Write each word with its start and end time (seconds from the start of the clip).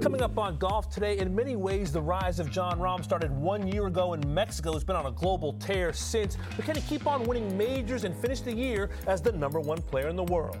Coming 0.00 0.22
up 0.22 0.38
on 0.38 0.56
Golf 0.56 0.88
Today, 0.88 1.18
in 1.18 1.34
many 1.34 1.56
ways, 1.56 1.92
the 1.92 2.00
rise 2.00 2.38
of 2.40 2.50
Jon 2.50 2.78
Rahm 2.78 3.04
started 3.04 3.30
one 3.30 3.68
year 3.68 3.86
ago 3.86 4.14
in 4.14 4.32
Mexico. 4.32 4.74
It's 4.74 4.82
been 4.82 4.96
on 4.96 5.04
a 5.04 5.10
global 5.10 5.52
tear 5.54 5.92
since. 5.92 6.38
But 6.56 6.64
can 6.64 6.74
he 6.74 6.80
keep 6.80 7.06
on 7.06 7.24
winning 7.24 7.54
majors 7.58 8.04
and 8.04 8.16
finish 8.16 8.40
the 8.40 8.50
year 8.50 8.88
as 9.06 9.20
the 9.20 9.32
number 9.32 9.60
one 9.60 9.82
player 9.82 10.08
in 10.08 10.16
the 10.16 10.24
world? 10.24 10.56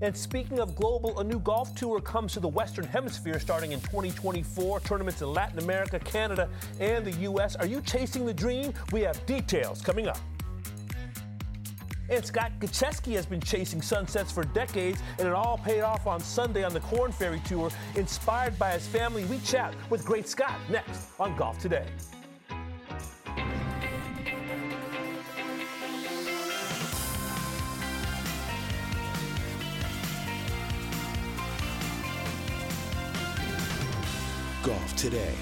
And 0.00 0.16
speaking 0.16 0.58
of 0.58 0.74
global, 0.74 1.20
a 1.20 1.24
new 1.24 1.38
golf 1.38 1.76
tour 1.76 2.00
comes 2.00 2.32
to 2.32 2.40
the 2.40 2.48
Western 2.48 2.86
Hemisphere 2.86 3.38
starting 3.38 3.70
in 3.70 3.78
2024. 3.82 4.80
Tournaments 4.80 5.22
in 5.22 5.32
Latin 5.32 5.60
America, 5.60 6.00
Canada, 6.00 6.48
and 6.80 7.04
the 7.04 7.12
U.S. 7.20 7.54
Are 7.54 7.66
you 7.66 7.80
chasing 7.82 8.26
the 8.26 8.34
dream? 8.34 8.74
We 8.90 9.02
have 9.02 9.24
details 9.26 9.80
coming 9.80 10.08
up. 10.08 10.18
And 12.08 12.24
Scott 12.24 12.52
Gutschewski 12.60 13.14
has 13.14 13.26
been 13.26 13.40
chasing 13.40 13.80
sunsets 13.80 14.32
for 14.32 14.44
decades, 14.44 15.00
and 15.18 15.26
it 15.26 15.34
all 15.34 15.58
paid 15.58 15.82
off 15.82 16.06
on 16.06 16.20
Sunday 16.20 16.64
on 16.64 16.72
the 16.72 16.80
Korn 16.80 17.12
Ferry 17.12 17.40
Tour. 17.46 17.70
Inspired 17.96 18.58
by 18.58 18.72
his 18.72 18.86
family, 18.86 19.24
we 19.26 19.38
chat 19.40 19.74
with 19.90 20.04
Great 20.04 20.28
Scott 20.28 20.58
next 20.70 21.08
on 21.18 21.36
Golf 21.36 21.58
Today. 21.58 21.86
Golf 34.62 34.96
Today. 34.96 35.34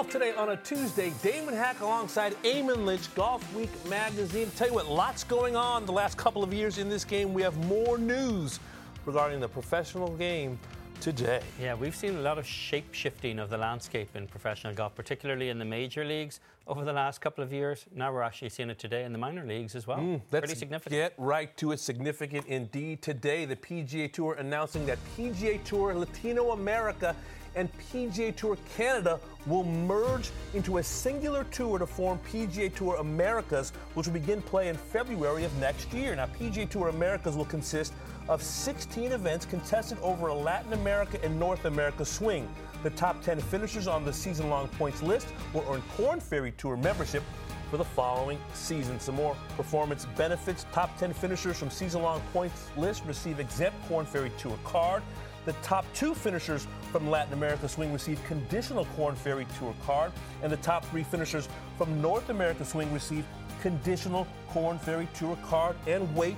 Golf 0.00 0.10
Today 0.10 0.32
on 0.32 0.48
a 0.48 0.56
Tuesday. 0.56 1.12
Damon 1.22 1.52
Hack 1.52 1.80
alongside 1.80 2.32
Eamon 2.42 2.86
Lynch, 2.86 3.14
Golf 3.14 3.54
Week 3.54 3.68
magazine. 3.86 4.50
Tell 4.56 4.68
you 4.68 4.72
what, 4.72 4.88
lots 4.88 5.24
going 5.24 5.56
on 5.56 5.84
the 5.84 5.92
last 5.92 6.16
couple 6.16 6.42
of 6.42 6.54
years 6.54 6.78
in 6.78 6.88
this 6.88 7.04
game. 7.04 7.34
We 7.34 7.42
have 7.42 7.54
more 7.66 7.98
news 7.98 8.60
regarding 9.04 9.40
the 9.40 9.48
professional 9.48 10.16
game 10.16 10.58
today. 11.02 11.42
Yeah, 11.60 11.74
we've 11.74 11.94
seen 11.94 12.16
a 12.16 12.20
lot 12.22 12.38
of 12.38 12.46
shape 12.46 12.94
shifting 12.94 13.38
of 13.38 13.50
the 13.50 13.58
landscape 13.58 14.16
in 14.16 14.26
professional 14.26 14.72
golf, 14.72 14.94
particularly 14.94 15.50
in 15.50 15.58
the 15.58 15.66
major 15.66 16.02
leagues 16.02 16.40
over 16.66 16.82
the 16.82 16.94
last 16.94 17.20
couple 17.20 17.44
of 17.44 17.52
years. 17.52 17.84
Now 17.94 18.10
we're 18.10 18.22
actually 18.22 18.48
seeing 18.48 18.70
it 18.70 18.78
today 18.78 19.04
in 19.04 19.12
the 19.12 19.18
minor 19.18 19.44
leagues 19.44 19.74
as 19.74 19.86
well. 19.86 19.98
Mm, 19.98 20.22
Pretty 20.30 20.54
significant. 20.54 20.92
Get 20.92 21.12
right 21.18 21.54
to 21.58 21.72
it. 21.72 21.80
Significant 21.80 22.46
indeed. 22.46 23.02
Today, 23.02 23.44
the 23.44 23.56
PGA 23.56 24.10
Tour 24.10 24.36
announcing 24.38 24.86
that 24.86 24.98
PGA 25.14 25.62
Tour 25.62 25.92
Latinoamerica 25.92 27.14
and 27.54 27.68
PGA 27.78 28.34
Tour 28.34 28.56
Canada 28.76 29.20
will 29.46 29.64
merge 29.64 30.30
into 30.54 30.78
a 30.78 30.82
singular 30.82 31.44
tour 31.44 31.78
to 31.78 31.86
form 31.86 32.18
PGA 32.30 32.74
Tour 32.74 32.96
Americas, 32.96 33.72
which 33.94 34.06
will 34.06 34.14
begin 34.14 34.42
play 34.42 34.68
in 34.68 34.76
February 34.76 35.44
of 35.44 35.56
next 35.58 35.92
year. 35.92 36.14
Now, 36.14 36.26
PGA 36.26 36.68
Tour 36.68 36.88
Americas 36.88 37.36
will 37.36 37.44
consist 37.44 37.92
of 38.28 38.42
16 38.42 39.12
events 39.12 39.46
contested 39.46 39.98
over 40.00 40.28
a 40.28 40.34
Latin 40.34 40.72
America 40.72 41.18
and 41.24 41.38
North 41.38 41.64
America 41.64 42.04
swing. 42.04 42.48
The 42.82 42.90
top 42.90 43.22
10 43.22 43.40
finishers 43.40 43.86
on 43.86 44.04
the 44.04 44.12
season 44.12 44.48
long 44.48 44.68
points 44.68 45.02
list 45.02 45.28
will 45.52 45.64
earn 45.68 45.82
Korn 45.96 46.20
Ferry 46.20 46.52
Tour 46.52 46.76
membership 46.76 47.22
for 47.70 47.76
the 47.76 47.84
following 47.84 48.38
season. 48.52 48.98
Some 48.98 49.14
more 49.14 49.36
performance 49.56 50.06
benefits. 50.16 50.66
Top 50.72 50.96
10 50.98 51.12
finishers 51.12 51.56
from 51.56 51.70
season 51.70 52.02
long 52.02 52.20
points 52.32 52.68
list 52.76 53.04
receive 53.06 53.38
exempt 53.38 53.76
Korn 53.88 54.04
Ferry 54.04 54.32
Tour 54.38 54.58
card. 54.64 55.02
The 55.46 55.52
top 55.62 55.86
two 55.94 56.14
finishers 56.14 56.66
from 56.92 57.08
Latin 57.08 57.32
America 57.32 57.68
Swing 57.68 57.92
receive 57.92 58.22
conditional 58.24 58.84
Korn 58.96 59.14
Ferry 59.14 59.46
Tour 59.58 59.74
card, 59.86 60.12
and 60.42 60.52
the 60.52 60.58
top 60.58 60.84
three 60.86 61.02
finishers 61.02 61.48
from 61.78 62.00
North 62.02 62.28
America 62.28 62.64
Swing 62.64 62.92
receive 62.92 63.24
conditional 63.62 64.26
Korn 64.50 64.78
Ferry 64.78 65.08
Tour 65.14 65.38
card. 65.44 65.76
And 65.86 66.14
wait, 66.14 66.36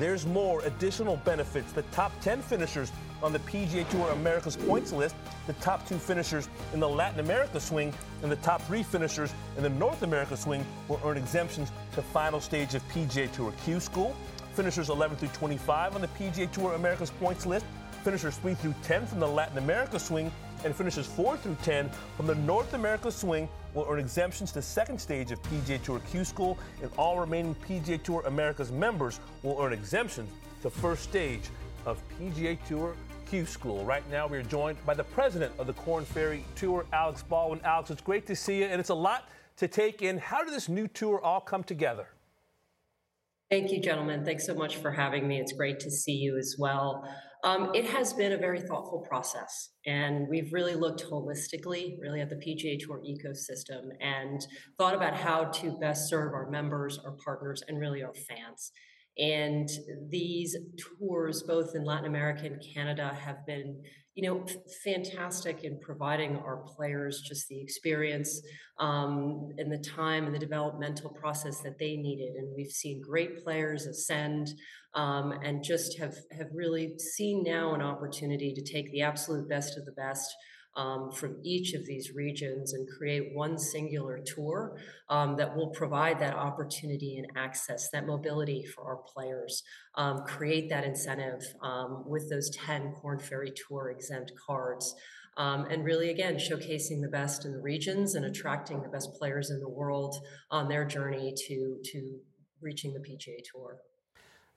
there's 0.00 0.26
more 0.26 0.62
additional 0.62 1.16
benefits. 1.18 1.72
The 1.72 1.82
top 1.92 2.12
10 2.22 2.42
finishers 2.42 2.90
on 3.22 3.32
the 3.32 3.38
PGA 3.40 3.88
Tour 3.90 4.10
America's 4.10 4.56
points 4.56 4.92
list, 4.92 5.14
the 5.46 5.52
top 5.54 5.86
two 5.86 5.98
finishers 5.98 6.48
in 6.72 6.80
the 6.80 6.88
Latin 6.88 7.20
America 7.20 7.60
swing, 7.60 7.92
and 8.22 8.32
the 8.32 8.36
top 8.36 8.62
three 8.62 8.82
finishers 8.82 9.32
in 9.56 9.62
the 9.62 9.68
North 9.68 10.02
America 10.02 10.36
swing 10.36 10.64
will 10.88 11.00
earn 11.04 11.16
exemptions 11.16 11.70
to 11.92 12.02
final 12.02 12.40
stage 12.40 12.74
of 12.74 12.82
PGA 12.88 13.30
Tour 13.32 13.52
Q 13.64 13.78
School. 13.78 14.16
Finishers 14.54 14.88
11 14.88 15.18
through 15.18 15.28
25 15.28 15.94
on 15.94 16.00
the 16.00 16.08
PGA 16.08 16.50
Tour 16.50 16.74
America's 16.74 17.10
points 17.10 17.46
list 17.46 17.64
finishers 18.02 18.36
3 18.38 18.54
through 18.54 18.74
10 18.82 19.06
from 19.06 19.20
the 19.20 19.26
Latin 19.26 19.58
America 19.58 19.98
swing, 19.98 20.30
and 20.64 20.74
finishers 20.74 21.06
4 21.06 21.36
through 21.38 21.56
10 21.62 21.90
from 22.16 22.26
the 22.26 22.34
North 22.34 22.74
America 22.74 23.10
swing 23.10 23.48
will 23.74 23.86
earn 23.88 23.98
exemptions 23.98 24.52
to 24.52 24.62
second 24.62 25.00
stage 25.00 25.30
of 25.30 25.42
PGA 25.44 25.82
Tour 25.82 26.00
Q 26.10 26.24
School, 26.24 26.58
and 26.82 26.90
all 26.98 27.18
remaining 27.18 27.54
PGA 27.66 28.02
Tour 28.02 28.22
America's 28.26 28.72
members 28.72 29.20
will 29.42 29.60
earn 29.60 29.72
exemptions 29.72 30.30
to 30.62 30.70
first 30.70 31.02
stage 31.02 31.48
of 31.86 32.02
PGA 32.18 32.58
Tour 32.66 32.94
Q 33.28 33.46
School. 33.46 33.84
Right 33.84 34.08
now, 34.10 34.26
we 34.26 34.38
are 34.38 34.42
joined 34.42 34.84
by 34.84 34.94
the 34.94 35.04
president 35.04 35.52
of 35.58 35.66
the 35.66 35.72
Korn 35.74 36.04
Ferry 36.04 36.44
Tour, 36.56 36.84
Alex 36.92 37.22
Baldwin. 37.22 37.60
Alex, 37.64 37.90
it's 37.90 38.02
great 38.02 38.26
to 38.26 38.36
see 38.36 38.58
you, 38.58 38.64
and 38.64 38.80
it's 38.80 38.90
a 38.90 38.94
lot 38.94 39.28
to 39.56 39.68
take 39.68 40.02
in. 40.02 40.18
How 40.18 40.42
did 40.42 40.52
this 40.52 40.68
new 40.68 40.88
tour 40.88 41.20
all 41.20 41.40
come 41.40 41.62
together? 41.62 42.08
Thank 43.50 43.72
you, 43.72 43.80
gentlemen. 43.80 44.24
Thanks 44.24 44.46
so 44.46 44.54
much 44.54 44.76
for 44.76 44.92
having 44.92 45.26
me. 45.26 45.40
It's 45.40 45.52
great 45.52 45.80
to 45.80 45.90
see 45.90 46.12
you 46.12 46.38
as 46.38 46.56
well. 46.58 47.04
Um, 47.42 47.70
it 47.74 47.86
has 47.86 48.12
been 48.12 48.32
a 48.32 48.36
very 48.36 48.60
thoughtful 48.60 49.04
process, 49.08 49.70
and 49.86 50.28
we've 50.28 50.52
really 50.52 50.74
looked 50.74 51.04
holistically, 51.04 51.98
really 51.98 52.20
at 52.20 52.28
the 52.28 52.36
PGA 52.36 52.78
Tour 52.78 53.00
ecosystem, 53.00 53.90
and 54.00 54.46
thought 54.76 54.94
about 54.94 55.14
how 55.16 55.44
to 55.44 55.78
best 55.80 56.08
serve 56.08 56.34
our 56.34 56.50
members, 56.50 56.98
our 56.98 57.16
partners, 57.24 57.62
and 57.66 57.78
really 57.78 58.02
our 58.02 58.12
fans. 58.14 58.72
And 59.18 59.68
these 60.08 60.56
tours, 60.98 61.42
both 61.42 61.74
in 61.74 61.84
Latin 61.84 62.06
America 62.06 62.46
and 62.46 62.62
Canada, 62.74 63.16
have 63.20 63.44
been, 63.46 63.82
you 64.14 64.28
know, 64.28 64.44
fantastic 64.84 65.64
in 65.64 65.78
providing 65.80 66.36
our 66.38 66.58
players 66.58 67.22
just 67.22 67.48
the 67.48 67.60
experience 67.60 68.40
um, 68.78 69.50
and 69.58 69.70
the 69.70 69.78
time 69.78 70.26
and 70.26 70.34
the 70.34 70.38
developmental 70.38 71.10
process 71.10 71.60
that 71.60 71.78
they 71.78 71.96
needed. 71.96 72.36
And 72.36 72.54
we've 72.56 72.70
seen 72.70 73.02
great 73.02 73.42
players 73.42 73.86
ascend 73.86 74.52
um, 74.94 75.32
and 75.44 75.62
just 75.62 75.98
have 75.98 76.14
have 76.36 76.48
really 76.52 76.98
seen 76.98 77.42
now 77.44 77.74
an 77.74 77.82
opportunity 77.82 78.52
to 78.54 78.62
take 78.62 78.90
the 78.90 79.02
absolute 79.02 79.48
best 79.48 79.78
of 79.78 79.84
the 79.84 79.92
best 79.92 80.34
um, 80.76 81.10
from 81.10 81.36
each 81.42 81.74
of 81.74 81.84
these 81.84 82.12
regions 82.14 82.72
and 82.72 82.88
create 82.88 83.34
one 83.34 83.58
singular 83.58 84.20
tour 84.24 84.76
um, 85.08 85.36
that 85.36 85.56
will 85.56 85.70
provide 85.70 86.20
that 86.20 86.34
opportunity 86.34 87.16
and 87.16 87.26
access, 87.36 87.90
that 87.90 88.06
mobility 88.06 88.64
for 88.64 88.84
our 88.84 88.98
players, 89.12 89.62
um, 89.96 90.22
create 90.26 90.70
that 90.70 90.84
incentive 90.84 91.42
um, 91.62 92.04
with 92.06 92.30
those 92.30 92.50
10 92.50 92.94
Korn 93.00 93.18
Ferry 93.18 93.52
Tour 93.68 93.90
exempt 93.90 94.32
cards. 94.46 94.94
Um, 95.36 95.66
and 95.66 95.84
really, 95.84 96.10
again, 96.10 96.36
showcasing 96.36 97.00
the 97.00 97.10
best 97.10 97.44
in 97.44 97.52
the 97.52 97.60
regions 97.60 98.14
and 98.14 98.24
attracting 98.24 98.82
the 98.82 98.88
best 98.88 99.10
players 99.18 99.50
in 99.50 99.60
the 99.60 99.68
world 99.68 100.14
on 100.50 100.68
their 100.68 100.84
journey 100.84 101.34
to, 101.48 101.78
to 101.92 102.18
reaching 102.60 102.92
the 102.92 103.00
PGA 103.00 103.38
Tour. 103.52 103.78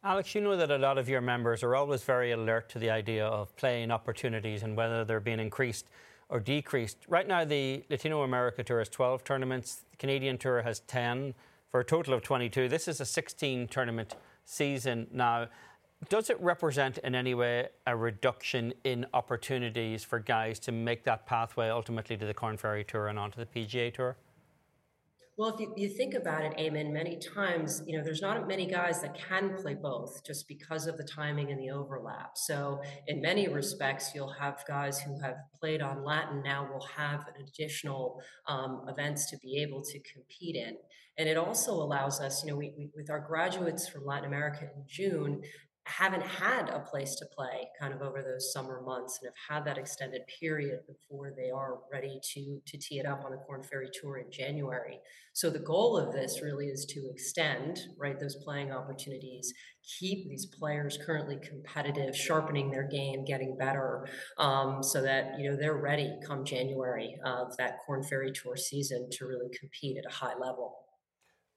Alex, 0.06 0.36
you 0.36 0.42
know 0.42 0.58
that 0.58 0.70
a 0.70 0.78
lot 0.78 0.98
of 0.98 1.08
your 1.08 1.22
members 1.22 1.64
are 1.64 1.78
always 1.78 2.04
very 2.04 2.32
alert 2.32 2.68
to 2.68 2.78
the 2.78 2.90
idea 2.90 3.26
of 3.26 3.56
playing 3.56 3.90
opportunities 3.90 4.62
and 4.62 4.76
whether 4.76 5.06
they're 5.06 5.22
being 5.22 5.40
increased 5.40 5.86
or 6.28 6.42
decreased. 6.42 6.98
Right 7.08 7.26
now, 7.26 7.46
the 7.46 7.86
Latinoamerica 7.90 8.66
Tour 8.66 8.80
has 8.80 8.90
12 8.90 9.24
tournaments, 9.24 9.86
the 9.92 9.96
Canadian 9.96 10.38
Tour 10.38 10.62
has 10.62 10.82
10 10.82 11.34
for 11.72 11.80
a 11.80 11.86
total 11.86 12.14
of 12.14 12.22
22. 12.22 12.68
This 12.68 12.90
is 12.90 13.00
a 13.00 13.06
16 13.06 13.70
tournament 13.70 14.18
season 14.44 15.08
now. 15.10 15.48
Does 16.10 16.30
it 16.30 16.38
represent 16.42 16.98
in 16.98 17.16
any 17.16 17.34
way 17.34 17.70
a 17.88 17.96
reduction 17.96 18.74
in 18.84 19.06
opportunities 19.14 20.04
for 20.04 20.20
guys 20.20 20.60
to 20.60 20.74
make 20.74 21.06
that 21.06 21.26
pathway 21.26 21.70
ultimately 21.70 22.18
to 22.18 22.26
the 22.26 22.34
Korn 22.34 22.58
Ferry 22.58 22.84
Tour 22.84 23.08
and 23.08 23.18
onto 23.18 23.40
the 23.40 23.46
PGA 23.46 23.94
Tour? 23.94 24.18
Well, 25.36 25.50
if 25.50 25.60
you, 25.60 25.74
you 25.76 25.90
think 25.90 26.14
about 26.14 26.44
it, 26.44 26.56
Eamon, 26.58 26.92
many 26.92 27.18
times, 27.18 27.82
you 27.88 27.98
know, 27.98 28.04
there's 28.04 28.22
not 28.22 28.48
many 28.48 28.68
guys 28.68 29.02
that 29.02 29.18
can 29.18 29.56
play 29.56 29.74
both 29.74 30.24
just 30.24 30.48
because 30.48 30.86
of 30.86 30.96
the 30.96 31.04
timing 31.04 31.50
and 31.52 31.60
the 31.60 31.72
overlap. 31.72 32.38
So, 32.38 32.82
in 33.08 33.20
many 33.20 33.48
respects, 33.48 34.12
you'll 34.14 34.34
have 34.34 34.64
guys 34.68 35.00
who 35.00 35.20
have 35.22 35.38
played 35.60 35.82
on 35.82 36.04
Latin 36.04 36.44
now 36.44 36.70
will 36.72 36.86
have 36.96 37.26
additional 37.40 38.22
um, 38.48 38.86
events 38.88 39.28
to 39.32 39.38
be 39.38 39.60
able 39.64 39.82
to 39.82 40.00
compete 40.02 40.56
in. 40.56 40.78
And 41.18 41.28
it 41.28 41.38
also 41.38 41.74
allows 41.74 42.20
us, 42.20 42.44
you 42.44 42.52
know, 42.52 42.58
we, 42.58 42.74
we, 42.78 42.90
with 42.96 43.10
our 43.10 43.20
graduates 43.20 43.88
from 43.88 44.06
Latin 44.06 44.26
America 44.26 44.66
in 44.76 44.84
June, 44.88 45.42
haven't 45.86 46.26
had 46.26 46.70
a 46.70 46.80
place 46.80 47.16
to 47.16 47.26
play 47.26 47.68
kind 47.80 47.94
of 47.94 48.02
over 48.02 48.22
those 48.22 48.54
summer 48.54 48.82
months 48.82 49.20
and 49.22 49.28
have 49.30 49.58
had 49.58 49.66
that 49.66 49.78
extended 49.78 50.22
period 50.40 50.80
before 50.88 51.34
they 51.36 51.50
are 51.52 51.80
ready 51.92 52.20
to 52.34 52.62
to 52.66 52.78
tee 52.78 53.00
it 53.00 53.06
up 53.06 53.26
on 53.26 53.32
the 53.32 53.38
Korn 53.38 53.64
Ferry 53.64 53.90
Tour 53.94 54.18
in 54.18 54.32
January. 54.32 55.00
So 55.34 55.50
the 55.50 55.60
goal 55.60 55.98
of 55.98 56.14
this 56.14 56.42
really 56.42 56.68
is 56.68 56.86
to 56.86 57.10
extend 57.10 57.80
right 57.98 58.18
those 58.18 58.36
playing 58.36 58.72
opportunities, 58.72 59.54
keep 60.00 60.30
these 60.30 60.46
players 60.46 60.98
currently 61.06 61.38
competitive, 61.38 62.16
sharpening 62.16 62.72
their 62.72 62.88
game, 62.88 63.26
getting 63.26 63.58
better, 63.58 64.08
um, 64.38 64.82
so 64.82 65.02
that 65.02 65.38
you 65.38 65.50
know 65.50 65.58
they're 65.58 65.76
ready 65.76 66.14
come 66.26 66.46
January 66.46 67.18
of 67.26 67.58
that 67.58 67.80
Korn 67.86 68.04
Ferry 68.04 68.32
Tour 68.32 68.56
season 68.56 69.10
to 69.12 69.26
really 69.26 69.50
compete 69.60 69.98
at 69.98 70.06
a 70.10 70.16
high 70.16 70.38
level. 70.40 70.78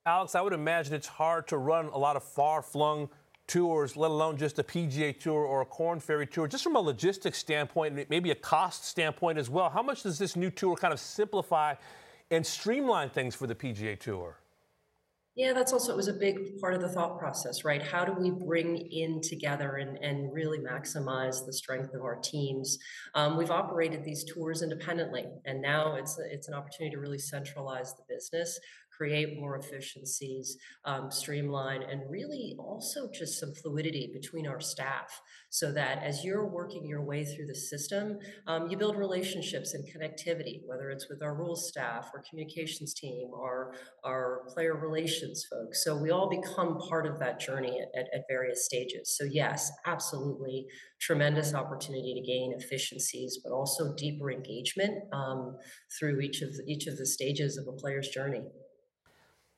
Alex, 0.05 0.37
I 0.37 0.41
would 0.41 0.53
imagine 0.53 0.95
it's 0.95 1.09
hard 1.09 1.49
to 1.49 1.59
run 1.59 1.87
a 1.87 1.99
lot 1.99 2.15
of 2.15 2.23
far 2.23 2.63
flung 2.63 3.09
tours, 3.47 3.97
let 3.97 4.11
alone 4.11 4.37
just 4.37 4.59
a 4.59 4.63
PGA 4.63 5.19
Tour 5.19 5.45
or 5.45 5.63
a 5.63 5.65
Korn 5.65 6.01
Ferry 6.01 6.27
Tour, 6.27 6.49
just 6.49 6.65
from 6.65 6.77
a 6.77 6.81
logistics 6.81 7.39
standpoint, 7.39 8.09
maybe 8.11 8.31
a 8.31 8.35
cost 8.35 8.85
standpoint 8.85 9.39
as 9.39 9.49
well, 9.49 9.71
how 9.71 9.83
much 9.83 10.03
does 10.03 10.19
this 10.19 10.37
new 10.37 10.51
tour 10.51 10.77
kind 10.77 10.93
of 10.93 11.01
simplify 11.01 11.75
and 12.31 12.45
streamline 12.45 13.11
things 13.11 13.35
for 13.35 13.47
the 13.47 13.55
PGA 13.55 13.99
Tour? 13.99 14.37
Yeah, 15.37 15.53
that's 15.53 15.75
also 15.75 15.93
it 15.93 15.97
was 15.97 16.09
a 16.09 16.15
big 16.15 16.59
part 16.63 16.73
of 16.73 16.81
the 16.81 16.89
thought 16.89 17.19
process, 17.19 17.63
right? 17.63 17.83
How 17.83 18.07
do 18.07 18.13
we 18.13 18.31
bring 18.31 18.79
in 18.91 19.21
together 19.21 19.77
and, 19.77 19.99
and 19.99 20.33
really 20.33 20.59
maximize 20.59 21.45
the 21.45 21.53
strength 21.53 21.93
of 21.93 22.01
our 22.01 22.17
teams? 22.17 22.79
Um, 23.15 23.37
we've 23.37 23.51
operated 23.51 24.03
these 24.03 24.25
tours 24.25 24.63
independently, 24.63 25.27
and 25.45 25.61
now 25.61 25.97
it's 25.97 26.19
it's 26.19 26.49
an 26.49 26.55
opportunity 26.55 26.97
to 26.97 27.03
really 27.03 27.19
centralize 27.19 27.93
the 27.97 28.03
business, 28.09 28.59
create 28.97 29.39
more 29.39 29.57
efficiencies, 29.57 30.57
um, 30.85 31.11
streamline, 31.11 31.83
and 31.83 32.03
really 32.09 32.55
also 32.59 33.09
just 33.13 33.39
some 33.39 33.53
fluidity 33.55 34.11
between 34.13 34.47
our 34.47 34.61
staff 34.61 35.21
so 35.51 35.73
that 35.73 36.03
as 36.03 36.25
you're 36.25 36.47
working 36.47 36.87
your 36.87 37.03
way 37.03 37.25
through 37.25 37.47
the 37.47 37.55
system, 37.55 38.19
um, 38.47 38.69
you 38.69 38.77
build 38.77 38.97
relationships 38.97 39.75
and 39.75 39.85
connectivity, 39.87 40.61
whether 40.67 40.91
it's 40.91 41.09
with 41.09 41.23
our 41.23 41.35
rules 41.35 41.69
staff 41.69 42.11
or 42.13 42.23
communications 42.29 42.95
team 42.95 43.31
or 43.33 43.75
our 44.05 44.43
player 44.49 44.77
relations 44.77 45.47
folks. 45.51 45.85
So 45.85 45.97
we 45.97 46.11
all 46.11 46.29
become 46.29 46.79
part 46.79 47.07
of 47.07 47.19
that 47.21 47.41
journey 47.41 47.81
at, 47.81 47.89
at, 47.99 48.07
at 48.15 48.25
various 48.29 48.65
stages. 48.65 49.17
So, 49.17 49.25
yes, 49.25 49.71
absolutely 49.87 50.67
tremendous 51.01 51.55
opportunity 51.55 52.15
to 52.15 52.27
gain 52.27 52.55
efficiencies, 52.59 53.41
but 53.43 53.53
also 53.53 53.95
deeper 53.97 54.31
engagement 54.31 55.05
um, 55.13 55.57
through 55.99 56.21
each 56.21 56.43
of 56.43 56.55
the, 56.57 56.65
each 56.67 56.87
of 56.87 56.97
the 56.97 57.07
stages 57.07 57.57
of 57.57 57.67
a 57.69 57.73
player's 57.73 58.09
journey. 58.09 58.43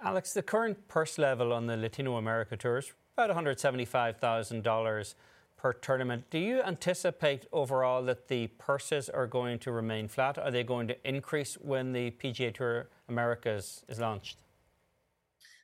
Alex, 0.00 0.32
the 0.32 0.42
current 0.42 0.86
purse 0.86 1.18
level 1.18 1.52
on 1.52 1.66
the 1.66 1.74
Latinoamerica 1.74 2.56
Tour 2.56 2.78
is 2.78 2.92
about 3.16 3.36
$175,000 3.36 5.14
per 5.56 5.72
tournament. 5.72 6.30
Do 6.30 6.38
you 6.38 6.62
anticipate 6.62 7.46
overall 7.52 8.04
that 8.04 8.28
the 8.28 8.46
purses 8.58 9.08
are 9.08 9.26
going 9.26 9.58
to 9.58 9.72
remain 9.72 10.06
flat? 10.06 10.38
Are 10.38 10.52
they 10.52 10.62
going 10.62 10.86
to 10.86 11.08
increase 11.08 11.54
when 11.54 11.92
the 11.92 12.12
PGA 12.12 12.54
Tour 12.54 12.86
Americas 13.08 13.84
is 13.88 13.98
launched? 13.98 14.36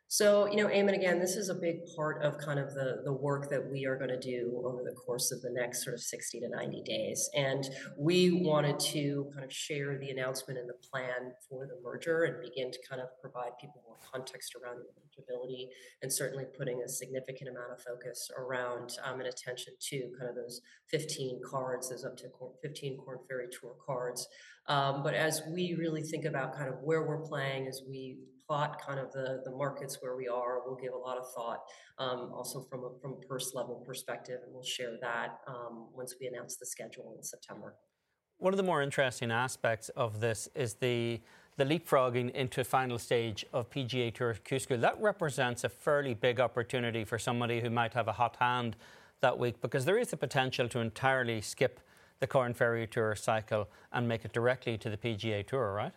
So, 0.09 0.47
you 0.47 0.57
know, 0.57 0.69
Eamon, 0.69 0.95
again, 0.95 1.19
this 1.19 1.35
is 1.35 1.49
a 1.49 1.55
big 1.55 1.79
part 1.97 2.23
of 2.23 2.39
kind 2.39 2.61
of 2.61 2.73
the, 2.75 3.03
the 3.05 3.13
work 3.13 3.51
that 3.51 3.71
we 3.71 3.85
are 3.85 3.97
going 3.97 4.11
to 4.11 4.21
do 4.21 4.63
over 4.65 4.83
the 4.85 4.95
course 4.95 5.33
of 5.33 5.41
the 5.43 5.51
next 5.51 5.83
sort 5.83 5.95
of 5.95 6.01
60 6.01 6.41
to 6.41 6.49
90 6.49 6.83
days. 6.83 7.29
And 7.35 7.69
we 7.99 8.31
wanted 8.31 8.79
to 8.81 9.31
kind 9.33 9.45
of 9.45 9.53
share 9.53 9.99
the 9.99 10.11
announcement 10.11 10.59
and 10.59 10.69
the 10.69 10.89
plan 10.89 11.33
for 11.49 11.67
the 11.67 11.81
merger 11.83 12.25
and 12.25 12.41
begin 12.41 12.71
to 12.71 12.79
kind 12.89 13.01
of 13.01 13.09
provide 13.21 13.59
people 13.61 13.83
more 13.87 13.99
context 14.13 14.55
around 14.55 14.77
the 14.77 14.85
eligibility 14.97 15.69
and 16.03 16.13
certainly 16.13 16.45
putting 16.57 16.83
a 16.83 16.89
significant 16.89 17.51
amount 17.51 17.73
of 17.73 17.81
focus 17.81 18.31
around 18.39 18.93
um, 19.05 19.21
and 19.21 19.29
attention 19.29 19.73
to 19.81 20.11
kind 20.19 20.29
of 20.29 20.37
those 20.37 20.61
15 20.91 21.41
cards, 21.49 21.91
those 21.91 22.05
up 22.05 22.17
to 22.19 22.29
15 22.63 22.99
Korn 22.99 23.19
Ferry 23.29 23.49
Tour 23.51 23.75
cards. 23.85 24.29
Um, 24.67 25.03
but 25.03 25.15
as 25.15 25.43
we 25.51 25.75
really 25.79 26.03
think 26.03 26.25
about 26.25 26.55
kind 26.55 26.69
of 26.69 26.77
where 26.83 27.07
we're 27.07 27.27
playing, 27.27 27.67
as 27.67 27.83
we 27.89 28.19
plot 28.47 28.81
kind 28.85 28.99
of 28.99 29.13
the, 29.13 29.43
the 29.45 29.51
markets 29.51 29.99
where 30.01 30.17
we 30.17 30.29
are. 30.29 30.61
We'll 30.65 30.77
give 30.77 30.93
a 30.93 30.99
lot 30.99 31.19
of 31.19 31.25
thought 31.35 31.61
um, 31.99 32.31
also 32.33 32.67
from 32.71 32.85
a, 32.85 32.91
from 33.01 33.17
purse 33.29 33.53
level 33.55 33.83
perspective, 33.87 34.41
and 34.45 34.53
we'll 34.53 34.65
share 34.65 34.97
that 35.01 35.39
um, 35.47 35.89
once 35.95 36.15
we 36.21 36.27
announce 36.27 36.57
the 36.57 36.67
schedule 36.67 37.15
in 37.17 37.23
September. 37.23 37.77
One 38.39 38.53
of 38.53 38.57
the 38.57 38.65
more 38.65 38.83
interesting 38.83 39.31
aspects 39.31 39.89
of 39.91 40.21
this 40.21 40.49
is 40.55 40.75
the 40.75 41.21
the 41.57 41.65
leapfrogging 41.65 42.33
into 42.33 42.65
final 42.65 42.99
stage 42.99 43.47
of 43.53 43.71
PGA 43.71 44.13
Tour 44.13 44.35
Q 44.35 44.59
School. 44.59 44.79
That 44.79 45.01
represents 45.01 45.63
a 45.63 45.69
fairly 45.69 46.13
big 46.13 46.41
opportunity 46.41 47.05
for 47.05 47.17
somebody 47.17 47.61
who 47.61 47.71
might 47.71 47.95
have 47.95 48.09
a 48.09 48.13
hot 48.13 48.37
hand 48.41 48.75
that 49.21 49.39
week 49.39 49.61
because 49.61 49.85
there 49.85 49.97
is 49.97 50.09
the 50.09 50.17
potential 50.17 50.69
to 50.69 50.81
entirely 50.81 51.41
skip 51.41 51.79
the 52.19 52.27
Korn 52.27 52.55
Ferry 52.55 52.87
Tour 52.87 53.15
cycle 53.15 53.69
and 53.93 54.09
make 54.09 54.25
it 54.25 54.33
directly 54.33 54.77
to 54.79 54.91
the 54.91 54.97
PGA 54.97 55.47
Tour, 55.47 55.73
right? 55.73 55.93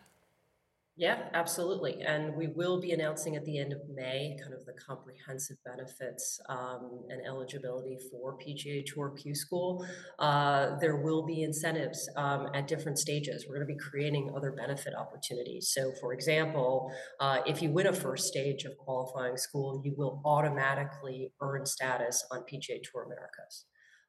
Yeah, 0.98 1.28
absolutely. 1.32 2.02
And 2.02 2.34
we 2.34 2.48
will 2.48 2.80
be 2.80 2.90
announcing 2.90 3.36
at 3.36 3.44
the 3.44 3.56
end 3.56 3.72
of 3.72 3.78
May 3.88 4.36
kind 4.42 4.52
of 4.52 4.66
the 4.66 4.72
comprehensive 4.72 5.56
benefits 5.64 6.40
um, 6.48 7.04
and 7.08 7.24
eligibility 7.24 7.96
for 8.10 8.36
PGA 8.36 8.84
Tour 8.84 9.10
Q 9.10 9.32
School. 9.32 9.86
Uh, 10.18 10.76
there 10.80 10.96
will 10.96 11.24
be 11.24 11.44
incentives 11.44 12.10
um, 12.16 12.48
at 12.52 12.66
different 12.66 12.98
stages. 12.98 13.46
We're 13.48 13.54
going 13.54 13.68
to 13.68 13.74
be 13.74 13.78
creating 13.78 14.32
other 14.36 14.50
benefit 14.50 14.92
opportunities. 14.92 15.70
So, 15.72 15.92
for 16.00 16.12
example, 16.14 16.92
uh, 17.20 17.42
if 17.46 17.62
you 17.62 17.70
win 17.70 17.86
a 17.86 17.92
first 17.92 18.26
stage 18.26 18.64
of 18.64 18.76
qualifying 18.76 19.36
school, 19.36 19.80
you 19.84 19.94
will 19.96 20.20
automatically 20.24 21.32
earn 21.40 21.64
status 21.64 22.26
on 22.32 22.40
PGA 22.40 22.82
Tour 22.82 23.04
Americas. 23.04 23.66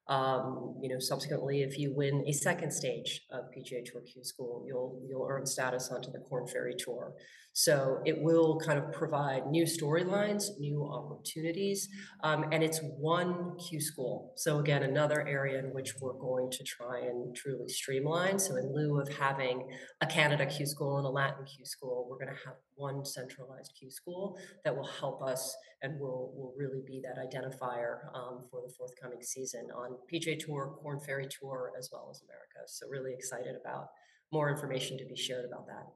Um, 0.08 0.76
you 0.82 0.88
know, 0.88 0.98
subsequently, 0.98 1.62
if 1.62 1.78
you 1.78 1.94
win 1.94 2.24
a 2.26 2.32
second 2.32 2.72
stage 2.72 3.22
of 3.30 3.44
PGA 3.56 3.84
Tour 3.84 4.02
Q 4.02 4.24
School, 4.24 4.64
you'll 4.66 5.00
you'll 5.08 5.26
earn 5.28 5.46
status 5.46 5.90
onto 5.92 6.10
the 6.10 6.18
Korn 6.28 6.46
Ferry 6.48 6.74
Tour. 6.76 7.14
So 7.52 8.00
it 8.04 8.20
will 8.20 8.58
kind 8.60 8.78
of 8.78 8.92
provide 8.92 9.46
new 9.46 9.64
storylines, 9.64 10.44
new 10.58 10.84
opportunities, 10.84 11.88
um, 12.22 12.44
and 12.52 12.62
it's 12.62 12.80
one 12.98 13.56
Q 13.58 13.80
School. 13.80 14.32
So 14.36 14.58
again, 14.58 14.84
another 14.84 15.26
area 15.26 15.58
in 15.58 15.66
which 15.66 15.94
we're 16.00 16.18
going 16.18 16.50
to 16.50 16.64
try 16.64 17.00
and 17.00 17.34
truly 17.34 17.68
streamline. 17.68 18.38
So 18.38 18.56
in 18.56 18.72
lieu 18.72 19.00
of 19.00 19.08
having 19.08 19.68
a 20.00 20.06
Canada 20.06 20.46
Q 20.46 20.64
School 20.66 20.98
and 20.98 21.06
a 21.06 21.10
Latin 21.10 21.44
Q 21.44 21.64
School, 21.64 22.06
we're 22.08 22.24
going 22.24 22.36
to 22.36 22.46
have 22.46 22.56
one 22.80 23.04
centralized 23.04 23.74
Q 23.78 23.90
School 23.90 24.38
that 24.64 24.74
will 24.74 24.86
help 24.86 25.22
us 25.22 25.54
and 25.82 26.00
will 26.00 26.32
will 26.34 26.54
really 26.56 26.82
be 26.86 27.02
that 27.02 27.18
identifier 27.18 28.12
um, 28.14 28.44
for 28.50 28.62
the 28.66 28.72
forthcoming 28.72 29.22
season 29.22 29.68
on 29.74 29.96
PGA 30.12 30.38
Tour, 30.38 30.74
Korn 30.82 30.98
Ferry 31.00 31.28
Tour, 31.28 31.72
as 31.78 31.90
well 31.92 32.08
as 32.10 32.22
America. 32.22 32.66
So 32.66 32.88
really 32.88 33.12
excited 33.12 33.54
about 33.60 33.88
more 34.32 34.50
information 34.50 34.96
to 34.98 35.04
be 35.04 35.16
shared 35.16 35.44
about 35.44 35.66
that. 35.66 35.86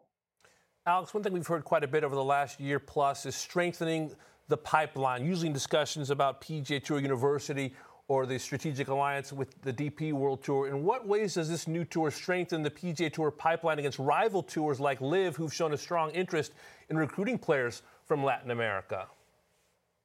Alex, 0.86 1.14
one 1.14 1.22
thing 1.22 1.32
we've 1.32 1.46
heard 1.46 1.64
quite 1.64 1.82
a 1.82 1.88
bit 1.88 2.04
over 2.04 2.14
the 2.14 2.24
last 2.24 2.60
year 2.60 2.78
plus 2.78 3.24
is 3.24 3.34
strengthening 3.34 4.14
the 4.48 4.56
pipeline, 4.56 5.24
usually 5.24 5.46
in 5.46 5.54
discussions 5.54 6.10
about 6.10 6.42
PGA 6.42 6.82
Tour 6.82 7.00
University 7.00 7.72
or 8.08 8.26
the 8.26 8.38
strategic 8.38 8.88
alliance 8.88 9.32
with 9.32 9.60
the 9.62 9.72
DP 9.72 10.12
World 10.12 10.42
Tour. 10.42 10.68
In 10.68 10.84
what 10.84 11.06
ways 11.06 11.34
does 11.34 11.48
this 11.48 11.66
new 11.66 11.84
tour 11.84 12.10
strengthen 12.10 12.62
the 12.62 12.70
PGA 12.70 13.12
Tour 13.12 13.30
pipeline 13.30 13.78
against 13.78 13.98
rival 13.98 14.42
tours 14.42 14.78
like 14.78 15.00
LIV, 15.00 15.36
who've 15.36 15.54
shown 15.54 15.72
a 15.72 15.78
strong 15.78 16.10
interest 16.10 16.52
in 16.90 16.98
recruiting 16.98 17.38
players 17.38 17.82
from 18.04 18.22
Latin 18.22 18.50
America? 18.50 19.06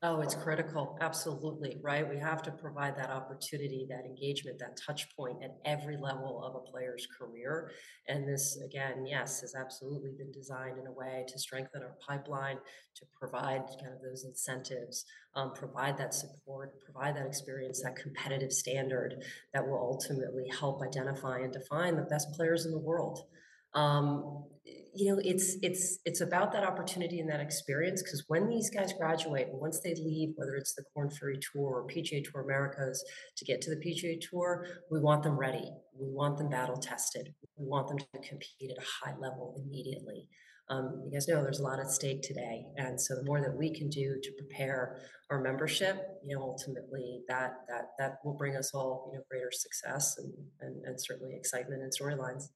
Oh, 0.02 0.22
it's 0.22 0.34
critical. 0.34 0.98
Absolutely. 1.02 1.78
Right. 1.84 2.10
We 2.10 2.18
have 2.20 2.42
to 2.44 2.52
provide 2.52 2.96
that 2.96 3.10
opportunity, 3.10 3.86
that 3.90 4.06
engagement, 4.06 4.58
that 4.60 4.78
touch 4.78 5.14
point 5.14 5.44
at 5.44 5.58
every 5.66 5.98
level 5.98 6.42
of 6.42 6.56
a 6.56 6.72
player's 6.72 7.06
career. 7.20 7.72
And 8.08 8.26
this, 8.26 8.58
again, 8.66 9.06
yes, 9.06 9.42
has 9.42 9.56
absolutely 9.56 10.12
been 10.18 10.32
designed 10.32 10.78
in 10.80 10.88
a 10.88 10.92
way 10.92 11.26
to 11.28 11.38
strengthen 11.38 11.82
our 11.84 11.98
pipeline, 12.08 12.60
to 12.96 13.06
provide 13.20 13.64
kind 13.82 13.94
of 13.94 14.02
those 14.02 14.24
incentives, 14.24 15.04
um, 15.36 15.52
provide 15.52 15.98
that 15.98 16.14
support, 16.14 16.80
provide 16.80 17.18
that 17.18 17.26
experience, 17.26 17.82
that 17.84 17.98
competitive 17.98 18.54
standard 18.54 19.22
that 19.54 19.68
will 19.68 19.80
ultimately 19.80 20.46
help 20.58 20.82
identify 20.82 21.40
and 21.40 21.52
define 21.52 21.98
the 21.98 22.04
best 22.04 22.32
players 22.32 22.66
in 22.66 22.72
the 22.72 22.80
world. 22.80 23.20
Um, 23.74 24.46
you 24.96 25.12
know 25.12 25.22
it's 25.24 25.58
it's 25.62 26.00
it's 26.06 26.22
about 26.22 26.52
that 26.52 26.64
opportunity 26.64 27.20
and 27.20 27.30
that 27.30 27.40
experience 27.40 28.02
because 28.02 28.24
when 28.28 28.48
these 28.48 28.70
guys 28.70 28.94
graduate 28.94 29.48
and 29.48 29.60
once 29.60 29.80
they 29.82 29.94
leave 29.96 30.30
whether 30.36 30.56
it's 30.56 30.74
the 30.76 30.84
Korn 30.94 31.10
Ferry 31.10 31.40
Tour 31.52 31.64
or 31.64 31.88
PGA 31.88 32.24
Tour 32.24 32.42
Americas 32.42 33.04
to 33.38 33.46
get 33.46 33.62
to 33.62 33.70
the 33.70 33.78
PGA 33.78 34.20
Tour 34.20 34.66
we 34.92 35.00
want 35.00 35.24
them 35.24 35.38
ready. 35.38 35.72
We 36.00 36.08
want 36.10 36.38
them 36.38 36.50
battle 36.50 36.78
tested. 36.78 37.34
We 37.58 37.66
want 37.66 37.90
them 37.90 37.98
to 37.98 38.06
compete 38.28 38.72
at 38.72 38.84
a 38.84 39.06
high 39.06 39.16
level 39.20 39.62
immediately. 39.66 40.28
Um, 40.70 41.04
you 41.06 41.12
guys 41.12 41.28
know 41.28 41.42
there's 41.42 41.60
a 41.60 41.64
lot 41.64 41.80
at 41.80 41.90
stake 41.90 42.22
today 42.22 42.64
and 42.78 43.00
so 43.02 43.16
the 43.16 43.24
more 43.24 43.42
that 43.42 43.58
we 43.58 43.74
can 43.74 43.90
do 43.90 44.20
to 44.22 44.32
prepare 44.38 45.00
our 45.32 45.42
membership 45.42 45.98
you 46.24 46.36
know 46.36 46.44
ultimately 46.44 47.22
that 47.28 47.54
that 47.68 47.86
that 47.98 48.18
will 48.24 48.36
bring 48.36 48.56
us 48.56 48.72
all 48.74 49.10
you 49.12 49.18
know 49.18 49.24
greater 49.32 49.50
success 49.52 50.16
and 50.20 50.32
and, 50.62 50.86
and 50.86 51.02
certainly 51.02 51.36
excitement 51.36 51.82
and 51.82 51.92
storylines 51.92 52.50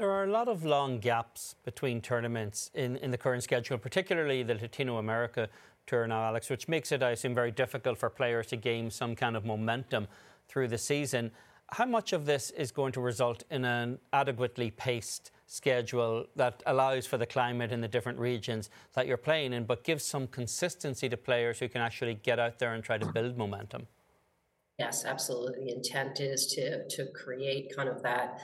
there 0.00 0.10
are 0.10 0.24
a 0.24 0.30
lot 0.30 0.48
of 0.48 0.64
long 0.64 0.98
gaps 0.98 1.54
between 1.62 2.00
tournaments 2.00 2.70
in, 2.72 2.96
in 2.96 3.10
the 3.10 3.18
current 3.18 3.42
schedule, 3.42 3.76
particularly 3.76 4.42
the 4.42 4.54
Latinoamerica 4.54 5.46
Tour 5.86 6.06
now, 6.06 6.24
Alex, 6.24 6.48
which 6.48 6.68
makes 6.68 6.90
it, 6.90 7.02
I 7.02 7.10
assume, 7.10 7.34
very 7.34 7.50
difficult 7.50 7.98
for 7.98 8.08
players 8.08 8.46
to 8.46 8.56
gain 8.56 8.90
some 8.90 9.14
kind 9.14 9.36
of 9.36 9.44
momentum 9.44 10.08
through 10.48 10.68
the 10.68 10.78
season. 10.78 11.30
How 11.72 11.84
much 11.84 12.14
of 12.14 12.24
this 12.24 12.50
is 12.52 12.72
going 12.72 12.92
to 12.92 13.00
result 13.02 13.42
in 13.50 13.66
an 13.66 13.98
adequately 14.14 14.70
paced 14.70 15.32
schedule 15.46 16.24
that 16.34 16.62
allows 16.64 17.06
for 17.06 17.18
the 17.18 17.26
climate 17.26 17.70
in 17.70 17.82
the 17.82 17.88
different 17.88 18.18
regions 18.18 18.70
that 18.94 19.06
you're 19.06 19.18
playing 19.18 19.52
in, 19.52 19.64
but 19.64 19.84
gives 19.84 20.02
some 20.02 20.26
consistency 20.26 21.10
to 21.10 21.16
players 21.18 21.58
who 21.58 21.68
can 21.68 21.82
actually 21.82 22.14
get 22.14 22.38
out 22.38 22.58
there 22.58 22.72
and 22.72 22.82
try 22.82 22.96
to 22.96 23.04
build 23.12 23.36
momentum? 23.36 23.86
Yes, 24.78 25.04
absolutely. 25.04 25.66
The 25.66 25.74
intent 25.76 26.20
is 26.20 26.46
to 26.54 26.88
to 26.88 27.06
create 27.12 27.76
kind 27.76 27.86
of 27.86 28.02
that 28.02 28.40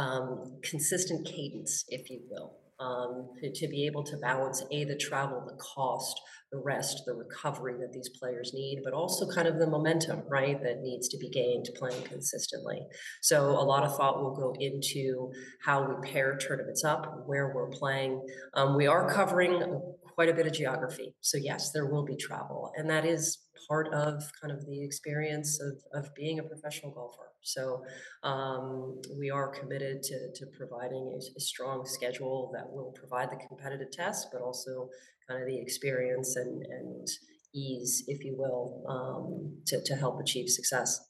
um, 0.00 0.58
consistent 0.62 1.26
cadence, 1.26 1.84
if 1.88 2.08
you 2.10 2.20
will. 2.30 2.56
um, 2.80 3.28
to, 3.40 3.52
to, 3.52 3.68
be 3.68 3.86
able 3.86 4.02
to 4.04 4.16
balance 4.16 4.64
a 4.70 4.84
the 4.84 4.96
travel, 4.96 5.42
the 5.46 5.56
cost, 5.56 6.18
the 6.50 6.58
rest, 6.58 7.02
the 7.06 7.12
recovery 7.12 7.74
that 7.78 7.92
these 7.92 8.08
players 8.18 8.52
need, 8.54 8.80
but 8.82 8.94
also 8.94 9.30
kind 9.30 9.46
of 9.46 9.58
the 9.58 9.66
momentum, 9.66 10.22
right, 10.28 10.60
that 10.62 10.80
needs 10.80 11.06
to 11.08 11.18
be 11.18 11.28
gained 11.28 11.68
playing 11.78 12.02
consistently. 12.04 12.80
So 13.20 13.50
a 13.50 13.66
lot 13.72 13.84
of 13.84 13.94
thought 13.96 14.22
will 14.22 14.34
go 14.34 14.54
into 14.58 15.30
how 15.62 15.86
we 15.86 16.10
pair 16.10 16.38
tournaments 16.38 16.82
up, 16.82 17.24
where 17.26 17.52
we're 17.54 17.70
playing. 17.70 18.26
Um, 18.54 18.76
we 18.76 18.86
are 18.86 19.12
covering 19.12 19.80
quite 20.14 20.30
a 20.30 20.34
bit 20.34 20.46
of 20.46 20.54
geography. 20.54 21.14
So 21.20 21.36
yes, 21.36 21.72
there 21.72 21.86
will 21.86 22.04
be 22.04 22.16
travel, 22.16 22.72
and 22.76 22.88
that 22.88 23.04
is 23.04 23.38
part 23.68 23.92
of 23.92 24.22
kind 24.40 24.52
of 24.52 24.66
the 24.66 24.82
experience 24.82 25.60
of, 25.60 25.74
of 25.92 26.14
being 26.14 26.38
a 26.38 26.42
professional 26.42 26.92
golfer. 26.92 27.29
So 27.42 27.82
um, 28.22 29.00
we 29.18 29.30
are 29.30 29.48
committed 29.48 30.02
to, 30.02 30.32
to 30.34 30.46
providing 30.56 31.12
a, 31.14 31.38
a, 31.38 31.40
strong 31.40 31.86
schedule 31.86 32.50
that 32.54 32.70
will 32.70 32.92
provide 32.92 33.30
the 33.30 33.36
competitive 33.48 33.90
test, 33.90 34.28
but 34.32 34.42
also 34.42 34.88
kind 35.26 35.40
of 35.40 35.48
the 35.48 35.58
experience 35.58 36.36
and, 36.36 36.62
and 36.62 37.08
ease, 37.54 38.04
if 38.08 38.24
you 38.24 38.34
will, 38.36 38.84
um, 38.88 39.56
to, 39.66 39.82
to 39.84 39.96
help 39.96 40.20
achieve 40.20 40.48
success. 40.48 41.00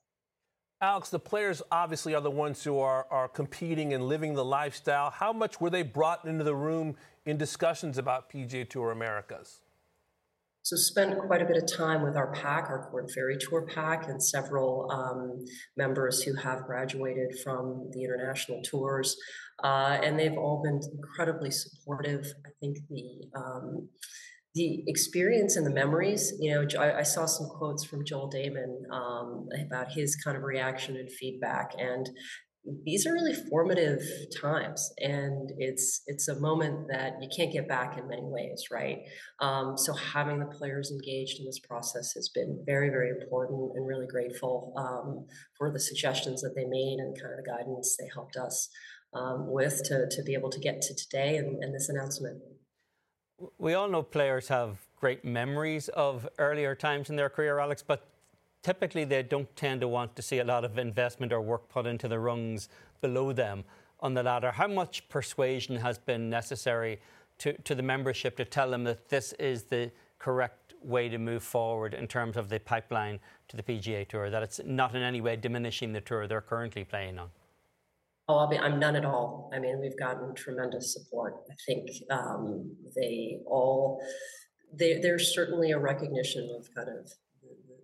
Alex, 0.83 1.11
the 1.11 1.19
players 1.19 1.61
obviously 1.71 2.15
are 2.15 2.23
the 2.23 2.31
ones 2.31 2.65
who 2.65 2.79
are, 2.79 3.07
are 3.11 3.29
competing 3.29 3.93
and 3.93 4.05
living 4.05 4.35
the 4.35 4.45
lifestyle. 4.45 5.11
How 5.11 5.33
much 5.33 5.61
were 5.61 5.69
they 5.69 5.83
brought 5.83 6.25
into 6.25 6.43
the 6.43 6.55
room 6.55 6.97
in 7.27 7.37
discussions 7.37 7.99
about 7.99 8.31
PGA 8.31 8.69
Tour 8.69 8.91
Americas? 8.91 9.61
So 10.63 10.77
spent 10.77 11.19
quite 11.19 11.41
a 11.41 11.47
bit 11.47 11.57
of 11.57 11.67
time 11.67 12.03
with 12.03 12.17
our 12.17 12.33
pack, 12.33 12.69
our 12.69 12.89
Korn 12.91 13.09
Ferry 13.09 13.39
Tour 13.39 13.67
pack, 13.67 14.09
and 14.09 14.23
several 14.23 14.91
um, 14.93 15.45
members 15.77 16.23
who 16.23 16.35
have 16.35 16.65
graduated 16.67 17.39
from 17.43 17.89
the 17.93 18.05
international 18.05 18.61
tours, 18.63 19.17
uh, 19.65 19.99
and 20.03 20.19
they've 20.19 20.37
all 20.37 20.63
been 20.63 20.81
incredibly 20.93 21.51
supportive. 21.51 22.27
I 22.47 22.51
think 22.61 22.77
the 22.91 23.39
um, 23.39 23.89
the 24.55 24.83
experience 24.89 25.57
and 25.57 25.65
the 25.65 25.71
memories, 25.71 26.33
you 26.41 26.53
know, 26.53 26.67
I, 26.79 26.99
I 26.99 27.03
saw 27.03 27.25
some 27.25 27.49
quotes 27.49 27.85
from 27.85 28.05
Joel 28.05 28.31
Dahmen 28.31 28.83
um, 28.93 29.49
about 29.65 29.93
his 29.93 30.17
kind 30.17 30.37
of 30.37 30.43
reaction 30.43 30.97
and 30.97 31.09
feedback, 31.11 31.73
and 31.79 32.11
these 32.85 33.07
are 33.07 33.13
really 33.13 33.35
formative 33.49 34.01
times 34.41 34.93
and 34.99 35.51
it's 35.59 36.03
it's 36.07 36.29
a 36.29 36.39
moment 36.39 36.89
that 36.89 37.15
you 37.23 37.29
can't 37.35 37.53
get 37.53 37.67
back 37.67 37.97
in 37.99 38.07
many 38.07 38.23
ways 38.23 38.65
right? 38.71 38.99
Um, 39.41 39.77
so 39.79 39.95
having 39.95 40.39
the 40.39 40.47
players 40.47 40.91
engaged 40.91 41.41
in 41.41 41.47
this 41.47 41.59
process 41.59 42.13
has 42.15 42.29
been 42.29 42.63
very 42.67 42.91
very 42.91 43.11
important 43.11 43.73
and 43.75 43.87
really 43.87 44.07
grateful 44.07 44.75
um, 44.77 45.27
for 45.57 45.73
the 45.73 45.81
suggestions 45.81 46.43
that 46.43 46.55
they 46.55 46.65
made 46.65 46.99
and 46.99 47.19
kind 47.19 47.33
of 47.33 47.43
the 47.43 47.51
guidance 47.51 47.97
they 47.99 48.09
helped 48.13 48.37
us 48.37 48.69
um, 49.15 49.51
with 49.51 49.83
to, 49.85 50.07
to 50.11 50.23
be 50.23 50.35
able 50.35 50.51
to 50.51 50.61
get 50.61 50.83
to 50.83 50.95
today 50.95 51.37
and, 51.37 51.63
and 51.65 51.75
this 51.75 51.89
announcement. 51.89 52.41
We 53.59 53.75
all 53.75 53.89
know 53.89 54.03
players 54.03 54.49
have 54.49 54.79
great 55.01 55.25
memories 55.25 55.89
of 55.89 56.29
earlier 56.39 56.75
times 56.75 57.09
in 57.09 57.17
their 57.17 57.31
career 57.31 57.59
alex 57.59 57.83
but 57.83 58.07
typically 58.63 59.05
they 59.05 59.23
don't 59.23 59.55
tend 59.57 59.81
to 59.81 59.89
want 59.89 60.17
to 60.17 60.23
see 60.23 60.39
a 60.39 60.45
lot 60.45 60.65
of 60.65 60.79
investment 60.79 61.33
or 61.33 61.41
work 61.41 61.69
put 61.69 61.87
into 61.87 62.09
the 62.09 62.19
rungs 62.19 62.69
below 63.01 63.33
them 63.33 63.65
on 64.01 64.15
the 64.15 64.23
ladder. 64.23 64.51
How 64.51 64.67
much 64.67 65.09
persuasion 65.09 65.77
has 65.77 65.99
been 65.99 66.31
necessary 66.31 67.01
to, 67.39 67.53
to 67.63 67.75
the 67.75 67.83
membership 67.83 68.37
to 68.37 68.45
tell 68.45 68.71
them 68.71 68.85
that 68.85 69.09
this 69.09 69.33
is 69.35 69.65
the 69.65 69.91
correct 70.19 70.75
way 70.83 71.09
to 71.09 71.19
move 71.19 71.43
forward 71.43 71.95
in 71.95 72.07
terms 72.07 72.37
of 72.37 72.49
the 72.49 72.59
pipeline 72.59 73.19
to 73.49 73.57
the 73.57 73.63
PGA 73.63 74.07
Tour, 74.09 74.31
that 74.31 74.43
it's 74.43 74.61
not 74.65 74.95
in 74.95 75.03
any 75.03 75.21
way 75.21 75.37
diminishing 75.37 75.93
the 75.93 76.01
tour 76.01 76.27
they're 76.27 76.41
currently 76.41 76.85
playing 76.85 77.19
on? 77.19 77.29
Oh, 78.29 78.37
I'll 78.37 78.49
be, 78.49 78.59
I'm 78.59 78.79
none 78.79 78.97
at 78.97 79.05
all. 79.05 79.51
I 79.53 79.59
mean, 79.59 79.81
we've 79.81 79.99
gotten 79.99 80.35
tremendous 80.35 80.93
support. 80.93 81.35
I 81.51 81.55
think 81.67 81.91
um, 82.11 82.71
they 82.95 83.41
all, 83.45 84.01
they, 84.73 84.99
there's 85.01 85.35
certainly 85.35 85.73
a 85.73 85.79
recognition 85.79 86.49
of 86.57 86.73
kind 86.75 86.89
of 86.89 87.11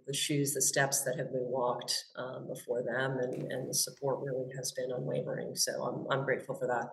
the 0.07 0.15
shoes, 0.15 0.55
the 0.55 0.63
steps 0.63 1.03
that 1.03 1.17
have 1.19 1.33
been 1.33 1.47
walked 1.47 2.05
um, 2.17 2.47
before 2.47 2.83
them, 2.83 3.19
and, 3.19 3.51
and 3.51 3.69
the 3.69 3.75
support 3.75 4.21
really 4.23 4.47
has 4.57 4.73
been 4.73 4.91
unwavering. 4.93 5.57
So 5.57 5.73
I'm, 5.83 6.07
I'm 6.11 6.25
grateful 6.25 6.55
for 6.55 6.67
that. 6.67 6.91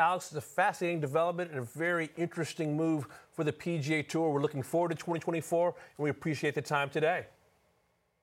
Alex, 0.00 0.26
it's 0.26 0.36
a 0.36 0.40
fascinating 0.40 1.00
development 1.00 1.50
and 1.50 1.58
a 1.58 1.64
very 1.64 2.08
interesting 2.16 2.76
move 2.76 3.06
for 3.32 3.44
the 3.44 3.52
PGA 3.52 4.06
Tour. 4.06 4.30
We're 4.30 4.40
looking 4.40 4.62
forward 4.62 4.90
to 4.90 4.94
2024, 4.94 5.68
and 5.68 6.04
we 6.04 6.10
appreciate 6.10 6.54
the 6.54 6.62
time 6.62 6.88
today. 6.88 7.26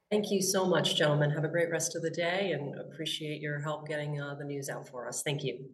Thank 0.10 0.32
you 0.32 0.42
so 0.42 0.66
much, 0.66 0.96
gentlemen. 0.96 1.32
Have 1.32 1.44
a 1.44 1.50
great 1.50 1.70
rest 1.70 1.96
of 1.96 2.02
the 2.02 2.12
day 2.12 2.52
and 2.52 2.80
appreciate 2.80 3.42
your 3.42 3.60
help 3.60 3.88
getting 3.88 4.22
uh, 4.22 4.36
the 4.36 4.46
news 4.46 4.70
out 4.70 4.88
for 4.88 5.08
us. 5.08 5.22
Thank 5.24 5.44
you. 5.44 5.66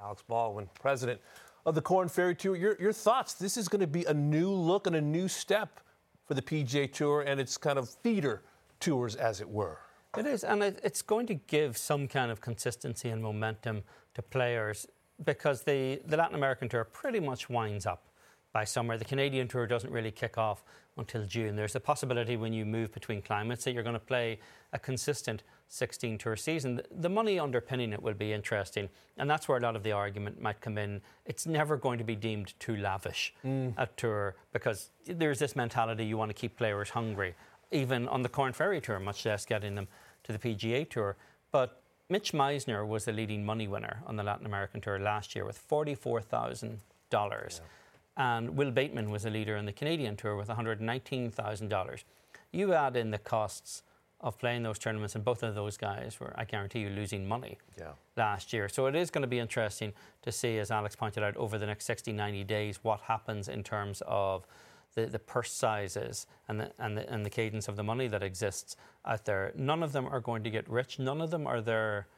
Alex 0.00 0.22
Baldwin, 0.28 0.68
president 0.78 1.20
of 1.64 1.74
the 1.74 1.82
Korn 1.82 2.08
Ferry 2.08 2.34
Tour. 2.34 2.56
Your, 2.56 2.76
your 2.78 2.92
thoughts? 2.92 3.34
This 3.34 3.56
is 3.56 3.68
going 3.68 3.80
to 3.80 3.86
be 3.86 4.04
a 4.04 4.14
new 4.14 4.50
look 4.50 4.86
and 4.86 4.96
a 4.96 5.00
new 5.00 5.28
step 5.28 5.80
for 6.28 6.34
the 6.34 6.42
PGA 6.42 6.92
Tour 6.92 7.22
and 7.22 7.40
its 7.40 7.56
kind 7.56 7.78
of 7.78 7.88
feeder 7.88 8.42
tours, 8.78 9.16
as 9.16 9.40
it 9.40 9.48
were. 9.48 9.78
It 10.16 10.26
is, 10.26 10.44
and 10.44 10.62
it's 10.62 11.02
going 11.02 11.26
to 11.26 11.34
give 11.34 11.76
some 11.76 12.06
kind 12.06 12.30
of 12.30 12.40
consistency 12.40 13.08
and 13.08 13.22
momentum 13.22 13.82
to 14.14 14.22
players 14.22 14.86
because 15.24 15.62
the, 15.62 16.00
the 16.06 16.16
Latin 16.16 16.36
American 16.36 16.68
Tour 16.68 16.84
pretty 16.84 17.18
much 17.18 17.48
winds 17.48 17.86
up 17.86 18.04
by 18.58 18.64
summer. 18.64 18.98
The 18.98 19.04
Canadian 19.04 19.46
Tour 19.46 19.68
doesn't 19.68 19.92
really 19.92 20.10
kick 20.10 20.36
off 20.36 20.64
until 20.96 21.24
June. 21.24 21.54
There's 21.54 21.76
a 21.76 21.80
possibility 21.92 22.36
when 22.36 22.52
you 22.52 22.64
move 22.64 22.90
between 22.90 23.22
climates 23.22 23.62
that 23.62 23.72
you're 23.72 23.84
going 23.84 24.00
to 24.02 24.10
play 24.14 24.40
a 24.72 24.80
consistent 24.80 25.44
16 25.68 26.18
tour 26.18 26.34
season. 26.34 26.80
The 26.90 27.08
money 27.08 27.38
underpinning 27.38 27.92
it 27.92 28.02
will 28.02 28.14
be 28.14 28.32
interesting, 28.32 28.88
and 29.16 29.30
that's 29.30 29.46
where 29.46 29.58
a 29.58 29.60
lot 29.60 29.76
of 29.76 29.84
the 29.84 29.92
argument 29.92 30.42
might 30.42 30.60
come 30.60 30.76
in. 30.76 31.00
It's 31.24 31.46
never 31.46 31.76
going 31.76 31.98
to 31.98 32.04
be 32.04 32.16
deemed 32.16 32.52
too 32.58 32.76
lavish 32.76 33.32
mm. 33.46 33.74
a 33.76 33.86
tour 33.96 34.34
because 34.52 34.90
there's 35.06 35.38
this 35.38 35.54
mentality 35.54 36.04
you 36.04 36.16
want 36.18 36.30
to 36.30 36.40
keep 36.42 36.56
players 36.56 36.90
hungry, 36.90 37.36
even 37.70 38.08
on 38.08 38.22
the 38.22 38.28
Korn 38.28 38.52
Ferry 38.52 38.80
Tour, 38.80 38.98
much 38.98 39.24
less 39.24 39.46
getting 39.46 39.76
them 39.76 39.86
to 40.24 40.32
the 40.32 40.38
PGA 40.40 40.90
Tour. 40.90 41.14
But 41.52 41.80
Mitch 42.08 42.32
Meissner 42.32 42.84
was 42.84 43.04
the 43.04 43.12
leading 43.12 43.46
money 43.46 43.68
winner 43.68 44.02
on 44.04 44.16
the 44.16 44.24
Latin 44.24 44.46
American 44.46 44.80
Tour 44.80 44.98
last 44.98 45.36
year 45.36 45.44
with 45.44 45.62
$44,000. 45.70 46.80
Yeah. 47.12 47.60
And 48.18 48.56
Wil 48.56 48.72
Bateman 48.72 49.10
was 49.10 49.24
a 49.24 49.30
leader 49.30 49.56
in 49.56 49.64
the 49.64 49.72
Canadian 49.72 50.16
Tour 50.16 50.36
with 50.36 50.48
$119,000. 50.48 52.04
You 52.50 52.74
add 52.74 52.96
in 52.96 53.12
the 53.12 53.18
costs 53.18 53.84
of 54.20 54.36
playing 54.36 54.64
those 54.64 54.80
tournaments, 54.80 55.14
and 55.14 55.24
both 55.24 55.44
of 55.44 55.54
those 55.54 55.76
guys 55.76 56.18
were, 56.18 56.34
I 56.36 56.44
guarantee 56.44 56.80
you, 56.80 56.90
losing 56.90 57.28
money 57.28 57.58
yeah. 57.78 57.92
last 58.16 58.52
year. 58.52 58.68
So 58.68 58.86
it 58.86 58.96
is 58.96 59.10
going 59.10 59.22
to 59.22 59.28
be 59.28 59.38
interesting 59.38 59.92
to 60.22 60.32
see, 60.32 60.58
as 60.58 60.72
Alex 60.72 60.96
pointed 60.96 61.22
out, 61.22 61.36
over 61.36 61.56
the 61.56 61.66
next 61.66 61.84
60, 61.84 62.12
90 62.12 62.42
days, 62.42 62.80
what 62.82 63.00
happens 63.02 63.48
in 63.48 63.62
terms 63.62 64.02
of 64.08 64.44
the, 64.96 65.06
the 65.06 65.20
purse 65.20 65.52
sizes 65.52 66.26
and 66.48 66.58
the, 66.58 66.72
and, 66.80 66.98
the, 66.98 67.08
and 67.12 67.24
the 67.24 67.30
cadence 67.30 67.68
of 67.68 67.76
the 67.76 67.84
money 67.84 68.08
that 68.08 68.24
exists 68.24 68.74
out 69.06 69.24
there. 69.26 69.52
None 69.54 69.84
of 69.84 69.92
them 69.92 70.06
are 70.06 70.20
going 70.20 70.42
to 70.42 70.50
get 70.50 70.68
rich. 70.68 70.98
None 70.98 71.20
of 71.20 71.30
them 71.30 71.46
are 71.46 71.60
there 71.60 72.08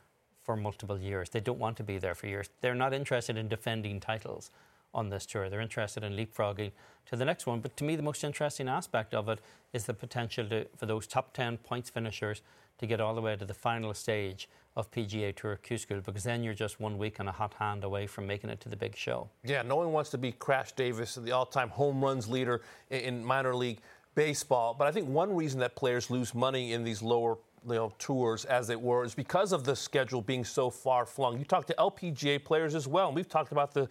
for 0.43 0.57
multiple 0.57 0.99
years. 0.99 1.29
They 1.29 1.41
don't 1.41 1.59
want 1.59 1.77
to 1.77 1.83
be 1.83 1.99
there 1.99 2.15
for 2.15 2.27
years. 2.27 2.49
They're 2.63 2.75
not 2.75 2.95
interested 2.95 3.37
in 3.37 3.49
defending 3.49 4.01
titles 4.01 4.51
on 4.95 5.11
this 5.11 5.27
tour. 5.27 5.49
They're 5.49 5.61
interested 5.61 6.03
in 6.03 6.15
leapfrogging 6.15 6.73
to 7.07 7.17
the 7.17 7.25
next 7.25 7.47
one. 7.47 7.61
But 7.61 7.77
to 7.79 7.85
me, 7.85 7.97
the 7.97 8.03
most 8.03 8.25
interesting 8.25 8.69
aspect 8.69 9.15
of 9.15 9.29
it 9.29 9.41
is 9.73 9.85
the 9.85 9.95
potential 9.95 10.49
to, 10.49 10.67
for 10.77 10.87
those 10.87 11.07
top 11.07 11.33
10 11.33 11.59
points 11.59 11.91
finishers 11.91 12.43
to 12.79 12.87
get 12.87 13.01
all 13.01 13.15
the 13.15 13.21
way 13.21 13.37
to 13.37 13.45
the 13.45 13.55
final 13.55 13.93
stage 13.95 14.49
of 14.77 14.91
PGA 14.91 15.35
Tour 15.35 15.57
Q 15.57 15.77
School 15.77 16.01
because 16.01 16.25
then 16.25 16.43
you're 16.43 16.55
just 16.55 16.81
one 16.81 16.97
week 16.97 17.19
and 17.19 17.29
a 17.29 17.33
hot 17.33 17.55
hand 17.55 17.85
away 17.85 18.07
from 18.07 18.27
making 18.27 18.51
it 18.51 18.61
to 18.61 18.69
the 18.69 18.77
big 18.77 18.97
show. 18.97 19.29
Yeah, 19.45 19.63
no 19.63 19.77
one 19.77 19.93
wants 19.93 20.11
to 20.11 20.19
be 20.19 20.33
Crash 20.33 20.73
Davis, 20.73 21.17
the 21.17 21.33
all 21.33 21.47
time 21.47 21.69
home 21.69 22.03
runs 22.03 22.29
leader 22.29 22.63
in 22.89 23.25
minor 23.25 23.55
league 23.55 23.81
baseball. 24.15 24.75
But 24.79 24.87
I 24.87 24.93
think 24.93 25.09
one 25.09 25.35
reason 25.35 25.61
that 25.61 25.77
players 25.77 26.11
lose 26.11 26.35
money 26.35 26.73
in 26.73 26.85
these 26.85 27.03
lower 27.03 27.37
you 27.69 27.75
know, 27.75 27.93
tours, 27.99 28.45
as 28.47 28.71
it 28.71 28.81
were, 28.81 29.05
is 29.05 29.15
because 29.15 29.53
of 29.53 29.65
the 29.65 29.77
schedule 29.77 30.23
being 30.23 30.45
so 30.45 30.71
far 30.71 31.05
flung. 31.05 31.39
You 31.39 31.45
talk 31.45 31.67
to 31.67 31.75
LPGA 31.79 32.43
players 32.43 32.75
as 32.75 32.89
well, 32.89 33.09
and 33.09 33.17
we've 33.17 33.29
talked 33.29 33.53
about 33.53 33.75
the, 33.75 33.89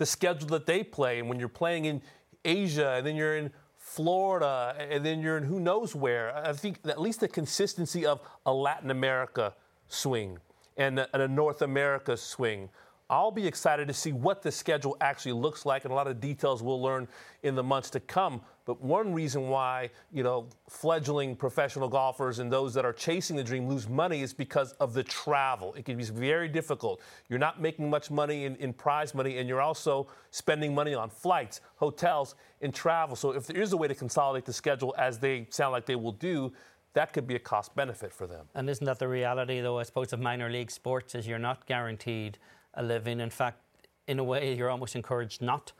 the 0.00 0.06
schedule 0.06 0.48
that 0.48 0.66
they 0.66 0.82
play. 0.82 1.20
And 1.20 1.28
when 1.28 1.38
you're 1.38 1.48
playing 1.48 1.84
in 1.84 2.02
Asia, 2.44 2.94
and 2.96 3.06
then 3.06 3.14
you're 3.14 3.36
in 3.36 3.52
Florida, 3.76 4.74
and 4.78 5.04
then 5.04 5.20
you're 5.20 5.36
in 5.36 5.44
who 5.44 5.60
knows 5.60 5.94
where. 5.94 6.34
I 6.34 6.52
think 6.54 6.80
at 6.86 7.00
least 7.00 7.20
the 7.20 7.28
consistency 7.28 8.06
of 8.06 8.20
a 8.46 8.52
Latin 8.52 8.90
America 8.90 9.54
swing 9.88 10.38
and 10.76 10.98
a, 10.98 11.08
and 11.12 11.22
a 11.22 11.28
North 11.28 11.62
America 11.62 12.16
swing 12.16 12.70
I'll 13.10 13.32
be 13.32 13.44
excited 13.44 13.88
to 13.88 13.94
see 13.94 14.12
what 14.12 14.40
the 14.40 14.52
schedule 14.52 14.96
actually 15.00 15.32
looks 15.32 15.66
like, 15.66 15.84
and 15.84 15.90
a 15.90 15.94
lot 15.96 16.06
of 16.06 16.20
details 16.20 16.62
we'll 16.62 16.80
learn 16.80 17.08
in 17.42 17.56
the 17.56 17.62
months 17.62 17.90
to 17.90 18.00
come. 18.00 18.40
But 18.64 18.80
one 18.82 19.12
reason 19.12 19.48
why, 19.48 19.90
you 20.12 20.22
know, 20.22 20.46
fledgling 20.68 21.36
professional 21.36 21.88
golfers 21.88 22.38
and 22.38 22.52
those 22.52 22.74
that 22.74 22.84
are 22.84 22.92
chasing 22.92 23.36
the 23.36 23.44
dream 23.44 23.68
lose 23.68 23.88
money 23.88 24.22
is 24.22 24.32
because 24.32 24.72
of 24.74 24.94
the 24.94 25.02
travel. 25.02 25.74
It 25.74 25.84
can 25.84 25.96
be 25.96 26.04
very 26.04 26.48
difficult. 26.48 27.00
You're 27.28 27.38
not 27.38 27.60
making 27.60 27.90
much 27.90 28.10
money 28.10 28.44
in, 28.44 28.56
in 28.56 28.72
prize 28.72 29.14
money, 29.14 29.38
and 29.38 29.48
you're 29.48 29.62
also 29.62 30.08
spending 30.30 30.74
money 30.74 30.94
on 30.94 31.10
flights, 31.10 31.60
hotels, 31.76 32.34
and 32.60 32.74
travel. 32.74 33.16
So 33.16 33.32
if 33.32 33.46
there 33.46 33.60
is 33.60 33.72
a 33.72 33.76
way 33.76 33.88
to 33.88 33.94
consolidate 33.94 34.44
the 34.44 34.52
schedule, 34.52 34.94
as 34.98 35.18
they 35.18 35.46
sound 35.50 35.72
like 35.72 35.86
they 35.86 35.96
will 35.96 36.12
do, 36.12 36.52
that 36.92 37.12
could 37.12 37.26
be 37.26 37.36
a 37.36 37.38
cost 37.38 37.74
benefit 37.74 38.12
for 38.12 38.26
them. 38.26 38.46
And 38.54 38.68
isn't 38.68 38.84
that 38.84 38.98
the 38.98 39.08
reality, 39.08 39.60
though, 39.60 39.78
I 39.78 39.84
suppose, 39.84 40.12
of 40.12 40.20
minor 40.20 40.50
league 40.50 40.70
sports, 40.70 41.14
is 41.14 41.26
you're 41.26 41.38
not 41.38 41.66
guaranteed– 41.66 42.38
a 42.74 42.82
living. 42.82 43.20
In 43.20 43.30
fact, 43.30 43.58
in 44.06 44.18
a 44.18 44.24
way, 44.24 44.54
you're 44.54 44.70
almost 44.70 44.96
encouraged 44.96 45.42
not 45.42 45.72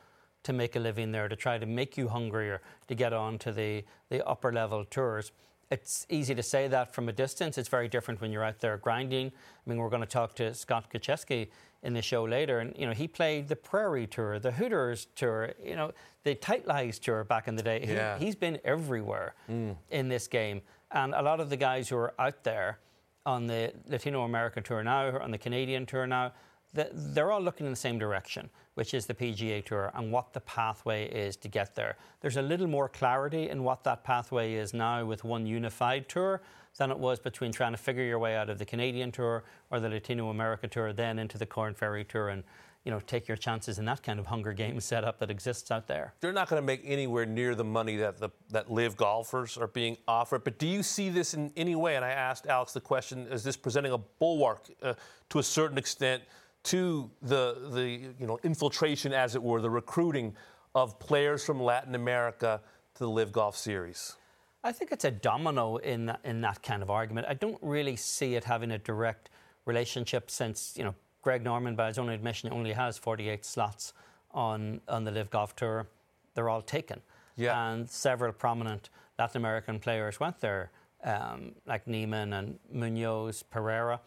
to 0.42 0.52
make 0.52 0.76
a 0.76 0.78
living 0.78 1.12
there, 1.12 1.28
to 1.28 1.36
try 1.36 1.58
to 1.58 1.66
make 1.66 1.96
you 1.96 2.08
hungrier 2.08 2.60
to 2.88 2.94
get 2.94 3.12
on 3.12 3.38
to 3.38 3.52
the, 3.52 3.84
the 4.08 4.26
upper 4.26 4.52
level 4.52 4.84
tours. 4.84 5.32
It's 5.70 6.06
easy 6.08 6.34
to 6.34 6.42
say 6.42 6.66
that 6.68 6.92
from 6.92 7.08
a 7.08 7.12
distance. 7.12 7.56
It's 7.56 7.68
very 7.68 7.88
different 7.88 8.20
when 8.20 8.32
you're 8.32 8.44
out 8.44 8.58
there 8.58 8.76
grinding. 8.76 9.28
I 9.28 9.70
mean, 9.70 9.78
we're 9.78 9.90
going 9.90 10.02
to 10.02 10.08
talk 10.08 10.34
to 10.36 10.52
Scott 10.54 10.86
Gutschewski 10.92 11.48
in 11.82 11.94
the 11.94 12.02
show 12.02 12.24
later, 12.24 12.58
and 12.58 12.74
you 12.76 12.86
know 12.86 12.92
he 12.92 13.08
played 13.08 13.48
the 13.48 13.56
Prairie 13.56 14.06
Tour, 14.06 14.38
the 14.38 14.52
Hooters 14.52 15.06
Tour, 15.14 15.52
you 15.64 15.76
know 15.76 15.92
the 16.24 16.34
Tight 16.34 16.66
Lies 16.66 16.98
Tour 16.98 17.24
back 17.24 17.48
in 17.48 17.56
the 17.56 17.62
day. 17.62 17.84
Yeah. 17.86 18.18
He, 18.18 18.26
has 18.26 18.34
been 18.34 18.58
everywhere 18.64 19.34
mm. 19.50 19.76
in 19.90 20.08
this 20.08 20.26
game, 20.26 20.60
and 20.90 21.14
a 21.14 21.22
lot 21.22 21.40
of 21.40 21.48
the 21.48 21.56
guys 21.56 21.88
who 21.88 21.96
are 21.96 22.12
out 22.18 22.44
there 22.44 22.78
on 23.24 23.46
the 23.46 23.72
Latino 23.88 24.24
American 24.24 24.62
Tour 24.62 24.82
now, 24.82 25.18
on 25.18 25.30
the 25.30 25.38
Canadian 25.38 25.86
Tour 25.86 26.06
now, 26.06 26.32
they're 26.72 27.32
all 27.32 27.40
looking 27.40 27.66
in 27.66 27.72
the 27.72 27.76
same 27.76 27.98
direction, 27.98 28.48
which 28.74 28.94
is 28.94 29.06
the 29.06 29.14
PGA 29.14 29.64
Tour 29.64 29.90
and 29.94 30.12
what 30.12 30.32
the 30.32 30.40
pathway 30.40 31.08
is 31.08 31.36
to 31.38 31.48
get 31.48 31.74
there. 31.74 31.96
There's 32.20 32.36
a 32.36 32.42
little 32.42 32.68
more 32.68 32.88
clarity 32.88 33.50
in 33.50 33.64
what 33.64 33.82
that 33.84 34.04
pathway 34.04 34.54
is 34.54 34.72
now 34.72 35.04
with 35.04 35.24
one 35.24 35.46
unified 35.46 36.08
tour 36.08 36.42
than 36.78 36.90
it 36.90 36.98
was 36.98 37.18
between 37.18 37.52
trying 37.52 37.72
to 37.72 37.78
figure 37.78 38.04
your 38.04 38.18
way 38.18 38.36
out 38.36 38.48
of 38.48 38.58
the 38.58 38.64
Canadian 38.64 39.10
Tour 39.10 39.42
or 39.70 39.80
the 39.80 39.88
Latinoamerica 39.88 40.70
Tour, 40.70 40.92
then 40.92 41.18
into 41.18 41.36
the 41.36 41.46
Korn 41.46 41.74
Ferry 41.74 42.04
Tour 42.04 42.28
and 42.28 42.44
you 42.84 42.90
know, 42.90 43.00
take 43.00 43.28
your 43.28 43.36
chances 43.36 43.78
in 43.78 43.84
that 43.84 44.02
kind 44.02 44.18
of 44.18 44.26
Hunger 44.26 44.52
Games 44.52 44.84
setup 44.86 45.18
that 45.18 45.30
exists 45.30 45.70
out 45.70 45.86
there. 45.86 46.14
They're 46.20 46.32
not 46.32 46.48
going 46.48 46.62
to 46.62 46.66
make 46.66 46.80
anywhere 46.84 47.26
near 47.26 47.54
the 47.54 47.64
money 47.64 47.96
that 47.96 48.18
the 48.18 48.30
that 48.50 48.70
LIV 48.70 48.96
golfers 48.96 49.58
are 49.58 49.66
being 49.66 49.98
offered. 50.08 50.44
But 50.44 50.58
do 50.58 50.66
you 50.66 50.82
see 50.82 51.10
this 51.10 51.34
in 51.34 51.52
any 51.56 51.74
way? 51.74 51.96
And 51.96 52.04
I 52.04 52.10
asked 52.10 52.46
Alex 52.46 52.72
the 52.72 52.80
question: 52.80 53.26
Is 53.26 53.44
this 53.44 53.56
presenting 53.56 53.92
a 53.92 53.98
bulwark 53.98 54.70
uh, 54.82 54.94
to 55.28 55.38
a 55.38 55.42
certain 55.42 55.76
extent 55.76 56.22
to 56.64 57.10
the 57.22 57.70
the 57.72 58.12
you 58.18 58.26
know 58.26 58.38
infiltration, 58.42 59.12
as 59.12 59.34
it 59.34 59.42
were, 59.42 59.60
the 59.60 59.70
recruiting 59.70 60.34
of 60.74 60.98
players 60.98 61.44
from 61.44 61.60
Latin 61.60 61.94
America 61.94 62.60
to 62.94 63.04
the 63.04 63.10
LIV 63.10 63.32
Golf 63.32 63.56
Series? 63.56 64.16
I 64.62 64.72
think 64.72 64.92
it's 64.92 65.06
a 65.06 65.10
domino 65.10 65.76
in 65.76 66.06
that, 66.06 66.20
in 66.22 66.42
that 66.42 66.62
kind 66.62 66.82
of 66.82 66.90
argument. 66.90 67.26
I 67.28 67.34
don't 67.34 67.58
really 67.62 67.96
see 67.96 68.34
it 68.34 68.44
having 68.44 68.70
a 68.72 68.78
direct 68.78 69.30
relationship 69.64 70.30
since 70.30 70.74
you 70.76 70.84
know 70.84 70.94
Greg 71.22 71.42
Norman, 71.42 71.76
by 71.76 71.88
his 71.88 71.98
own 71.98 72.08
admission, 72.08 72.52
only 72.52 72.72
has 72.72 72.98
48 72.98 73.44
slots 73.44 73.92
on 74.32 74.80
on 74.88 75.04
the 75.04 75.10
LIV 75.10 75.30
Golf 75.30 75.56
Tour. 75.56 75.86
They're 76.34 76.48
all 76.48 76.62
taken. 76.62 77.00
Yeah. 77.36 77.70
And 77.70 77.88
several 77.88 78.32
prominent 78.32 78.90
Latin 79.18 79.38
American 79.38 79.78
players 79.78 80.20
went 80.20 80.40
there, 80.40 80.70
um, 81.04 81.52
like 81.66 81.86
Niemann 81.86 82.32
and 82.32 82.58
Munoz, 82.70 83.42
Pereira. 83.42 84.00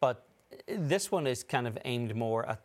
But 0.00 0.26
this 0.66 1.10
one 1.10 1.26
is 1.26 1.42
kind 1.42 1.66
of 1.66 1.78
aimed 1.84 2.14
more 2.14 2.48
at, 2.48 2.60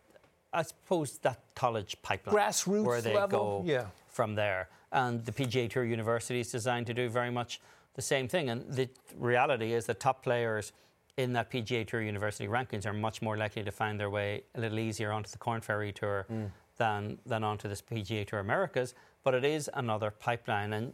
I 0.54 0.64
suppose, 0.64 1.18
that 1.20 1.40
college 1.56 1.98
pipeline. 2.02 2.36
Grassroots 2.36 2.84
Where 2.84 3.02
they 3.02 3.16
level? 3.16 3.62
go 3.62 3.64
yeah. 3.66 3.88
from 4.08 4.36
there. 4.36 4.70
And 4.92 5.26
the 5.26 5.32
PGA 5.32 5.70
Tour 5.70 5.84
University 5.84 6.40
is 6.40 6.52
designed 6.52 6.88
to 6.88 6.94
do 6.94 7.10
very 7.10 7.32
much 7.32 7.60
the 7.96 8.02
same 8.02 8.28
thing. 8.28 8.50
And 8.50 8.72
the 8.72 8.90
reality 9.18 9.74
is 9.74 9.86
the 9.86 9.94
top 9.94 10.24
players 10.24 10.72
in 11.18 11.34
that 11.34 11.50
PGA 11.50 11.88
Tour 11.88 12.02
University 12.02 12.48
rankings 12.48 12.86
are 12.86 12.94
much 12.94 13.22
more 13.22 13.38
likely 13.38 13.64
to 13.64 13.72
find 13.72 14.00
their 14.00 14.10
way 14.10 14.44
a 14.56 14.60
little 14.60 14.80
easier 14.80 15.12
onto 15.12 15.30
the 15.30 15.38
Korn 15.38 15.62
Ferry 15.62 15.94
Tour 15.94 16.26
mm. 16.32 16.50
than, 16.78 17.18
than 17.26 17.44
onto 17.44 17.68
this 17.68 17.82
PGA 17.82 18.28
Tour 18.28 18.40
Americas. 18.40 18.94
But 19.24 19.34
it 19.34 19.46
is 19.46 19.70
another 19.74 20.12
pipeline. 20.12 20.74
And 20.74 20.94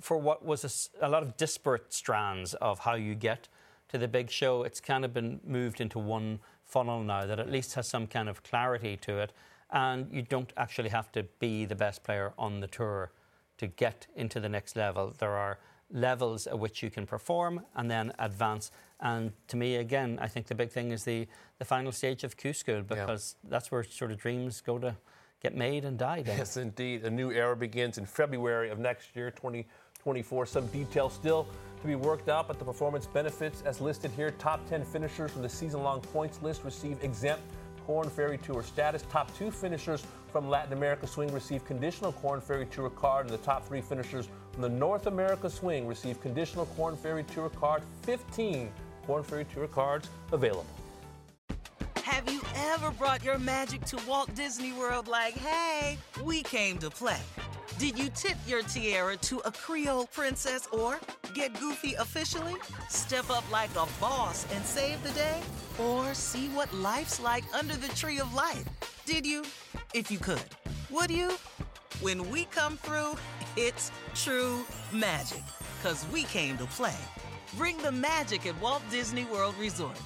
for 0.00 0.18
what 0.18 0.44
was 0.44 0.90
a, 1.00 1.06
a 1.06 1.08
lot 1.08 1.22
of 1.22 1.36
disparate 1.36 1.92
strands 1.92 2.54
of 2.54 2.80
how 2.80 2.94
you 2.94 3.14
get 3.14 3.48
to 3.90 3.98
the 3.98 4.08
big 4.08 4.30
show, 4.30 4.62
it's 4.62 4.80
kind 4.80 5.04
of 5.04 5.12
been 5.12 5.40
moved 5.44 5.80
into 5.80 5.98
one 5.98 6.40
funnel 6.64 7.02
now 7.02 7.26
that 7.26 7.38
at 7.38 7.50
least 7.50 7.74
has 7.74 7.88
some 7.88 8.06
kind 8.06 8.28
of 8.28 8.42
clarity 8.42 8.96
to 8.98 9.18
it. 9.18 9.32
And 9.70 10.08
you 10.12 10.22
don't 10.22 10.52
actually 10.56 10.88
have 10.88 11.12
to 11.12 11.24
be 11.38 11.64
the 11.64 11.74
best 11.74 12.02
player 12.02 12.32
on 12.38 12.60
the 12.60 12.66
tour 12.66 13.12
to 13.58 13.66
get 13.66 14.06
into 14.16 14.40
the 14.40 14.48
next 14.48 14.76
level. 14.76 15.14
There 15.18 15.36
are 15.36 15.58
levels 15.92 16.46
at 16.46 16.58
which 16.58 16.82
you 16.82 16.90
can 16.90 17.06
perform 17.06 17.64
and 17.74 17.90
then 17.90 18.12
advance. 18.18 18.70
And 19.00 19.32
to 19.48 19.56
me, 19.56 19.76
again, 19.76 20.18
I 20.20 20.28
think 20.28 20.46
the 20.46 20.54
big 20.54 20.70
thing 20.70 20.92
is 20.92 21.04
the, 21.04 21.26
the 21.58 21.64
final 21.64 21.92
stage 21.92 22.24
of 22.24 22.36
Q 22.36 22.52
School 22.52 22.82
because 22.82 23.36
yeah. 23.42 23.50
that's 23.50 23.70
where 23.70 23.82
sort 23.82 24.12
of 24.12 24.18
dreams 24.18 24.60
go 24.60 24.78
to 24.78 24.96
get 25.42 25.56
made 25.56 25.84
and 25.84 25.98
die. 25.98 26.22
Then. 26.22 26.38
Yes, 26.38 26.56
indeed. 26.56 27.04
A 27.04 27.10
new 27.10 27.30
era 27.30 27.56
begins 27.56 27.98
in 27.98 28.06
February 28.06 28.70
of 28.70 28.78
next 28.78 29.16
year, 29.16 29.30
2024. 30.00 30.46
Some 30.46 30.66
details 30.68 31.12
still 31.12 31.46
to 31.80 31.86
be 31.86 31.94
worked 31.94 32.28
out, 32.28 32.48
but 32.48 32.58
the 32.58 32.64
performance 32.64 33.06
benefits, 33.06 33.62
as 33.62 33.80
listed 33.80 34.10
here, 34.16 34.30
top 34.32 34.66
10 34.68 34.84
finishers 34.84 35.30
from 35.30 35.42
the 35.42 35.48
season 35.48 35.82
long 35.82 36.00
points 36.00 36.40
list 36.42 36.64
receive 36.64 37.02
exempt 37.02 37.42
Korn 37.86 38.08
Ferry 38.08 38.38
Tour 38.38 38.62
status. 38.62 39.04
Top 39.10 39.34
two 39.36 39.50
finishers 39.50 40.04
from 40.30 40.48
Latin 40.48 40.72
America 40.72 41.06
Swing 41.06 41.32
receive 41.32 41.64
conditional 41.64 42.12
Korn 42.12 42.40
Ferry 42.40 42.66
Tour 42.66 42.90
card, 42.90 43.26
and 43.26 43.34
the 43.34 43.42
top 43.42 43.66
three 43.66 43.80
finishers 43.80 44.28
from 44.52 44.62
the 44.62 44.68
North 44.68 45.06
America 45.06 45.50
Swing 45.50 45.86
receive 45.86 46.20
conditional 46.20 46.66
Korn 46.76 46.96
Ferry 46.96 47.24
Tour 47.24 47.48
card. 47.48 47.82
15 48.02 48.70
Korn 49.06 49.22
Ferry 49.22 49.46
Tour 49.52 49.66
cards 49.66 50.08
available. 50.32 50.66
Have 51.96 52.30
you 52.30 52.42
ever 52.56 52.90
brought 52.92 53.24
your 53.24 53.38
magic 53.38 53.84
to 53.86 53.98
Walt 54.06 54.34
Disney 54.34 54.72
World 54.72 55.08
like, 55.08 55.34
hey, 55.34 55.98
we 56.22 56.42
came 56.42 56.78
to 56.78 56.90
play? 56.90 57.18
Did 57.80 57.98
you 57.98 58.10
tip 58.14 58.36
your 58.46 58.62
tiara 58.62 59.16
to 59.16 59.38
a 59.38 59.50
Creole 59.50 60.04
princess 60.12 60.68
or 60.70 61.00
get 61.32 61.58
goofy 61.58 61.94
officially? 61.94 62.56
Step 62.90 63.30
up 63.30 63.50
like 63.50 63.70
a 63.70 63.86
boss 63.98 64.44
and 64.52 64.62
save 64.66 65.02
the 65.02 65.12
day? 65.12 65.40
Or 65.78 66.12
see 66.12 66.48
what 66.48 66.70
life's 66.74 67.20
like 67.20 67.42
under 67.54 67.74
the 67.74 67.88
tree 67.94 68.20
of 68.20 68.34
life? 68.34 68.64
Did 69.06 69.24
you? 69.24 69.46
If 69.94 70.10
you 70.10 70.18
could. 70.18 70.44
Would 70.90 71.10
you? 71.10 71.38
When 72.02 72.28
we 72.28 72.44
come 72.44 72.76
through, 72.76 73.16
it's 73.56 73.90
true 74.14 74.62
magic. 74.92 75.42
Cause 75.82 76.04
we 76.12 76.24
came 76.24 76.58
to 76.58 76.66
play. 76.66 76.98
Bring 77.56 77.78
the 77.78 77.92
magic 77.92 78.44
at 78.44 78.60
Walt 78.60 78.82
Disney 78.90 79.24
World 79.24 79.54
Resort. 79.58 79.98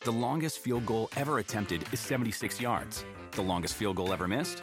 The 0.00 0.10
longest 0.10 0.58
field 0.58 0.86
goal 0.86 1.08
ever 1.16 1.38
attempted 1.38 1.84
is 1.92 2.00
76 2.00 2.60
yards. 2.60 3.04
The 3.32 3.42
longest 3.42 3.74
field 3.74 3.94
goal 3.94 4.12
ever 4.12 4.26
missed? 4.26 4.62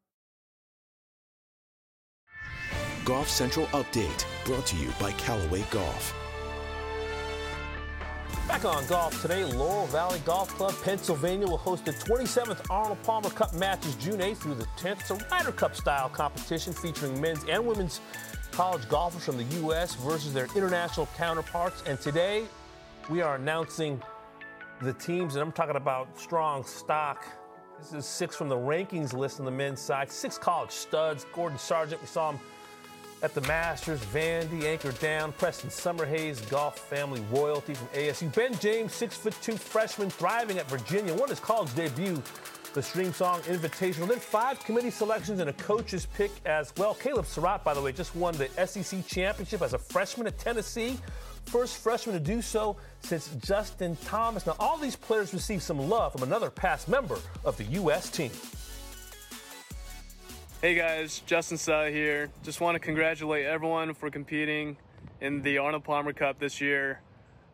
Golf 3.03 3.27
Central 3.27 3.65
Update, 3.67 4.25
brought 4.45 4.67
to 4.67 4.75
you 4.75 4.91
by 4.99 5.11
Callaway 5.13 5.63
Golf. 5.71 6.13
Back 8.47 8.63
on 8.63 8.85
golf 8.85 9.19
today, 9.23 9.43
Laurel 9.43 9.87
Valley 9.87 10.21
Golf 10.23 10.49
Club, 10.49 10.75
Pennsylvania 10.83 11.47
will 11.47 11.57
host 11.57 11.85
the 11.85 11.93
27th 11.93 12.63
Arnold 12.69 13.01
Palmer 13.01 13.31
Cup 13.31 13.55
matches 13.55 13.95
June 13.95 14.19
8th 14.19 14.37
through 14.37 14.53
the 14.53 14.67
10th. 14.77 14.99
It's 14.99 15.09
a 15.09 15.15
Ryder 15.31 15.51
Cup 15.51 15.75
style 15.75 16.09
competition 16.09 16.73
featuring 16.73 17.19
men's 17.19 17.43
and 17.45 17.65
women's 17.65 18.01
college 18.51 18.87
golfers 18.87 19.25
from 19.25 19.37
the 19.37 19.45
U.S. 19.61 19.95
versus 19.95 20.31
their 20.31 20.45
international 20.55 21.07
counterparts. 21.17 21.81
And 21.87 21.99
today, 21.99 22.43
we 23.09 23.21
are 23.21 23.35
announcing 23.35 23.99
the 24.79 24.93
teams, 24.93 25.33
and 25.33 25.41
I'm 25.41 25.51
talking 25.51 25.75
about 25.75 26.19
strong 26.19 26.63
stock. 26.65 27.25
This 27.79 27.93
is 27.93 28.05
six 28.05 28.35
from 28.35 28.47
the 28.47 28.57
rankings 28.57 29.13
list 29.13 29.39
on 29.39 29.45
the 29.45 29.51
men's 29.51 29.81
side. 29.81 30.11
Six 30.11 30.37
college 30.37 30.69
studs. 30.69 31.25
Gordon 31.33 31.57
Sargent, 31.57 31.99
we 31.99 32.07
saw 32.07 32.31
him 32.31 32.39
at 33.21 33.33
the 33.35 33.41
Masters, 33.41 33.99
Vandy 34.05 34.63
anchored 34.63 34.99
down, 34.99 35.31
Preston 35.33 35.69
Summerhays, 35.69 36.47
golf 36.49 36.79
family 36.79 37.23
royalty 37.31 37.73
from 37.73 37.87
ASU, 37.89 38.33
Ben 38.35 38.57
James, 38.59 38.93
six 38.93 39.15
foot 39.15 39.35
two 39.41 39.55
freshman, 39.55 40.09
thriving 40.09 40.57
at 40.57 40.69
Virginia, 40.69 41.13
won 41.13 41.29
his 41.29 41.39
college 41.39 41.73
debut, 41.75 42.21
the 42.73 42.81
Streamsong 42.81 43.41
Invitational. 43.41 44.07
Then 44.07 44.19
five 44.19 44.59
committee 44.63 44.91
selections 44.91 45.39
and 45.39 45.49
a 45.49 45.53
coach's 45.53 46.05
pick 46.07 46.31
as 46.45 46.73
well. 46.77 46.95
Caleb 46.95 47.25
Surratt, 47.25 47.63
by 47.63 47.73
the 47.73 47.81
way, 47.81 47.91
just 47.91 48.15
won 48.15 48.35
the 48.37 48.49
SEC 48.65 49.05
championship 49.05 49.61
as 49.61 49.73
a 49.73 49.77
freshman 49.77 50.25
at 50.27 50.37
Tennessee. 50.39 50.97
First 51.45 51.77
freshman 51.77 52.13
to 52.15 52.19
do 52.19 52.41
so 52.41 52.77
since 53.01 53.29
Justin 53.39 53.97
Thomas. 54.05 54.45
Now, 54.45 54.55
all 54.59 54.77
these 54.77 54.95
players 54.95 55.33
received 55.33 55.63
some 55.63 55.79
love 55.89 56.13
from 56.13 56.23
another 56.23 56.49
past 56.49 56.87
member 56.87 57.17
of 57.43 57.57
the 57.57 57.65
U.S. 57.65 58.09
team. 58.09 58.31
Hey 60.61 60.75
guys, 60.75 61.23
Justin 61.25 61.57
Suh 61.57 61.85
here. 61.85 62.29
Just 62.43 62.61
want 62.61 62.75
to 62.75 62.79
congratulate 62.79 63.47
everyone 63.47 63.95
for 63.95 64.11
competing 64.11 64.77
in 65.19 65.41
the 65.41 65.57
Arnold 65.57 65.83
Palmer 65.83 66.13
Cup 66.13 66.37
this 66.37 66.61
year. 66.61 67.01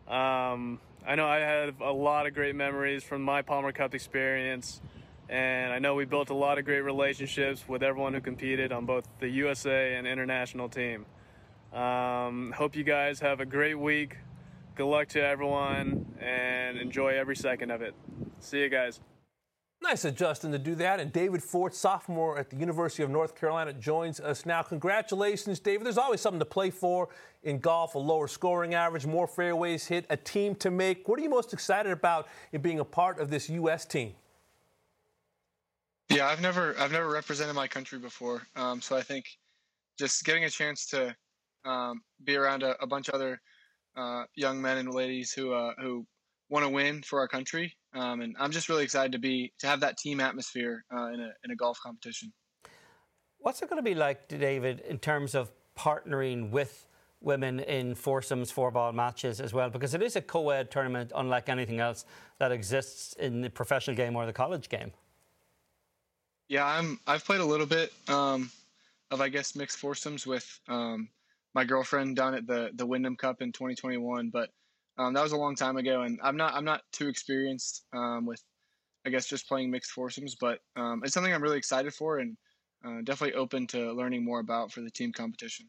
Um, 0.10 0.82
I 1.08 1.16
know 1.16 1.26
I 1.26 1.38
have 1.38 1.80
a 1.80 1.94
lot 1.94 2.28
of 2.28 2.34
great 2.34 2.54
memories 2.54 3.06
from 3.06 3.22
my 3.22 3.44
Palmer 3.44 3.72
Cup 3.72 3.96
experience, 3.96 4.82
and 5.30 5.72
I 5.72 5.80
know 5.80 5.96
we 5.96 6.04
built 6.04 6.32
a 6.32 6.34
lot 6.34 6.58
of 6.58 6.66
great 6.66 6.82
relationships 6.82 7.66
with 7.66 7.82
everyone 7.82 8.14
who 8.14 8.20
competed 8.20 8.74
on 8.74 8.86
both 8.86 9.08
the 9.22 9.30
USA 9.30 9.96
and 9.96 10.06
international 10.06 10.68
team. 10.68 11.06
Um, 11.72 12.52
hope 12.52 12.76
you 12.76 12.84
guys 12.84 13.22
have 13.22 13.40
a 13.40 13.46
great 13.46 13.80
week. 13.80 14.18
Good 14.76 14.88
luck 14.88 15.08
to 15.10 15.24
everyone, 15.24 16.14
and 16.20 16.78
enjoy 16.78 17.18
every 17.18 17.38
second 17.38 17.72
of 17.72 17.82
it. 17.82 17.96
See 18.42 18.60
you 18.60 18.68
guys. 18.68 19.00
Nice 19.82 20.06
of 20.06 20.16
Justin 20.16 20.52
to 20.52 20.58
do 20.58 20.76
that. 20.76 21.00
And 21.00 21.14
David 21.14 21.44
Ford, 21.44 21.74
sophomore 21.74 22.38
at 22.38 22.50
the 22.50 22.56
University 22.56 23.04
of 23.04 23.10
North 23.10 23.36
Carolina, 23.36 23.74
joins 23.74 24.20
us 24.20 24.46
now. 24.46 24.64
Congratulations, 24.64 25.60
David. 25.60 25.86
There's 25.86 26.00
always 26.00 26.20
something 26.20 26.40
to 26.40 26.46
play 26.46 26.72
for 26.72 27.10
in 27.44 27.60
golf 27.60 27.96
a 27.96 28.00
lower 28.00 28.28
scoring 28.28 28.74
average, 28.74 29.06
more 29.06 29.28
fairways 29.28 29.86
hit, 29.86 30.06
a 30.10 30.18
team 30.18 30.56
to 30.56 30.72
make. 30.72 31.08
What 31.08 31.20
are 31.20 31.22
you 31.22 31.30
most 31.30 31.54
excited 31.54 31.92
about 31.92 32.28
in 32.52 32.62
being 32.62 32.80
a 32.80 32.86
part 32.86 33.20
of 33.20 33.30
this 33.30 33.50
U.S. 33.50 33.86
team? 33.86 34.14
Yeah, 36.10 36.28
I've 36.28 36.42
never 36.42 36.76
I've 36.80 36.92
never 36.92 37.10
represented 37.10 37.56
my 37.56 37.68
country 37.68 38.00
before, 38.00 38.42
um, 38.56 38.82
so 38.82 38.96
I 38.96 39.02
think 39.02 39.26
just 40.00 40.24
getting 40.24 40.46
a 40.46 40.50
chance 40.50 40.86
to 40.88 41.16
um, 41.66 42.02
be 42.24 42.36
around 42.36 42.64
a, 42.64 42.82
a, 42.82 42.88
bunch 42.88 43.10
of 43.10 43.16
other 43.16 43.42
uh, 43.98 44.24
young 44.36 44.62
men 44.62 44.78
and 44.78 44.94
ladies 44.94 45.34
who 45.34 45.52
uh, 45.52 45.74
who 45.82 46.06
want 46.50 46.64
to 46.64 46.70
win 46.70 47.02
for 47.02 47.20
our 47.20 47.28
country 47.28 47.76
um, 47.98 48.22
and 48.22 48.36
I'm 48.40 48.52
just 48.52 48.70
really 48.70 48.84
excited 48.84 49.12
to 49.14 49.20
be 49.20 49.52
to 49.60 49.68
have 49.68 49.80
that 49.80 49.98
team 49.98 50.20
atmosphere 50.20 50.84
uh, 50.96 51.08
in 51.08 51.20
a 51.20 51.32
in 51.44 51.52
a 51.52 51.56
golf 51.56 51.80
competition. 51.82 52.32
What's 53.40 53.62
it 53.62 53.70
going 53.70 53.78
to 53.78 53.84
be 53.84 53.96
like, 53.96 54.28
David, 54.28 54.82
in 54.82 55.00
terms 55.00 55.36
of 55.36 55.52
partnering 55.78 56.50
with 56.50 56.88
women 57.22 57.60
in 57.60 57.96
foursomes 57.96 58.52
four 58.52 58.72
ball 58.72 58.92
matches 58.92 59.40
as 59.40 59.54
well? 59.54 59.70
Because 59.70 59.94
it 59.94 60.02
is 60.02 60.16
a 60.16 60.22
co-ed 60.22 60.70
tournament, 60.70 61.12
unlike 61.16 61.50
anything 61.50 61.80
else 61.80 62.06
that 62.40 62.52
exists 62.52 63.14
in 63.14 63.42
the 63.42 63.50
professional 63.50 63.96
game 63.96 64.16
or 64.16 64.26
the 64.26 64.34
college 64.34 64.70
game. 64.70 64.92
Yeah, 66.50 66.66
I'm. 66.66 67.00
I've 67.08 67.26
played 67.26 67.42
a 67.42 67.46
little 67.46 67.66
bit 67.66 67.94
um, 68.08 68.52
of, 69.12 69.22
I 69.22 69.30
guess, 69.30 69.56
mixed 69.56 69.80
foursomes 69.80 70.28
with 70.28 70.60
um, 70.68 71.10
my 71.54 71.64
girlfriend 71.64 72.16
down 72.16 72.36
at 72.36 72.46
the 72.46 72.70
the 72.76 72.86
Wyndham 72.86 73.16
Cup 73.16 73.42
in 73.42 73.52
2021, 73.52 74.30
but 74.30 74.50
um, 74.98 75.14
that 75.14 75.22
was 75.24 75.32
a 75.32 75.38
long 75.38 75.56
time 75.56 75.78
ago, 75.78 76.02
and 76.02 76.20
I'm 76.24 76.38
not 76.38 76.54
I'm 76.54 76.66
not 76.66 76.82
too 76.92 77.08
experienced 77.08 77.86
um, 77.94 78.26
with, 78.26 78.42
I 79.06 79.10
guess, 79.10 79.28
just 79.28 79.48
playing 79.48 79.70
mixed 79.70 79.92
foursomes, 79.92 80.36
but 80.36 80.60
um, 80.76 81.02
it's 81.04 81.14
something 81.14 81.34
I'm 81.34 81.44
really 81.44 81.58
excited 81.58 81.94
for, 81.94 82.20
and 82.20 82.36
uh, 82.86 83.02
definitely 83.04 83.36
open 83.36 83.68
to 83.68 83.94
learning 83.94 84.24
more 84.24 84.40
about 84.40 84.72
for 84.72 84.82
the 84.82 84.90
team 84.90 85.12
competition. 85.12 85.68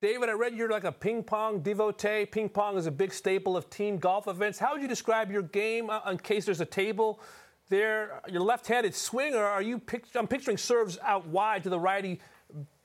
David, 0.00 0.28
I 0.28 0.32
read 0.32 0.54
you're 0.54 0.70
like 0.70 0.84
a 0.84 0.92
ping 0.92 1.22
pong 1.22 1.60
devotee. 1.60 2.26
Ping 2.26 2.48
pong 2.48 2.76
is 2.76 2.86
a 2.86 2.90
big 2.90 3.12
staple 3.12 3.56
of 3.56 3.70
team 3.70 3.98
golf 3.98 4.26
events. 4.26 4.58
How 4.58 4.72
would 4.72 4.82
you 4.82 4.88
describe 4.88 5.30
your 5.30 5.42
game 5.42 5.90
uh, 5.90 6.00
in 6.10 6.18
case 6.18 6.44
there's 6.44 6.60
a 6.60 6.66
table 6.66 7.20
there? 7.68 8.20
Your 8.28 8.42
left-handed 8.42 8.94
swing, 8.94 9.34
or 9.34 9.44
are 9.44 9.62
you? 9.62 9.78
Pict- 9.78 10.16
I'm 10.16 10.28
picturing 10.28 10.56
serves 10.56 10.98
out 11.02 11.26
wide 11.26 11.62
to 11.64 11.70
the 11.70 11.78
righty 11.78 12.20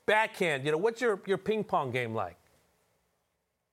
backhand. 0.06 0.64
You 0.64 0.72
know, 0.72 0.78
what's 0.78 1.00
your 1.00 1.20
your 1.26 1.38
ping 1.38 1.64
pong 1.64 1.90
game 1.90 2.14
like? 2.14 2.36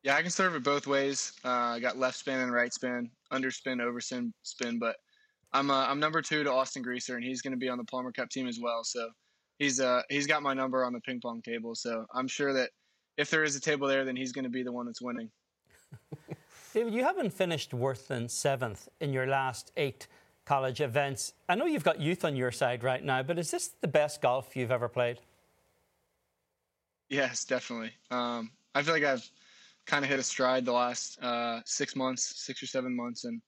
Yeah, 0.05 0.15
I 0.15 0.21
can 0.21 0.29
serve 0.29 0.53
it 0.53 0.61
both 0.61 0.85
ways. 0.85 1.33
Uh, 1.43 1.49
I 1.49 1.79
got 1.79 1.97
left 1.97 2.19
spin 2.19 2.39
and 2.39 2.53
right 2.53 2.71
spin, 2.71 3.09
underspin, 3.33 3.81
overspin, 3.81 4.31
spin. 4.43 4.77
But 4.77 4.97
I'm 5.51 5.71
uh, 5.71 5.87
I'm 5.87 5.99
number 5.99 6.21
two 6.21 6.43
to 6.43 6.51
Austin 6.51 6.83
Greaser, 6.83 7.15
and 7.15 7.23
he's 7.23 7.41
going 7.41 7.53
to 7.53 7.57
be 7.57 7.69
on 7.69 7.79
the 7.79 7.83
Palmer 7.85 8.11
Cup 8.11 8.29
team 8.29 8.47
as 8.47 8.59
well. 8.61 8.83
So 8.83 9.09
he's 9.57 9.79
uh 9.79 10.03
he's 10.07 10.27
got 10.27 10.43
my 10.43 10.53
number 10.53 10.85
on 10.85 10.93
the 10.93 10.99
ping 10.99 11.19
pong 11.19 11.41
table. 11.41 11.73
So 11.73 12.05
I'm 12.13 12.27
sure 12.27 12.53
that 12.53 12.69
if 13.17 13.31
there 13.31 13.43
is 13.43 13.55
a 13.55 13.59
table 13.59 13.87
there, 13.87 14.05
then 14.05 14.15
he's 14.15 14.31
going 14.31 14.43
to 14.43 14.49
be 14.49 14.61
the 14.61 14.71
one 14.71 14.85
that's 14.85 15.01
winning. 15.01 15.31
David, 16.75 16.93
you 16.93 17.03
haven't 17.03 17.33
finished 17.33 17.73
worse 17.73 18.03
than 18.03 18.29
seventh 18.29 18.87
in 18.99 19.11
your 19.11 19.25
last 19.25 19.71
eight 19.75 20.05
college 20.45 20.81
events. 20.81 21.33
I 21.49 21.55
know 21.55 21.65
you've 21.65 21.83
got 21.83 21.99
youth 21.99 22.23
on 22.23 22.35
your 22.35 22.51
side 22.51 22.83
right 22.83 23.03
now, 23.03 23.23
but 23.23 23.39
is 23.39 23.49
this 23.49 23.69
the 23.81 23.87
best 23.87 24.21
golf 24.21 24.55
you've 24.55 24.71
ever 24.71 24.87
played? 24.87 25.17
Yes, 27.09 27.43
definitely. 27.43 27.93
Um, 28.11 28.51
I 28.75 28.83
feel 28.83 28.93
like 28.93 29.03
I've 29.03 29.27
kind 29.85 30.03
of 30.03 30.09
hit 30.09 30.19
a 30.19 30.23
stride 30.23 30.65
the 30.65 30.71
last 30.71 31.21
uh, 31.21 31.61
six 31.65 31.95
months, 31.95 32.43
six 32.45 32.61
or 32.61 32.67
seven 32.67 32.95
months, 32.95 33.25
and 33.25 33.41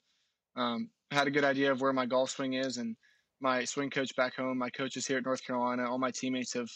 um, 0.55 0.89
had 1.11 1.27
a 1.27 1.31
good 1.31 1.43
idea 1.43 1.71
of 1.71 1.81
where 1.81 1.93
my 1.93 2.05
golf 2.05 2.31
swing 2.31 2.53
is. 2.53 2.77
And 2.77 2.95
my 3.39 3.63
swing 3.65 3.89
coach 3.89 4.15
back 4.15 4.35
home, 4.35 4.57
my 4.57 4.69
coaches 4.69 5.05
here 5.05 5.17
at 5.17 5.25
North 5.25 5.43
Carolina, 5.45 5.89
all 5.89 5.99
my 5.99 6.11
teammates 6.11 6.53
have 6.53 6.69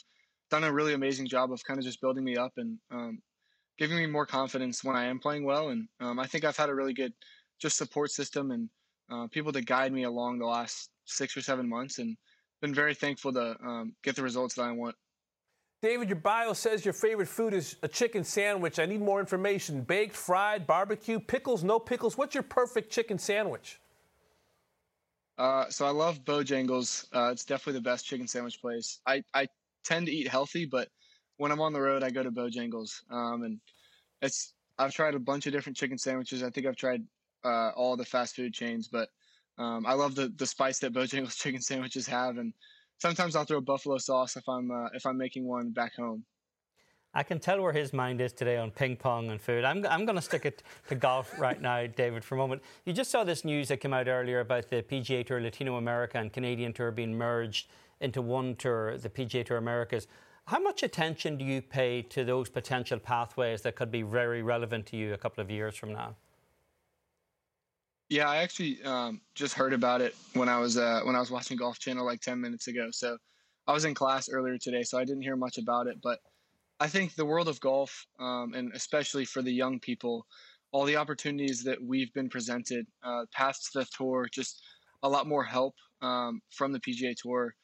done 0.50 0.64
a 0.64 0.72
really 0.72 0.94
amazing 0.94 1.28
job 1.28 1.52
of 1.52 1.64
kind 1.64 1.80
of 1.80 1.86
just 1.86 2.02
building 2.02 2.24
me 2.24 2.38
up 2.38 2.52
and 2.58 2.78
um, 2.92 3.20
giving 3.78 3.98
me 3.98 4.06
more 4.06 4.26
confidence 4.26 4.84
when 4.84 4.96
I 4.96 5.06
am 5.06 5.20
playing 5.20 5.46
well. 5.46 5.70
And 5.70 5.88
um, 6.00 6.20
I 6.20 6.28
think 6.28 6.44
I've 6.44 6.58
had 6.58 6.70
a 6.70 6.76
really 6.76 6.94
good 6.94 7.14
just 7.60 7.78
support 7.78 8.12
system 8.12 8.52
and 8.52 8.70
uh, 9.12 9.28
people 9.32 9.52
to 9.52 9.62
guide 9.62 9.92
me 9.92 10.04
along 10.04 10.40
the 10.40 10.46
last 10.46 10.90
six 11.06 11.36
or 11.36 11.42
seven 11.42 11.68
months, 11.68 12.00
and 12.00 12.16
been 12.62 12.74
very 12.74 12.94
thankful 12.94 13.34
to 13.34 13.56
um, 13.66 13.96
get 14.04 14.16
the 14.16 14.24
results 14.24 14.56
that 14.56 14.64
I 14.64 14.72
want. 14.72 14.96
David, 15.82 16.10
your 16.10 16.18
bio 16.18 16.54
says 16.54 16.86
your 16.86 16.94
favorite 16.94 17.28
food 17.28 17.56
is 17.56 17.76
a 17.82 17.88
chicken 17.88 18.24
sandwich. 18.24 18.78
I 18.78 18.86
need 18.86 19.02
more 19.02 19.20
information. 19.20 19.82
Baked, 19.82 20.16
fried, 20.16 20.68
barbecue, 20.68 21.20
pickles, 21.20 21.64
no 21.64 21.80
pickles. 21.80 22.18
What's 22.18 22.36
your 22.36 22.44
perfect 22.44 22.92
chicken 22.92 23.18
sandwich? 23.18 23.80
Uh, 25.40 25.68
so 25.70 25.88
I 25.88 25.90
love 25.90 26.24
Bojangles. 26.24 27.08
Uh, 27.12 27.32
it's 27.32 27.44
definitely 27.44 27.80
the 27.80 27.84
best 27.84 28.06
chicken 28.06 28.28
sandwich 28.28 28.62
place. 28.62 29.00
I, 29.08 29.24
I 29.34 29.48
tend 29.84 30.06
to 30.06 30.12
eat 30.12 30.28
healthy, 30.28 30.66
but 30.66 30.88
when 31.38 31.52
I'm 31.52 31.62
on 31.62 31.74
the 31.74 31.82
road, 31.82 32.04
I 32.04 32.12
go 32.12 32.22
to 32.22 32.32
Bojangles. 32.32 33.02
Um, 33.10 33.42
and 33.42 33.60
it's 34.22 34.54
I've 34.78 34.94
tried 34.94 35.16
a 35.16 35.20
bunch 35.20 35.48
of 35.48 35.54
different 35.54 35.78
chicken 35.78 35.98
sandwiches. 35.98 36.44
I 36.44 36.52
think 36.52 36.68
I've 36.68 36.76
tried 36.76 37.02
uh, 37.44 37.70
all 37.70 37.98
the 37.98 38.06
fast 38.06 38.36
food 38.36 38.54
chains, 38.54 38.88
but 38.88 39.10
um, 39.58 39.88
I 39.88 39.94
love 39.94 40.14
the 40.14 40.32
the 40.38 40.46
spice 40.46 40.78
that 40.80 40.94
Bojangles 40.94 41.38
chicken 41.42 41.62
sandwiches 41.62 42.06
have, 42.06 42.38
and 42.38 42.54
sometimes 43.02 43.36
I'll 43.36 43.46
throw 43.46 43.62
buffalo 43.62 43.98
sauce 43.98 44.38
if 44.38 44.48
I'm 44.48 44.70
uh, 44.72 44.90
if 44.94 45.06
I'm 45.06 45.18
making 45.18 45.46
one 45.48 45.72
back 45.72 45.96
home. 45.96 46.24
I 47.14 47.24
can 47.24 47.40
tell 47.40 47.60
where 47.62 47.74
his 47.74 47.92
mind 47.92 48.22
is 48.22 48.32
today 48.32 48.56
on 48.56 48.72
ping 48.72 48.96
pong 48.96 49.32
and 49.32 49.42
food. 49.42 49.66
I'm, 49.66 49.86
I'm 49.86 50.06
going 50.06 50.16
to 50.16 50.22
stick 50.22 50.46
it 50.46 50.64
to 50.88 50.96
golf 50.96 51.38
right 51.40 51.62
now, 51.62 51.86
David, 51.86 52.24
for 52.24 52.36
a 52.36 52.38
moment. 52.38 52.62
You 52.86 52.94
just 52.94 53.12
saw 53.12 53.26
this 53.26 53.44
news 53.44 53.68
that 53.68 53.82
came 53.82 53.92
out 53.92 54.08
earlier 54.08 54.40
about 54.40 54.70
the 54.70 54.82
PGA 54.82 55.26
Tour 55.26 55.42
Latinoamerica 55.42 56.16
and 56.16 56.32
Canadian 56.32 56.72
Tour 56.72 56.90
being 56.90 57.14
merged 57.14 57.68
into 58.00 58.22
one 58.22 58.56
tour, 58.56 58.98
the 58.98 59.10
PGA 59.10 59.46
Tour 59.46 59.58
Americas. 59.58 60.08
How 60.46 60.60
much 60.60 60.84
attention 60.84 61.38
do 61.38 61.44
you 61.44 61.62
pay 61.62 62.02
to 62.04 62.24
those 62.24 62.50
potential 62.50 62.98
pathways 62.98 63.62
that 63.64 63.76
could 63.76 63.92
be 63.92 64.04
very 64.04 64.42
relevant 64.42 64.86
to 64.88 64.96
you 64.96 65.14
a 65.14 65.18
couple 65.18 65.42
of 65.44 65.52
years 65.52 65.76
from 65.76 65.92
now? 65.92 66.16
Yeah, 68.12 68.30
I 68.30 68.40
actually 68.40 68.84
um, 68.84 69.22
just 69.36 69.54
heard 69.54 69.72
about 69.72 70.02
it 70.02 70.14
when 70.34 70.50
I 70.50 70.60
was 70.60 70.78
uh, 70.78 71.00
when 71.06 71.16
I 71.16 71.20
was 71.22 71.32
watching 71.32 71.56
Golf 71.56 71.80
Channel 71.80 72.06
like 72.06 72.20
ten 72.20 72.42
minutes 72.42 72.68
ago. 72.68 72.90
So 72.92 73.18
I 73.68 73.72
was 73.72 73.86
in 73.86 73.94
class 73.94 74.28
earlier 74.30 74.58
today, 74.58 74.84
so 74.84 74.98
I 74.98 75.06
didn't 75.06 75.22
hear 75.22 75.38
much 75.38 75.58
about 75.58 75.88
it. 75.88 75.96
But 76.04 76.20
I 76.82 76.88
think 76.88 77.16
the 77.16 77.24
world 77.24 77.48
of 77.48 77.62
golf, 77.62 78.06
um, 78.20 78.54
and 78.54 78.74
especially 78.74 79.24
for 79.24 79.42
the 79.42 79.54
young 79.54 79.80
people, 79.80 80.26
all 80.74 80.84
the 80.84 80.98
opportunities 80.98 81.64
that 81.64 81.82
we've 81.82 82.12
been 82.12 82.28
presented, 82.28 82.86
uh, 83.02 83.28
past 83.32 83.72
the 83.74 83.86
tour, 83.96 84.28
just 84.30 84.62
a 85.04 85.08
lot 85.08 85.26
more 85.26 85.46
help 85.46 85.76
um, 86.02 86.42
from 86.50 86.74
the 86.74 86.82
PGA 86.82 87.16
Tour. 87.16 87.56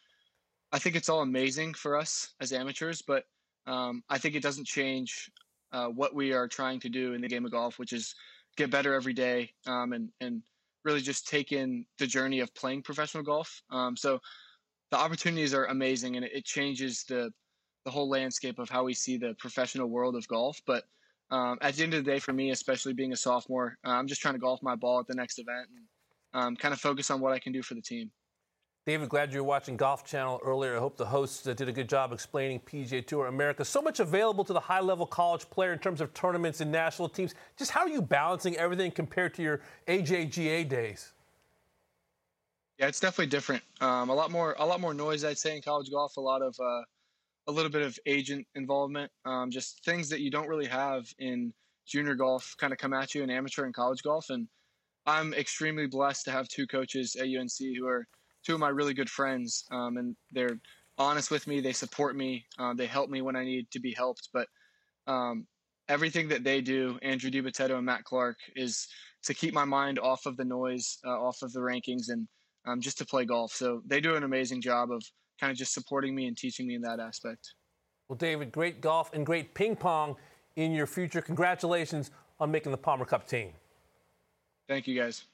I 0.72 0.80
think 0.80 0.96
it's 0.96 1.10
all 1.10 1.24
amazing 1.24 1.74
for 1.74 1.98
us 1.98 2.36
as 2.40 2.54
amateurs, 2.54 3.02
but 3.06 3.26
um, 3.66 4.02
I 4.10 4.18
think 4.18 4.34
it 4.34 4.44
doesn't 4.44 4.66
change 4.66 5.30
uh, 5.74 5.88
what 5.88 6.16
we 6.16 6.32
are 6.32 6.48
trying 6.48 6.80
to 6.80 6.90
do 6.90 7.16
in 7.16 7.20
the 7.20 7.28
game 7.28 7.44
of 7.44 7.52
golf, 7.52 7.80
which 7.80 7.92
is 7.92 8.16
get 8.58 8.72
better 8.72 8.93
every 8.93 9.13
day 9.13 9.52
um, 9.65 9.93
and 9.93 10.10
and 10.20 10.41
really 10.84 11.02
just 11.02 11.28
take 11.28 11.52
in 11.52 11.86
the 12.00 12.08
journey 12.08 12.39
of 12.39 12.54
playing 12.56 12.82
professional 12.82 13.24
golf. 13.24 13.62
Um, 13.72 13.96
so 13.96 14.20
the 14.91 14.98
opportunities 14.98 15.54
are 15.54 15.65
amazing, 15.65 16.15
and 16.15 16.26
it, 16.26 16.32
it, 16.34 16.46
changes 16.46 17.04
the 17.04 17.32
the 17.86 17.91
whole 17.91 18.10
landscape 18.10 18.60
of 18.60 18.70
how 18.70 18.84
we 18.84 18.93
see 18.93 19.17
the 19.17 19.36
professional 19.39 19.88
world 19.88 20.15
of 20.15 20.28
golf. 20.28 20.62
But 20.65 20.84
um, 21.30 21.58
at 21.62 21.76
the 21.76 21.84
end 21.84 21.93
of 21.93 22.04
the 22.04 22.12
day, 22.12 22.20
for 22.20 22.34
me, 22.34 22.52
especially 22.52 22.93
being 22.93 23.13
a 23.13 23.17
sophomore, 23.17 23.78
I'm 23.84 24.08
just 24.08 24.22
trying 24.22 24.36
to 24.36 24.39
golf 24.39 24.62
my 24.63 24.76
ball 24.76 25.00
at 25.00 25.08
the 25.08 25.15
next 25.15 25.39
event 25.39 25.67
and 25.76 26.41
um, 26.41 26.56
kind 26.56 26.74
of 26.74 26.80
focus 26.80 27.12
on 27.12 27.20
what 27.20 27.34
I 27.34 27.39
can 27.39 27.54
do 27.54 27.62
for 27.62 27.76
the 27.76 27.82
team. 27.82 28.12
David, 28.88 29.10
glad 29.10 29.34
you 29.34 29.39
were 29.39 29.45
watching 29.45 29.76
Golf 29.76 30.06
Channel 30.06 30.39
earlier. 30.45 30.78
I 30.78 30.80
hope 30.80 30.95
the 30.95 31.06
hosts 31.06 31.45
uh, 31.45 31.54
did 31.54 31.67
a 31.67 31.73
good 31.73 31.89
job 31.89 32.13
explaining 32.13 32.62
PGA 32.62 33.06
Tour 33.06 33.28
America. 33.28 33.65
So 33.65 33.82
much 33.82 34.00
available 34.00 34.45
to 34.45 34.54
the 34.54 34.62
high 34.62 34.80
level 34.80 35.06
college 35.06 35.50
player 35.50 35.73
in 35.73 35.80
terms 35.80 36.00
of 36.00 36.13
tournaments 36.13 36.62
and 36.62 36.71
national 36.71 37.10
teams. 37.10 37.36
Just 37.58 37.71
how 37.71 37.82
are 37.82 37.89
you 37.89 38.02
balancing 38.02 38.56
everything 38.56 38.91
compared 38.91 39.34
to 39.34 39.43
your 39.43 39.60
AJGA 39.89 40.69
days? 40.69 41.12
Yeah, 42.80 42.88
it's 42.88 43.02
definitely 43.02 43.26
different. 43.26 43.62
Um, 43.82 44.08
a 44.08 44.15
lot 44.15 44.32
more, 44.32 44.56
a 44.58 44.65
lot 44.65 44.80
more 44.80 44.93
noise, 44.93 45.26
I'd 45.26 45.38
say, 45.38 45.58
in 45.58 45.62
college 45.62 45.91
golf. 45.91 46.15
A 46.15 46.21
lot 46.21 46.41
of, 46.41 46.56
uh, 46.58 46.84
a 47.47 47.52
little 47.52 47.69
bit 47.69 47.82
of 47.82 48.00
agent 48.06 48.47
involvement. 48.56 49.12
Um, 49.26 49.52
just 49.52 49.84
things 49.84 50.08
that 50.08 50.21
you 50.21 50.32
don't 50.32 50.47
really 50.47 50.65
have 50.65 51.13
in 51.19 51.54
junior 51.86 52.15
golf, 52.15 52.56
kind 52.58 52.71
of 52.71 52.80
come 52.80 52.93
at 52.93 53.13
you 53.13 53.21
in 53.21 53.30
amateur 53.30 53.65
and 53.65 53.73
college 53.73 54.02
golf. 54.02 54.30
And 54.30 54.47
I'm 55.06 55.34
extremely 55.34 55.88
blessed 55.88 56.23
to 56.23 56.32
have 56.32 56.47
two 56.47 56.65
coaches 56.65 57.17
at 57.17 57.28
UNC 57.28 57.76
who 57.78 57.86
are 57.86 58.08
two 58.48 58.54
of 58.54 58.62
my 58.62 58.70
really 58.70 58.94
good 58.94 59.10
friends, 59.10 59.66
um, 59.72 59.98
and 59.98 60.16
they're 60.32 60.58
honest 60.98 61.30
with 61.30 61.46
me. 61.48 61.60
They 61.60 61.74
support 61.74 62.16
me. 62.16 62.46
Um, 62.58 62.78
they 62.78 62.86
help 62.86 63.10
me 63.10 63.22
when 63.22 63.36
I 63.36 63.44
need 63.44 63.70
to 63.72 63.80
be 63.80 63.94
helped. 63.94 64.30
But 64.34 64.48
um, 65.06 65.46
everything 65.90 66.30
that 66.30 66.46
they 66.46 66.62
do, 66.62 66.98
Andrew 67.02 67.30
DiBattista 67.30 67.76
and 67.76 67.86
Matt 67.86 68.06
Clark, 68.06 68.38
is 68.56 68.88
to 69.24 69.34
keep 69.34 69.54
my 69.54 69.66
mind 69.66 70.00
off 70.00 70.26
of 70.26 70.38
the 70.38 70.46
noise, 70.46 70.98
uh, 71.06 71.10
off 71.10 71.42
of 71.42 71.52
the 71.52 71.60
rankings, 71.60 72.08
and 72.08 72.26
um, 72.66 72.80
just 72.80 72.98
to 73.00 73.06
play 73.06 73.26
golf. 73.26 73.52
So 73.52 73.82
they 73.86 74.00
do 74.00 74.16
an 74.16 74.24
amazing 74.24 74.62
job 74.62 74.92
of 74.92 75.04
kind 75.42 75.52
of 75.52 75.58
just 75.58 75.74
supporting 75.74 76.16
me 76.16 76.28
and 76.28 76.38
teaching 76.38 76.66
me 76.66 76.76
in 76.76 76.82
that 76.84 77.02
aspect. 77.02 77.54
Well, 78.08 78.18
David, 78.18 78.54
great 78.54 78.80
golf 78.80 79.12
and 79.14 79.26
great 79.26 79.54
ping 79.54 79.76
pong 79.76 80.16
in 80.56 80.72
your 80.72 80.88
future. 80.88 81.22
Congratulations 81.22 82.12
on 82.40 82.50
making 82.50 82.72
the 82.72 82.78
Palmer 82.78 83.04
Cup 83.04 83.28
team. 83.28 83.52
Thank 84.70 84.88
you, 84.88 84.98
guys. 84.98 85.26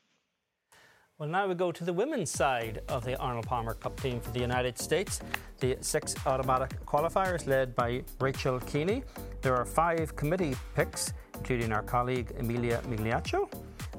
Well, 1.20 1.30
now 1.30 1.48
we 1.48 1.54
go 1.54 1.72
to 1.72 1.84
the 1.84 1.94
women's 1.94 2.32
side 2.32 2.82
of 2.90 3.06
the 3.06 3.16
Arnold 3.20 3.46
Palmer 3.46 3.76
Cup 3.76 4.02
team 4.02 4.20
for 4.20 4.32
the 4.32 4.40
United 4.40 4.80
States. 4.80 5.20
The 5.60 5.78
six 5.80 6.16
automatic 6.26 6.84
qualifiers 6.88 7.46
led 7.46 7.76
by 7.76 8.04
Rachel 8.20 8.60
Keeney. 8.60 9.04
There 9.44 9.56
are 9.56 9.64
five 9.64 10.16
committee 10.16 10.56
picks, 10.74 11.14
including 11.36 11.72
our 11.72 11.84
colleague 11.84 12.34
Emilia 12.40 12.82
Migliaccio 12.88 13.48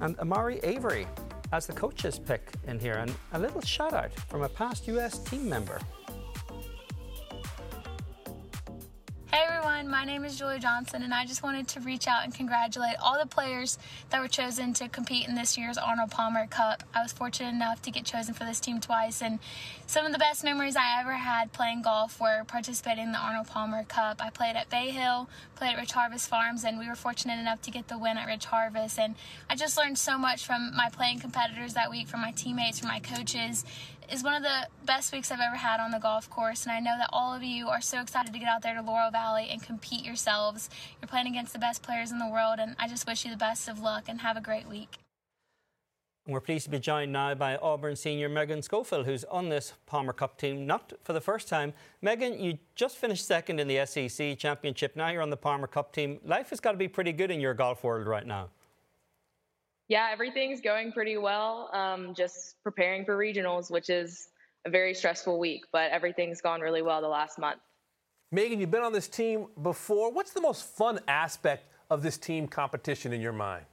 and 0.00 0.18
Amari 0.18 0.58
Avery 0.64 1.06
as 1.52 1.68
the 1.68 1.72
coaches 1.72 2.18
pick 2.18 2.50
in 2.66 2.80
here. 2.80 2.94
And 2.94 3.14
a 3.32 3.38
little 3.38 3.60
shout 3.60 3.94
out 3.94 4.12
from 4.28 4.42
a 4.42 4.48
past 4.48 4.88
US 4.88 5.20
team 5.20 5.48
member. 5.48 5.78
Everyone, 9.74 9.90
my 9.90 10.04
name 10.04 10.24
is 10.24 10.38
Julia 10.38 10.60
Johnson, 10.60 11.02
and 11.02 11.12
I 11.12 11.26
just 11.26 11.42
wanted 11.42 11.66
to 11.68 11.80
reach 11.80 12.06
out 12.06 12.22
and 12.22 12.32
congratulate 12.32 12.94
all 13.02 13.18
the 13.18 13.26
players 13.26 13.76
that 14.10 14.20
were 14.20 14.28
chosen 14.28 14.72
to 14.74 14.88
compete 14.88 15.26
in 15.26 15.34
this 15.34 15.58
year's 15.58 15.76
Arnold 15.76 16.12
Palmer 16.12 16.46
Cup. 16.46 16.84
I 16.94 17.02
was 17.02 17.12
fortunate 17.12 17.48
enough 17.48 17.82
to 17.82 17.90
get 17.90 18.04
chosen 18.04 18.34
for 18.34 18.44
this 18.44 18.60
team 18.60 18.80
twice, 18.80 19.20
and 19.20 19.40
some 19.86 20.06
of 20.06 20.12
the 20.12 20.18
best 20.18 20.44
memories 20.44 20.76
I 20.76 21.00
ever 21.00 21.14
had 21.14 21.52
playing 21.52 21.82
golf 21.82 22.20
were 22.20 22.44
participating 22.44 23.04
in 23.04 23.12
the 23.12 23.18
Arnold 23.18 23.48
Palmer 23.48 23.82
Cup. 23.84 24.24
I 24.24 24.30
played 24.30 24.54
at 24.54 24.70
Bay 24.70 24.90
Hill, 24.90 25.28
played 25.56 25.72
at 25.72 25.78
Rich 25.78 25.92
Harvest 25.92 26.28
Farms, 26.28 26.62
and 26.62 26.78
we 26.78 26.88
were 26.88 26.94
fortunate 26.94 27.40
enough 27.40 27.60
to 27.62 27.70
get 27.72 27.88
the 27.88 27.98
win 27.98 28.16
at 28.16 28.26
Rich 28.26 28.44
Harvest. 28.44 28.98
And 28.98 29.16
I 29.50 29.56
just 29.56 29.76
learned 29.76 29.98
so 29.98 30.16
much 30.18 30.46
from 30.46 30.74
my 30.76 30.88
playing 30.88 31.18
competitors 31.18 31.74
that 31.74 31.90
week, 31.90 32.06
from 32.06 32.20
my 32.20 32.30
teammates, 32.30 32.78
from 32.78 32.88
my 32.88 33.00
coaches 33.00 33.64
is 34.10 34.22
one 34.22 34.34
of 34.34 34.42
the 34.42 34.68
best 34.84 35.12
weeks 35.12 35.30
I've 35.30 35.40
ever 35.40 35.56
had 35.56 35.80
on 35.80 35.90
the 35.90 35.98
golf 35.98 36.28
course, 36.30 36.64
and 36.64 36.72
I 36.72 36.80
know 36.80 36.96
that 36.98 37.10
all 37.12 37.34
of 37.34 37.42
you 37.42 37.68
are 37.68 37.80
so 37.80 38.00
excited 38.00 38.32
to 38.32 38.38
get 38.38 38.48
out 38.48 38.62
there 38.62 38.74
to 38.74 38.82
Laurel 38.82 39.10
Valley 39.10 39.48
and 39.50 39.62
compete 39.62 40.04
yourselves. 40.04 40.70
You're 41.00 41.08
playing 41.08 41.26
against 41.26 41.52
the 41.52 41.58
best 41.58 41.82
players 41.82 42.10
in 42.10 42.18
the 42.18 42.28
world, 42.28 42.58
and 42.58 42.76
I 42.78 42.88
just 42.88 43.06
wish 43.06 43.24
you 43.24 43.30
the 43.30 43.36
best 43.36 43.68
of 43.68 43.80
luck 43.80 44.04
and 44.08 44.20
have 44.20 44.36
a 44.36 44.40
great 44.40 44.68
week. 44.68 44.98
We're 46.26 46.40
pleased 46.40 46.64
to 46.64 46.70
be 46.70 46.78
joined 46.78 47.12
now 47.12 47.34
by 47.34 47.56
Auburn 47.56 47.96
senior 47.96 48.30
Megan 48.30 48.60
Schofill, 48.60 49.04
who's 49.04 49.24
on 49.24 49.50
this 49.50 49.74
Palmer 49.84 50.14
Cup 50.14 50.38
team, 50.38 50.66
not 50.66 50.94
for 51.02 51.12
the 51.12 51.20
first 51.20 51.48
time. 51.48 51.74
Megan, 52.00 52.40
you 52.40 52.58
just 52.74 52.96
finished 52.96 53.26
second 53.26 53.60
in 53.60 53.68
the 53.68 53.84
SEC 53.84 54.38
Championship. 54.38 54.96
Now 54.96 55.10
you're 55.10 55.20
on 55.20 55.28
the 55.28 55.36
Palmer 55.36 55.66
Cup 55.66 55.92
team. 55.92 56.20
Life 56.24 56.48
has 56.50 56.60
got 56.60 56.72
to 56.72 56.78
be 56.78 56.88
pretty 56.88 57.12
good 57.12 57.30
in 57.30 57.40
your 57.40 57.52
golf 57.52 57.84
world 57.84 58.06
right 58.06 58.26
now. 58.26 58.48
Yeah, 59.88 60.08
everything's 60.10 60.60
going 60.60 60.92
pretty 60.92 61.18
well. 61.18 61.70
Um, 61.72 62.14
just 62.14 62.62
preparing 62.62 63.04
for 63.04 63.16
regionals, 63.16 63.70
which 63.70 63.90
is 63.90 64.28
a 64.64 64.70
very 64.70 64.94
stressful 64.94 65.38
week, 65.38 65.62
but 65.72 65.90
everything's 65.90 66.40
gone 66.40 66.60
really 66.60 66.82
well 66.82 67.02
the 67.02 67.08
last 67.08 67.38
month. 67.38 67.60
Megan, 68.32 68.60
you've 68.60 68.70
been 68.70 68.82
on 68.82 68.92
this 68.92 69.08
team 69.08 69.46
before. 69.62 70.10
What's 70.10 70.32
the 70.32 70.40
most 70.40 70.64
fun 70.76 71.00
aspect 71.06 71.68
of 71.90 72.02
this 72.02 72.16
team 72.16 72.48
competition 72.48 73.12
in 73.12 73.20
your 73.20 73.32
mind? 73.32 73.66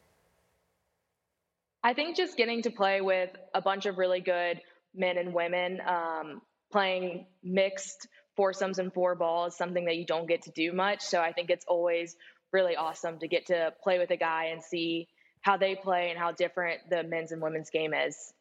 I 1.84 1.93
think 1.93 2.15
just 2.15 2.38
getting 2.38 2.62
to 2.63 2.69
play 2.69 3.02
with 3.02 3.30
a 3.56 3.62
bunch 3.62 3.86
of 3.86 3.97
really 3.97 4.19
good 4.19 4.62
men 4.93 5.17
and 5.17 5.34
women, 5.34 5.80
um, 5.88 6.41
playing 6.71 7.26
mixed 7.41 8.08
foursomes 8.36 8.78
and 8.78 8.93
four 8.93 9.15
balls, 9.15 9.54
is 9.54 9.58
something 9.58 9.86
that 9.86 9.97
you 9.97 10.06
don't 10.06 10.28
get 10.28 10.43
to 10.43 10.52
do 10.52 10.74
much. 10.74 11.02
So 11.02 11.19
I 11.19 11.32
think 11.32 11.50
it's 11.50 11.65
always 11.67 12.15
really 12.52 12.76
awesome 12.76 13.17
to 13.19 13.28
get 13.28 13.47
to 13.47 13.74
play 13.82 13.97
with 13.97 14.12
a 14.12 14.17
guy 14.17 14.47
and 14.52 14.62
see 14.62 15.08
how 15.41 15.58
they 15.58 15.75
play 15.75 16.10
and 16.10 16.19
how 16.19 16.32
different 16.32 16.82
the 16.89 17.04
men's 17.04 17.32
and 17.32 17.41
women's 17.41 17.69
game 17.69 17.93
is. 17.93 18.34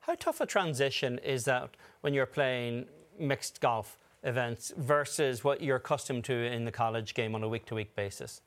How 0.00 0.14
tough 0.14 0.40
a 0.40 0.46
transition 0.46 1.18
is 1.18 1.44
that 1.44 1.76
when 2.00 2.14
you're 2.14 2.26
playing 2.26 2.86
mixed 3.18 3.60
golf 3.60 3.98
events 4.22 4.72
versus 4.76 5.44
what 5.44 5.62
you're 5.62 5.76
accustomed 5.76 6.24
to 6.24 6.34
in 6.34 6.64
the 6.64 6.72
college 6.72 7.14
game 7.14 7.34
on 7.34 7.42
a 7.42 7.48
week 7.48 7.66
to 7.66 7.74
week 7.74 7.94
basis? 7.94 8.40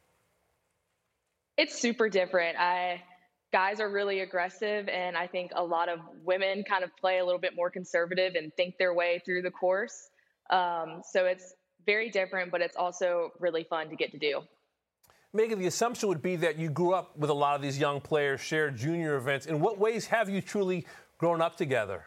It's 1.57 1.77
super 1.77 2.09
different. 2.09 2.57
I 2.57 3.03
guys 3.51 3.79
are 3.79 3.89
really 3.89 4.19
aggressive 4.19 4.87
and 4.89 5.17
I 5.17 5.25
think 5.25 5.51
a 5.55 5.63
lot 5.63 5.89
of 5.89 5.99
women 6.23 6.63
kind 6.63 6.83
of 6.83 6.95
play 6.97 7.17
a 7.17 7.25
little 7.25 7.39
bit 7.39 7.55
more 7.55 7.69
conservative 7.69 8.35
and 8.35 8.53
think 8.55 8.77
their 8.77 8.93
way 8.93 9.21
through 9.25 9.41
the 9.41 9.51
course. 9.51 10.09
Um, 10.51 11.01
so 11.03 11.25
it's 11.25 11.53
very 11.85 12.09
different, 12.09 12.51
but 12.51 12.61
it's 12.61 12.75
also 12.75 13.31
really 13.39 13.63
fun 13.63 13.89
to 13.89 13.95
get 13.95 14.11
to 14.11 14.19
do. 14.19 14.41
Megan, 15.31 15.59
the 15.59 15.67
assumption 15.67 16.09
would 16.09 16.21
be 16.21 16.35
that 16.37 16.57
you 16.57 16.69
grew 16.69 16.93
up 16.93 17.15
with 17.15 17.29
a 17.29 17.33
lot 17.33 17.55
of 17.55 17.61
these 17.61 17.77
young 17.77 18.01
players, 18.01 18.41
shared 18.41 18.75
junior 18.75 19.15
events. 19.15 19.45
In 19.45 19.59
what 19.59 19.77
ways 19.77 20.07
have 20.07 20.27
you 20.29 20.41
truly 20.41 20.87
grown 21.19 21.39
up 21.39 21.55
together? 21.55 22.05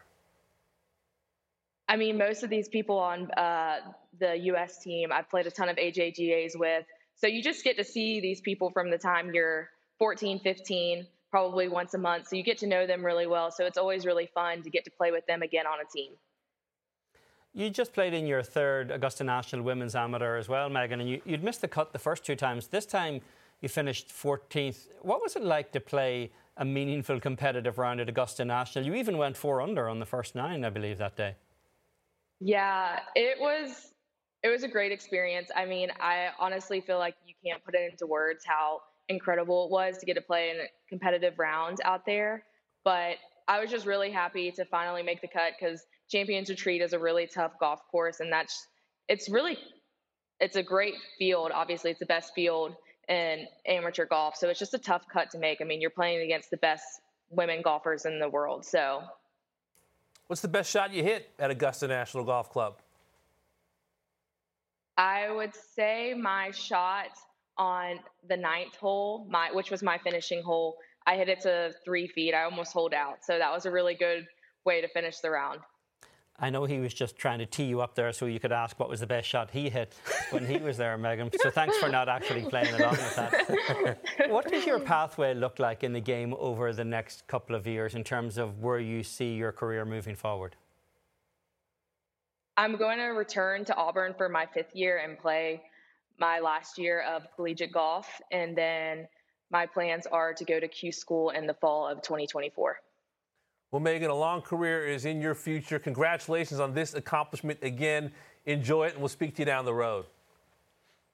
I 1.87 1.95
mean, 1.95 2.17
most 2.17 2.43
of 2.43 2.49
these 2.49 2.67
people 2.67 2.97
on 2.97 3.31
uh, 3.31 3.77
the 4.19 4.35
U.S. 4.37 4.83
team, 4.83 5.11
I've 5.11 5.29
played 5.29 5.47
a 5.47 5.51
ton 5.51 5.69
of 5.69 5.77
AJGAs 5.77 6.57
with. 6.57 6.85
So 7.15 7.27
you 7.27 7.41
just 7.41 7.63
get 7.63 7.77
to 7.77 7.83
see 7.83 8.19
these 8.19 8.41
people 8.41 8.71
from 8.71 8.89
the 8.89 8.97
time 8.97 9.31
you're 9.33 9.69
14, 9.99 10.39
15, 10.39 11.07
probably 11.31 11.69
once 11.69 11.93
a 11.93 11.97
month. 11.97 12.27
So 12.27 12.35
you 12.35 12.43
get 12.43 12.57
to 12.59 12.67
know 12.67 12.85
them 12.85 13.05
really 13.05 13.27
well. 13.27 13.51
So 13.51 13.65
it's 13.65 13.77
always 13.77 14.05
really 14.05 14.29
fun 14.33 14.63
to 14.63 14.69
get 14.69 14.83
to 14.85 14.91
play 14.91 15.11
with 15.11 15.25
them 15.27 15.41
again 15.41 15.65
on 15.65 15.79
a 15.79 15.89
team. 15.89 16.11
You 17.55 17.69
just 17.69 17.93
played 17.93 18.13
in 18.13 18.25
your 18.25 18.41
third 18.41 18.89
Augusta 18.89 19.23
National 19.23 19.61
Women's 19.61 19.95
Amateur 19.95 20.37
as 20.37 20.49
well, 20.49 20.69
Megan, 20.69 20.99
and 20.99 21.09
you, 21.09 21.21
would 21.27 21.43
missed 21.43 21.61
the 21.61 21.67
cut 21.67 21.93
the 21.93 21.99
first 21.99 22.25
two 22.25 22.35
times. 22.35 22.67
This 22.67 22.85
time 22.87 23.21
you 23.61 23.69
finished 23.69 24.09
14th. 24.09 24.87
What 25.01 25.21
was 25.21 25.35
it 25.35 25.43
like 25.43 25.71
to 25.73 25.79
play 25.79 26.31
a 26.57 26.65
meaningful 26.65 27.19
competitive 27.19 27.77
round 27.77 27.99
at 27.99 28.09
Augusta 28.09 28.43
National? 28.43 28.85
You 28.85 28.95
even 28.95 29.17
went 29.19 29.37
four 29.37 29.61
under 29.61 29.87
on 29.87 29.99
the 29.99 30.05
first 30.05 30.33
nine, 30.33 30.65
I 30.65 30.71
believe, 30.71 30.97
that 30.97 31.15
day. 31.15 31.35
Yeah, 32.39 32.99
it 33.15 33.39
was 33.39 33.93
it 34.43 34.49
was 34.49 34.63
a 34.63 34.67
great 34.67 34.91
experience. 34.91 35.49
I 35.55 35.65
mean, 35.65 35.89
I 36.01 36.29
honestly 36.37 36.81
feel 36.81 36.99
like 36.99 37.15
you 37.25 37.33
can't 37.45 37.63
put 37.63 37.75
it 37.75 37.89
into 37.89 38.05
words 38.05 38.43
how 38.45 38.81
incredible 39.07 39.65
it 39.65 39.71
was 39.71 39.97
to 39.99 40.05
get 40.05 40.15
to 40.15 40.21
play 40.21 40.49
in 40.49 40.57
a 40.57 40.65
competitive 40.89 41.39
round 41.39 41.77
out 41.85 42.05
there. 42.05 42.43
But 42.83 43.17
I 43.47 43.59
was 43.59 43.69
just 43.69 43.85
really 43.85 44.11
happy 44.11 44.51
to 44.51 44.65
finally 44.65 45.03
make 45.03 45.21
the 45.21 45.27
cut 45.27 45.53
because 45.59 45.83
Champions 46.09 46.49
Retreat 46.49 46.81
is 46.81 46.93
a 46.93 46.99
really 46.99 47.27
tough 47.27 47.53
golf 47.59 47.81
course, 47.91 48.19
and 48.19 48.31
that's 48.31 48.67
it's 49.07 49.29
really 49.29 49.57
it's 50.39 50.55
a 50.55 50.63
great 50.63 50.95
field. 51.17 51.51
Obviously, 51.53 51.91
it's 51.91 51.99
the 51.99 52.05
best 52.05 52.33
field 52.33 52.75
in 53.09 53.45
amateur 53.67 54.05
golf, 54.05 54.35
so 54.35 54.49
it's 54.49 54.59
just 54.59 54.73
a 54.73 54.79
tough 54.79 55.03
cut 55.11 55.29
to 55.31 55.37
make. 55.37 55.59
I 55.61 55.65
mean, 55.65 55.81
you're 55.81 55.89
playing 55.89 56.21
against 56.21 56.51
the 56.51 56.57
best 56.57 56.85
women 57.29 57.61
golfers 57.61 58.05
in 58.05 58.19
the 58.19 58.29
world, 58.29 58.65
so. 58.65 59.01
What's 60.27 60.41
the 60.41 60.47
best 60.47 60.71
shot 60.71 60.93
you 60.93 61.03
hit 61.03 61.29
at 61.37 61.51
Augusta 61.51 61.87
National 61.87 62.23
Golf 62.23 62.49
Club? 62.49 62.79
I 64.97 65.31
would 65.31 65.53
say 65.75 66.13
my 66.13 66.51
shot 66.51 67.09
on 67.57 67.99
the 68.27 68.37
ninth 68.37 68.75
hole, 68.75 69.27
my 69.29 69.51
which 69.51 69.69
was 69.69 69.83
my 69.83 69.97
finishing 69.97 70.41
hole. 70.41 70.77
I 71.05 71.15
hit 71.15 71.29
it 71.29 71.41
to 71.41 71.73
three 71.83 72.07
feet. 72.07 72.33
I 72.33 72.43
almost 72.43 72.73
hold 72.73 72.93
out, 72.93 73.23
so 73.23 73.37
that 73.37 73.51
was 73.51 73.65
a 73.65 73.71
really 73.71 73.95
good 73.95 74.25
way 74.65 74.81
to 74.81 74.87
finish 74.87 75.19
the 75.19 75.29
round. 75.29 75.59
I 76.39 76.49
know 76.49 76.65
he 76.65 76.79
was 76.79 76.93
just 76.93 77.15
trying 77.15 77.39
to 77.39 77.45
tee 77.45 77.65
you 77.65 77.81
up 77.81 77.93
there 77.93 78.11
so 78.11 78.25
you 78.25 78.39
could 78.39 78.51
ask 78.51 78.79
what 78.79 78.89
was 78.89 78.99
the 78.99 79.07
best 79.07 79.27
shot 79.27 79.51
he 79.51 79.69
hit 79.69 79.93
when 80.31 80.45
he 80.45 80.57
was 80.57 80.77
there, 80.77 80.97
Megan. 80.97 81.29
So 81.39 81.51
thanks 81.51 81.77
for 81.77 81.89
not 81.89 82.09
actually 82.09 82.41
playing 82.43 82.73
along 82.73 82.91
with 82.91 83.15
that. 83.15 83.99
what 84.29 84.49
does 84.49 84.65
your 84.65 84.79
pathway 84.79 85.35
look 85.35 85.59
like 85.59 85.83
in 85.83 85.93
the 85.93 85.99
game 85.99 86.33
over 86.39 86.73
the 86.73 86.83
next 86.83 87.27
couple 87.27 87.55
of 87.55 87.67
years 87.67 87.93
in 87.93 88.03
terms 88.03 88.39
of 88.39 88.59
where 88.59 88.79
you 88.79 89.03
see 89.03 89.35
your 89.35 89.51
career 89.51 89.85
moving 89.85 90.15
forward? 90.15 90.55
I'm 92.57 92.77
going 92.77 92.97
to 92.97 93.05
return 93.05 93.63
to 93.65 93.75
Auburn 93.75 94.13
for 94.15 94.27
my 94.27 94.47
fifth 94.47 94.75
year 94.75 94.97
and 94.97 95.17
play 95.17 95.61
my 96.19 96.39
last 96.39 96.77
year 96.77 97.01
of 97.01 97.27
collegiate 97.35 97.71
golf. 97.71 98.21
And 98.31 98.57
then 98.57 99.07
my 99.53 99.67
plans 99.67 100.07
are 100.07 100.33
to 100.33 100.43
go 100.43 100.59
to 100.59 100.67
Q 100.67 100.91
school 100.91 101.29
in 101.29 101.47
the 101.47 101.53
fall 101.53 101.87
of 101.87 102.01
2024. 102.01 102.79
Well, 103.71 103.79
Megan, 103.79 104.09
a 104.09 104.15
long 104.15 104.41
career 104.41 104.85
is 104.85 105.05
in 105.05 105.21
your 105.21 105.35
future. 105.35 105.79
Congratulations 105.79 106.59
on 106.59 106.73
this 106.73 106.95
accomplishment 106.95 107.59
again. 107.61 108.11
Enjoy 108.45 108.87
it, 108.87 108.93
and 108.93 108.99
we'll 108.99 109.09
speak 109.09 109.35
to 109.35 109.41
you 109.43 109.45
down 109.45 109.63
the 109.63 109.73
road. 109.73 110.05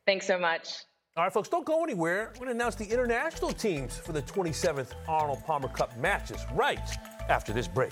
Thanks 0.08 0.26
so 0.26 0.40
much. 0.40 0.70
All 1.16 1.24
right, 1.26 1.34
folks, 1.34 1.50
don't 1.50 1.66
go 1.66 1.84
anywhere. 1.84 2.32
We're 2.34 2.46
going 2.46 2.48
to 2.48 2.64
announce 2.64 2.76
the 2.76 2.86
international 2.86 3.52
teams 3.52 3.98
for 3.98 4.14
the 4.14 4.22
27th 4.22 4.94
Arnold 5.08 5.44
Palmer 5.46 5.68
Cup 5.68 5.98
matches 5.98 6.46
right 6.54 6.80
after 7.30 7.52
this 7.54 7.68
break. 7.68 7.92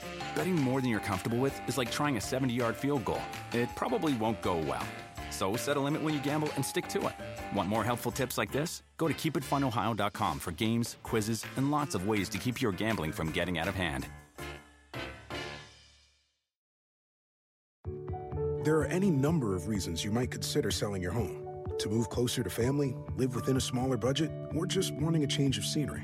Betting 0.35 0.55
more 0.55 0.81
than 0.81 0.89
you're 0.89 0.99
comfortable 0.99 1.37
with 1.37 1.59
is 1.67 1.77
like 1.77 1.91
trying 1.91 2.17
a 2.17 2.21
70 2.21 2.53
yard 2.53 2.75
field 2.75 3.05
goal. 3.05 3.21
It 3.53 3.69
probably 3.75 4.13
won't 4.13 4.41
go 4.41 4.57
well. 4.57 4.85
So 5.29 5.55
set 5.55 5.77
a 5.77 5.79
limit 5.79 6.01
when 6.01 6.13
you 6.13 6.19
gamble 6.19 6.49
and 6.55 6.65
stick 6.65 6.87
to 6.89 7.07
it. 7.07 7.55
Want 7.55 7.69
more 7.69 7.83
helpful 7.83 8.11
tips 8.11 8.37
like 8.37 8.51
this? 8.51 8.83
Go 8.97 9.07
to 9.07 9.13
keepitfunohio.com 9.13 10.39
for 10.39 10.51
games, 10.51 10.97
quizzes, 11.03 11.45
and 11.55 11.71
lots 11.71 11.95
of 11.95 12.05
ways 12.07 12.29
to 12.29 12.37
keep 12.37 12.61
your 12.61 12.71
gambling 12.71 13.11
from 13.11 13.31
getting 13.31 13.57
out 13.57 13.67
of 13.67 13.75
hand. 13.75 14.07
There 18.63 18.77
are 18.77 18.85
any 18.85 19.09
number 19.09 19.55
of 19.55 19.67
reasons 19.67 20.05
you 20.05 20.11
might 20.11 20.29
consider 20.29 20.69
selling 20.69 21.01
your 21.01 21.11
home 21.11 21.47
to 21.79 21.89
move 21.89 22.09
closer 22.09 22.43
to 22.43 22.49
family, 22.49 22.95
live 23.17 23.33
within 23.33 23.57
a 23.57 23.61
smaller 23.61 23.97
budget, 23.97 24.29
or 24.55 24.67
just 24.67 24.93
wanting 24.93 25.23
a 25.23 25.27
change 25.27 25.57
of 25.57 25.65
scenery. 25.65 26.03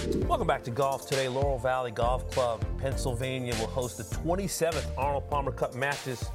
Welcome 0.00 0.46
back 0.46 0.64
to 0.64 0.70
Golf 0.70 1.06
Today. 1.06 1.28
Laurel 1.28 1.58
Valley 1.58 1.90
Golf 1.90 2.30
Club, 2.30 2.64
Pennsylvania 2.78 3.54
will 3.56 3.66
host 3.66 3.98
the 3.98 4.04
27th 4.04 4.86
Arnold 4.96 5.28
Palmer 5.28 5.52
Cup 5.52 5.74
matches 5.74 6.30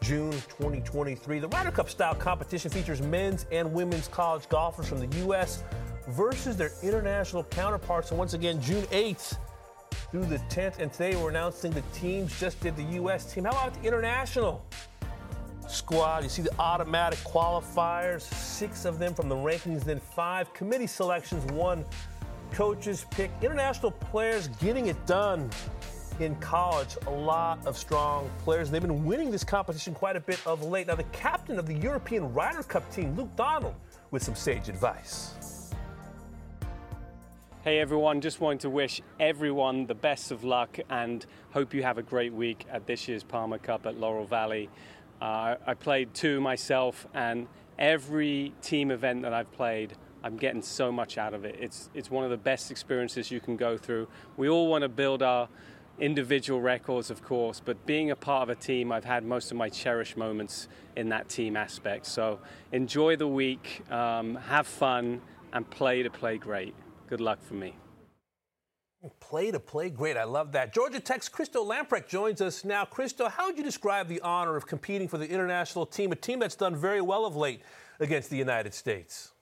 June 0.00 0.32
2023. 0.32 1.38
The 1.38 1.48
Ryder 1.48 1.70
Cup 1.70 1.90
style 1.90 2.14
competition 2.14 2.70
features 2.70 3.02
men's 3.02 3.44
and 3.52 3.70
women's 3.74 4.08
college 4.08 4.48
golfers 4.48 4.88
from 4.88 5.00
the 5.00 5.18
U.S. 5.18 5.64
versus 6.08 6.56
their 6.56 6.72
international 6.82 7.44
counterparts. 7.44 8.10
And 8.10 8.18
once 8.18 8.32
again, 8.32 8.58
June 8.62 8.84
8th 8.84 9.36
through 10.10 10.24
the 10.24 10.38
10th. 10.48 10.78
And 10.78 10.90
today 10.90 11.14
we're 11.14 11.28
announcing 11.28 11.72
the 11.72 11.82
teams. 11.92 12.38
Just 12.40 12.58
did 12.60 12.74
the 12.74 12.84
U.S. 12.94 13.30
team. 13.34 13.44
How 13.44 13.50
about 13.50 13.74
the 13.74 13.86
international 13.86 14.64
squad? 15.68 16.22
You 16.22 16.30
see 16.30 16.42
the 16.42 16.58
automatic 16.58 17.18
qualifiers, 17.18 18.22
six 18.22 18.86
of 18.86 18.98
them 18.98 19.12
from 19.12 19.28
the 19.28 19.36
rankings, 19.36 19.84
then 19.84 20.00
five 20.00 20.54
committee 20.54 20.86
selections, 20.86 21.44
one 21.52 21.84
coaches 22.52 23.06
pick 23.10 23.30
international 23.42 23.90
players 23.90 24.48
getting 24.60 24.86
it 24.86 25.06
done 25.06 25.50
in 26.18 26.34
college. 26.36 26.96
A 27.06 27.10
lot 27.10 27.64
of 27.66 27.76
strong 27.76 28.30
players. 28.40 28.70
They've 28.70 28.82
been 28.82 29.04
winning 29.04 29.30
this 29.30 29.44
competition 29.44 29.94
quite 29.94 30.16
a 30.16 30.20
bit 30.20 30.40
of 30.46 30.62
late. 30.62 30.86
Now, 30.86 30.94
the 30.94 31.04
captain 31.04 31.58
of 31.58 31.66
the 31.66 31.74
European 31.74 32.32
Ryder 32.32 32.62
Cup 32.62 32.90
team, 32.92 33.16
Luke 33.16 33.34
Donald, 33.36 33.74
with 34.10 34.22
some 34.22 34.34
sage 34.34 34.68
advice. 34.68 35.34
Hey 37.62 37.78
everyone, 37.78 38.22
just 38.22 38.40
wanted 38.40 38.60
to 38.60 38.70
wish 38.70 39.02
everyone 39.20 39.84
the 39.84 39.94
best 39.94 40.30
of 40.30 40.44
luck 40.44 40.78
and 40.88 41.26
hope 41.50 41.74
you 41.74 41.82
have 41.82 41.98
a 41.98 42.02
great 42.02 42.32
week 42.32 42.64
at 42.70 42.86
this 42.86 43.06
year's 43.06 43.22
Palmer 43.22 43.58
Cup 43.58 43.84
at 43.84 43.98
Laurel 43.98 44.24
Valley. 44.24 44.70
Uh, 45.20 45.56
I 45.66 45.74
played 45.74 46.14
two 46.14 46.40
myself, 46.40 47.06
and 47.12 47.46
every 47.78 48.54
team 48.62 48.90
event 48.90 49.20
that 49.22 49.34
I've 49.34 49.52
played, 49.52 49.92
I'm 50.22 50.36
getting 50.36 50.62
so 50.62 50.92
much 50.92 51.18
out 51.18 51.34
of 51.34 51.44
it. 51.44 51.56
It's 51.58 51.90
it's 51.94 52.10
one 52.10 52.24
of 52.24 52.30
the 52.30 52.36
best 52.36 52.70
experiences 52.70 53.30
you 53.30 53.40
can 53.40 53.56
go 53.56 53.76
through. 53.76 54.08
We 54.36 54.48
all 54.48 54.68
want 54.68 54.82
to 54.82 54.88
build 54.88 55.22
our 55.22 55.48
individual 55.98 56.60
records, 56.60 57.10
of 57.10 57.22
course, 57.22 57.60
but 57.62 57.84
being 57.86 58.10
a 58.10 58.16
part 58.16 58.42
of 58.42 58.48
a 58.48 58.60
team, 58.60 58.90
I've 58.90 59.04
had 59.04 59.24
most 59.24 59.50
of 59.50 59.56
my 59.56 59.68
cherished 59.68 60.16
moments 60.16 60.68
in 60.96 61.10
that 61.10 61.28
team 61.28 61.56
aspect. 61.56 62.06
So 62.06 62.40
enjoy 62.72 63.16
the 63.16 63.28
week, 63.28 63.82
um, 63.90 64.36
have 64.36 64.66
fun, 64.66 65.20
and 65.52 65.68
play 65.68 66.02
to 66.02 66.10
play 66.10 66.38
great. 66.38 66.74
Good 67.06 67.20
luck 67.20 67.42
for 67.42 67.54
me. 67.54 67.76
Play 69.18 69.50
to 69.50 69.60
play 69.60 69.88
great. 69.88 70.16
I 70.18 70.24
love 70.24 70.52
that. 70.52 70.74
Georgia 70.74 71.00
Tech's 71.00 71.28
Christo 71.28 71.64
Lamprecht 71.64 72.08
joins 72.08 72.42
us 72.42 72.64
now. 72.64 72.84
Christo, 72.84 73.28
how 73.28 73.46
would 73.46 73.56
you 73.56 73.64
describe 73.64 74.08
the 74.08 74.20
honor 74.20 74.56
of 74.56 74.66
competing 74.66 75.08
for 75.08 75.16
the 75.16 75.28
international 75.28 75.86
team, 75.86 76.12
a 76.12 76.16
team 76.16 76.38
that's 76.38 76.56
done 76.56 76.76
very 76.76 77.00
well 77.00 77.24
of 77.24 77.34
late 77.34 77.62
against 77.98 78.28
the 78.28 78.36
United 78.36 78.74
States? 78.74 79.32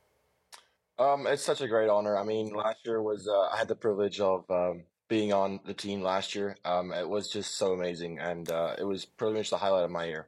Um, 0.99 1.27
it's 1.27 1.45
such 1.45 1.61
a 1.61 1.69
great 1.69 1.89
honor. 1.89 2.17
I 2.17 2.25
mean, 2.25 2.53
last 2.53 2.79
year 2.85 3.01
was 3.01 3.29
uh, 3.29 3.49
I 3.53 3.57
had 3.57 3.69
the 3.69 3.77
privilege 3.77 4.19
of 4.21 4.51
um, 4.51 4.83
being 5.09 5.33
on 5.33 5.61
the 5.65 5.75
team 5.75 6.03
last 6.03 6.35
year. 6.35 6.57
Um, 6.65 6.93
it 6.93 7.09
was 7.09 7.29
just 7.29 7.57
so 7.57 7.73
amazing, 7.73 8.19
and 8.19 8.51
uh, 8.51 8.75
it 8.79 8.85
was 8.85 9.05
pretty 9.05 9.37
much 9.37 9.51
the 9.51 9.59
highlight 9.59 9.85
of 9.85 9.91
my 9.91 10.07
year. 10.07 10.27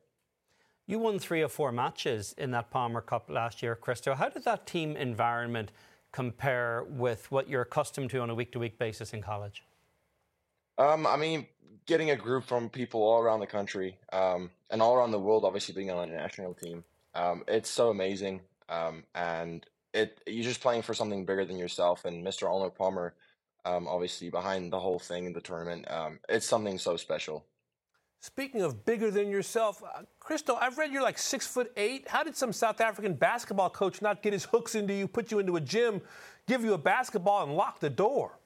You 0.87 0.99
won 0.99 1.19
three 1.19 1.43
or 1.43 1.49
four 1.49 1.71
matches 1.73 2.35
in 2.37 2.51
that 2.53 2.71
Palmer 2.71 3.01
Cup 3.01 3.31
last 3.31 3.63
year, 3.63 3.75
Christo. 3.75 4.15
How 4.15 4.29
did 4.29 4.45
that 4.45 4.67
team 4.67 4.97
environment 4.97 5.71
compare 6.13 6.85
with 6.89 7.31
what 7.31 7.49
you're 7.49 7.63
accustomed 7.63 8.11
to 8.11 8.19
on 8.19 8.31
a 8.31 8.35
week-to-week 8.35 8.79
basis 8.79 9.13
in 9.13 9.23
college? 9.23 9.63
Um, 10.79 11.07
I 11.07 11.17
mean, 11.17 11.47
getting 11.87 12.11
a 12.11 12.17
group 12.17 12.45
from 12.45 12.69
people 12.69 13.03
all 13.03 13.21
around 13.21 13.41
the 13.41 13.47
country 13.47 13.99
um, 14.13 14.51
and 14.71 14.83
all 14.83 14.95
around 14.95 15.13
the 15.13 15.19
world, 15.19 15.45
obviously 15.45 15.75
being 15.75 15.91
on 15.91 16.09
a 16.09 16.13
national 16.13 16.55
team, 16.55 16.83
um, 17.15 17.45
it's 17.47 17.71
so 17.71 17.91
amazing. 17.91 18.41
Um, 18.69 19.05
and 19.15 19.65
it 19.95 20.21
you're 20.27 20.45
just 20.45 20.61
playing 20.61 20.83
for 20.83 20.95
something 20.95 21.25
bigger 21.25 21.45
than 21.45 21.59
yourself. 21.59 22.05
And 22.05 22.25
Mr. 22.25 22.45
Arnold 22.45 22.75
Palmer, 22.75 23.15
um, 23.65 23.87
obviously 23.87 24.31
behind 24.31 24.73
the 24.73 24.81
whole 24.81 24.99
thing 24.99 25.27
in 25.27 25.33
the 25.33 25.41
tournament, 25.41 25.91
um, 25.91 26.19
it's 26.29 26.47
something 26.47 26.79
so 26.79 26.97
special. 26.97 27.47
Speaking 28.23 28.61
of 28.61 28.85
bigger 28.85 29.11
than 29.11 29.31
yourself, 29.31 29.83
uh, 29.83 30.03
Christo, 30.19 30.55
I've 30.55 30.77
read 30.77 30.93
you're 30.93 31.03
like 31.03 31.17
six 31.17 31.47
foot 31.47 31.73
eight. 31.77 32.07
How 32.09 32.23
did 32.23 32.37
some 32.37 32.53
South 32.53 32.81
African 32.81 33.15
basketball 33.15 33.71
coach 33.71 34.03
not 34.03 34.23
get 34.23 34.35
his 34.35 34.45
hooks 34.45 34.75
into 34.75 34.93
you, 34.93 35.09
put 35.09 35.31
you 35.31 35.39
into 35.39 35.57
a 35.57 35.61
gym, 35.61 36.03
give 36.47 36.63
you 36.63 36.75
a 36.75 36.79
basketball, 36.79 37.43
and 37.45 37.55
lock 37.57 37.81
the 37.81 37.89
door? 37.89 38.39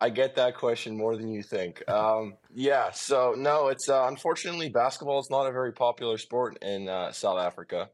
I 0.00 0.08
get 0.08 0.34
that 0.36 0.56
question 0.56 0.96
more 0.96 1.16
than 1.16 1.28
you 1.28 1.42
think. 1.42 1.88
Um, 1.88 2.34
yeah, 2.52 2.90
so 2.90 3.34
no, 3.36 3.68
it's 3.68 3.88
uh, 3.88 4.06
unfortunately 4.08 4.68
basketball 4.68 5.20
is 5.20 5.30
not 5.30 5.46
a 5.46 5.52
very 5.52 5.72
popular 5.72 6.18
sport 6.18 6.58
in 6.62 6.88
uh, 6.88 7.12
South 7.12 7.38
Africa. 7.38 7.90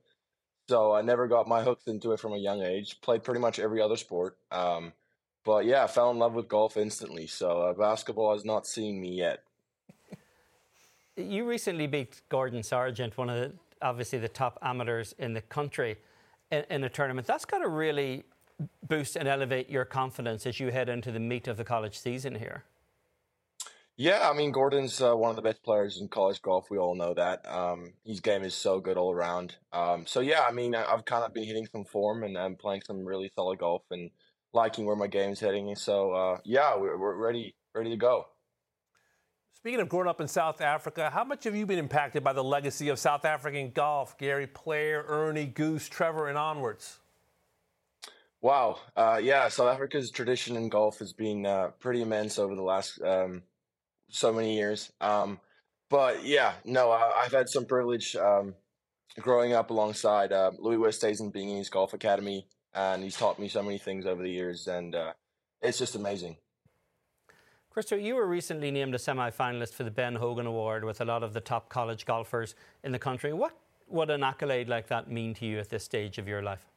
So 0.71 0.93
I 0.93 1.03
never 1.03 1.27
got 1.27 1.49
my 1.49 1.65
hooks 1.65 1.89
into 1.89 2.13
it 2.13 2.21
from 2.21 2.33
a 2.33 2.37
young 2.39 2.63
age. 2.63 3.01
Played 3.01 3.25
pretty 3.25 3.41
much 3.41 3.59
every 3.59 3.83
other 3.83 3.97
sport. 3.97 4.37
Um, 4.53 4.93
but 5.45 5.65
yeah, 5.65 5.83
I 5.83 5.89
fell 5.89 6.13
in 6.13 6.19
love 6.19 6.35
with 6.35 6.47
golf 6.47 6.77
instantly. 6.77 7.27
So 7.27 7.63
uh, 7.63 7.73
basketball 7.73 8.35
has 8.35 8.45
not 8.45 8.69
seen 8.69 9.01
me 9.01 9.09
yet. 9.09 9.43
You 11.17 11.45
recently 11.45 11.89
beat 11.89 12.23
Gordon 12.29 12.63
Sargent, 12.63 13.19
one 13.19 13.29
of 13.29 13.37
the 13.37 13.53
obviously 13.83 14.21
the 14.21 14.29
top 14.29 14.61
amateurs 14.63 15.13
in 15.19 15.33
the 15.33 15.41
country, 15.41 15.97
in, 16.53 16.63
in 16.71 16.85
a 16.85 16.89
tournament. 16.89 17.27
That's 17.27 17.45
got 17.45 17.59
to 17.59 17.69
really 17.69 18.23
boost 18.87 19.17
and 19.17 19.27
elevate 19.27 19.69
your 19.69 19.85
confidence 19.85 20.47
as 20.47 20.61
you 20.61 20.71
head 20.71 20.89
into 20.89 21.11
the 21.11 21.19
meat 21.19 21.49
of 21.49 21.57
the 21.57 21.65
college 21.65 21.99
season 21.99 22.37
here. 22.37 22.63
Yeah, 24.01 24.31
I 24.31 24.33
mean 24.33 24.51
Gordon's 24.51 25.03
uh, 25.03 25.15
one 25.15 25.29
of 25.29 25.37
the 25.37 25.43
best 25.43 25.63
players 25.63 26.01
in 26.01 26.09
college 26.09 26.41
golf. 26.41 26.71
We 26.71 26.79
all 26.79 26.95
know 26.95 27.13
that. 27.13 27.47
Um, 27.47 27.93
his 28.03 28.21
game 28.21 28.43
is 28.45 28.55
so 28.55 28.81
good 28.81 28.97
all 28.97 29.13
around. 29.13 29.57
Um, 29.75 30.07
so 30.07 30.21
yeah, 30.21 30.47
I 30.49 30.53
mean 30.53 30.75
I've 30.75 31.05
kind 31.05 31.22
of 31.22 31.35
been 31.35 31.45
hitting 31.45 31.68
some 31.70 31.85
form 31.85 32.24
and 32.24 32.39
I'm 32.39 32.57
playing 32.57 32.81
some 32.87 33.05
really 33.05 33.31
solid 33.35 33.59
golf 33.59 33.83
and 33.91 34.11
liking 34.55 34.87
where 34.87 34.97
my 34.97 35.07
game 35.07 35.33
is 35.33 35.41
heading. 35.41 35.77
So 35.77 36.12
uh, 36.12 36.39
yeah, 36.47 36.79
we're, 36.79 36.97
we're 36.97 37.14
ready 37.14 37.55
ready 37.74 37.91
to 37.91 37.99
go. 37.99 38.24
Speaking 39.53 39.81
of 39.81 39.91
growing 39.91 40.09
up 40.09 40.22
in 40.22 40.29
South 40.29 40.62
Africa, 40.62 41.11
how 41.11 41.24
much 41.24 41.45
have 41.45 41.55
you 41.55 41.66
been 41.66 41.79
impacted 41.79 42.24
by 42.24 42.33
the 42.33 42.43
legacy 42.43 42.89
of 42.89 42.99
South 42.99 43.27
African 43.27 43.70
golf? 43.70 44.16
Gary 44.16 44.47
Player, 44.47 45.05
Ernie, 45.09 45.45
Goose, 45.45 45.91
Trevor, 45.91 46.29
and 46.29 46.39
onwards. 46.39 47.01
Wow. 48.41 48.79
Uh, 48.97 49.20
yeah, 49.22 49.49
South 49.49 49.68
Africa's 49.68 50.11
tradition 50.11 50.57
in 50.57 50.70
golf 50.70 51.01
has 51.01 51.12
been 51.12 51.45
uh, 51.45 51.72
pretty 51.79 52.01
immense 52.01 52.39
over 52.39 52.55
the 52.55 52.62
last 52.62 52.99
um, 53.03 53.43
so 54.11 54.33
many 54.33 54.55
years. 54.55 54.93
Um, 55.01 55.41
but 55.89 56.25
yeah, 56.25 56.53
no, 56.65 56.91
I, 56.91 57.23
have 57.23 57.33
had 57.33 57.49
some 57.49 57.65
privilege 57.65 58.15
um, 58.17 58.55
growing 59.19 59.53
up 59.53 59.71
alongside 59.71 60.33
uh, 60.33 60.53
Louis 60.59 60.77
Oosthuizen 60.77 61.33
being 61.33 61.51
in 61.51 61.57
his 61.57 61.69
golf 61.69 61.95
academy, 61.95 62.47
and 62.75 63.03
he's 63.03 63.17
taught 63.17 63.39
me 63.39 63.49
so 63.49 63.63
many 63.63 63.79
things 63.79 64.07
over 64.07 64.23
the 64.23 64.31
years, 64.31 64.69
and 64.69 64.95
uh, 64.95 65.13
it's 65.63 65.79
just 65.79 65.97
amazing. 65.97 66.37
Christo, 67.71 67.97
you 67.97 68.17
were 68.17 68.27
recently 68.27 68.71
named 68.71 68.95
a 68.95 68.99
semi-finalist 68.99 69.75
for 69.75 69.85
the 69.85 69.91
Ben 69.91 70.17
Hogan 70.17 70.47
Award 70.47 70.85
with 70.85 71.01
a 71.01 71.05
lot 71.05 71.23
of 71.23 71.33
the 71.35 71.41
top 71.41 71.69
college 71.69 72.05
golfers 72.05 72.55
in 72.83 72.93
the 72.93 72.99
country. 72.99 73.33
What 73.33 73.57
would 73.89 74.11
an 74.11 74.23
accolade 74.23 74.69
like 74.69 74.89
that 74.89 75.11
mean 75.11 75.35
to 75.35 75.47
you 75.47 75.59
at 75.59 75.71
this 75.71 75.85
stage 75.85 76.19
of 76.19 76.27
your 76.27 76.43
life? 76.43 76.70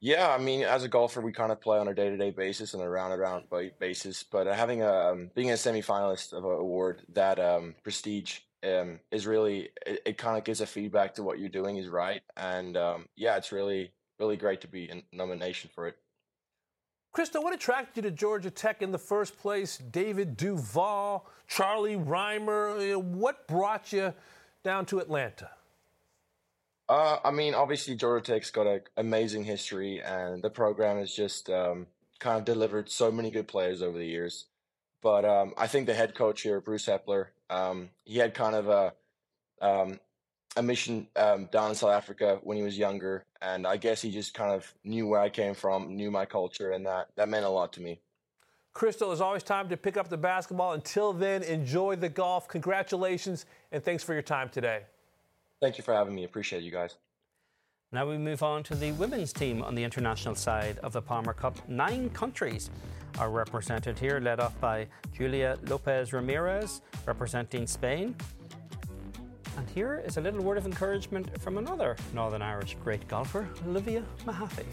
Yeah, 0.00 0.28
I 0.28 0.38
mean, 0.38 0.62
as 0.62 0.84
a 0.84 0.88
golfer, 0.88 1.20
we 1.20 1.32
kind 1.32 1.50
of 1.50 1.60
play 1.60 1.78
on 1.78 1.88
a 1.88 1.94
day-to-day 1.94 2.30
basis 2.30 2.74
and 2.74 2.82
a 2.82 2.88
round-around 2.88 3.44
basis. 3.78 4.22
But 4.22 4.46
having 4.46 4.82
a 4.82 4.92
um, 4.92 5.30
being 5.34 5.50
a 5.50 5.56
semi-finalist 5.56 6.32
of 6.32 6.44
an 6.44 6.50
award 6.50 7.02
that 7.14 7.38
um, 7.38 7.74
prestige 7.82 8.40
um, 8.62 9.00
is 9.10 9.26
really 9.26 9.70
it, 9.86 10.00
it 10.04 10.18
kind 10.18 10.36
of 10.36 10.44
gives 10.44 10.60
a 10.60 10.66
feedback 10.66 11.14
to 11.14 11.22
what 11.22 11.38
you're 11.38 11.48
doing 11.48 11.76
is 11.76 11.88
right, 11.88 12.22
and 12.36 12.76
um, 12.76 13.08
yeah, 13.16 13.36
it's 13.36 13.52
really 13.52 13.92
really 14.18 14.36
great 14.36 14.60
to 14.60 14.68
be 14.68 14.84
in 14.84 15.02
nomination 15.12 15.70
for 15.74 15.88
it. 15.88 15.96
Christo, 17.12 17.40
what 17.40 17.54
attracted 17.54 18.04
you 18.04 18.10
to 18.10 18.16
Georgia 18.16 18.50
Tech 18.50 18.82
in 18.82 18.90
the 18.90 18.98
first 18.98 19.38
place? 19.38 19.78
David 19.78 20.36
Duval, 20.36 21.24
Charlie 21.46 21.96
Reimer, 21.96 23.00
What 23.00 23.46
brought 23.46 23.92
you 23.92 24.12
down 24.64 24.84
to 24.86 24.98
Atlanta? 24.98 25.50
Uh, 26.88 27.18
I 27.24 27.30
mean, 27.30 27.54
obviously 27.54 27.94
Georgia 27.94 28.32
Tech's 28.32 28.50
got 28.50 28.66
an 28.66 28.80
amazing 28.96 29.44
history, 29.44 30.02
and 30.02 30.42
the 30.42 30.50
program 30.50 30.98
has 30.98 31.14
just 31.14 31.48
um, 31.48 31.86
kind 32.18 32.38
of 32.38 32.44
delivered 32.44 32.90
so 32.90 33.10
many 33.10 33.30
good 33.30 33.48
players 33.48 33.82
over 33.82 33.96
the 33.96 34.06
years. 34.06 34.46
But 35.02 35.24
um, 35.24 35.54
I 35.56 35.66
think 35.66 35.86
the 35.86 35.94
head 35.94 36.14
coach 36.14 36.42
here, 36.42 36.60
Bruce 36.60 36.86
Heppler, 36.86 37.26
um, 37.50 37.90
he 38.04 38.18
had 38.18 38.34
kind 38.34 38.54
of 38.54 38.68
a 38.68 38.92
um, 39.60 40.00
a 40.56 40.62
mission 40.62 41.08
um, 41.16 41.48
down 41.50 41.70
in 41.70 41.74
South 41.74 41.90
Africa 41.90 42.38
when 42.42 42.56
he 42.56 42.62
was 42.62 42.78
younger, 42.78 43.24
and 43.42 43.66
I 43.66 43.76
guess 43.76 44.00
he 44.02 44.10
just 44.10 44.34
kind 44.34 44.52
of 44.52 44.72
knew 44.84 45.06
where 45.06 45.20
I 45.20 45.28
came 45.28 45.54
from, 45.54 45.96
knew 45.96 46.10
my 46.10 46.26
culture, 46.26 46.72
and 46.72 46.86
that 46.86 47.08
that 47.16 47.28
meant 47.28 47.44
a 47.44 47.48
lot 47.50 47.72
to 47.74 47.82
me. 47.82 48.00
Christo, 48.72 49.12
it's 49.12 49.20
always 49.20 49.42
time 49.42 49.68
to 49.68 49.76
pick 49.76 49.96
up 49.96 50.08
the 50.08 50.16
basketball. 50.16 50.72
Until 50.72 51.12
then, 51.12 51.42
enjoy 51.44 51.96
the 51.96 52.08
golf. 52.08 52.48
Congratulations, 52.48 53.46
and 53.72 53.82
thanks 53.82 54.02
for 54.02 54.12
your 54.12 54.22
time 54.22 54.48
today. 54.48 54.82
Thank 55.64 55.78
you 55.78 55.82
for 55.82 55.94
having 55.94 56.14
me. 56.14 56.24
Appreciate 56.24 56.62
you 56.62 56.70
guys. 56.70 56.96
Now 57.90 58.06
we 58.06 58.18
move 58.18 58.42
on 58.42 58.62
to 58.64 58.74
the 58.74 58.92
women's 58.92 59.32
team 59.32 59.62
on 59.62 59.74
the 59.74 59.82
international 59.82 60.34
side 60.34 60.78
of 60.80 60.92
the 60.92 61.00
Palmer 61.00 61.32
Cup. 61.32 61.56
Nine 61.66 62.10
countries 62.10 62.68
are 63.18 63.30
represented 63.30 63.98
here, 63.98 64.20
led 64.20 64.40
off 64.40 64.60
by 64.60 64.86
Julia 65.16 65.56
Lopez 65.66 66.12
Ramirez, 66.12 66.82
representing 67.06 67.66
Spain. 67.66 68.14
And 69.56 69.66
here 69.70 70.02
is 70.04 70.18
a 70.18 70.20
little 70.20 70.42
word 70.42 70.58
of 70.58 70.66
encouragement 70.66 71.40
from 71.40 71.56
another 71.56 71.96
Northern 72.12 72.42
Irish 72.42 72.76
great 72.84 73.08
golfer, 73.08 73.48
Olivia 73.66 74.02
Mahaffey. 74.26 74.66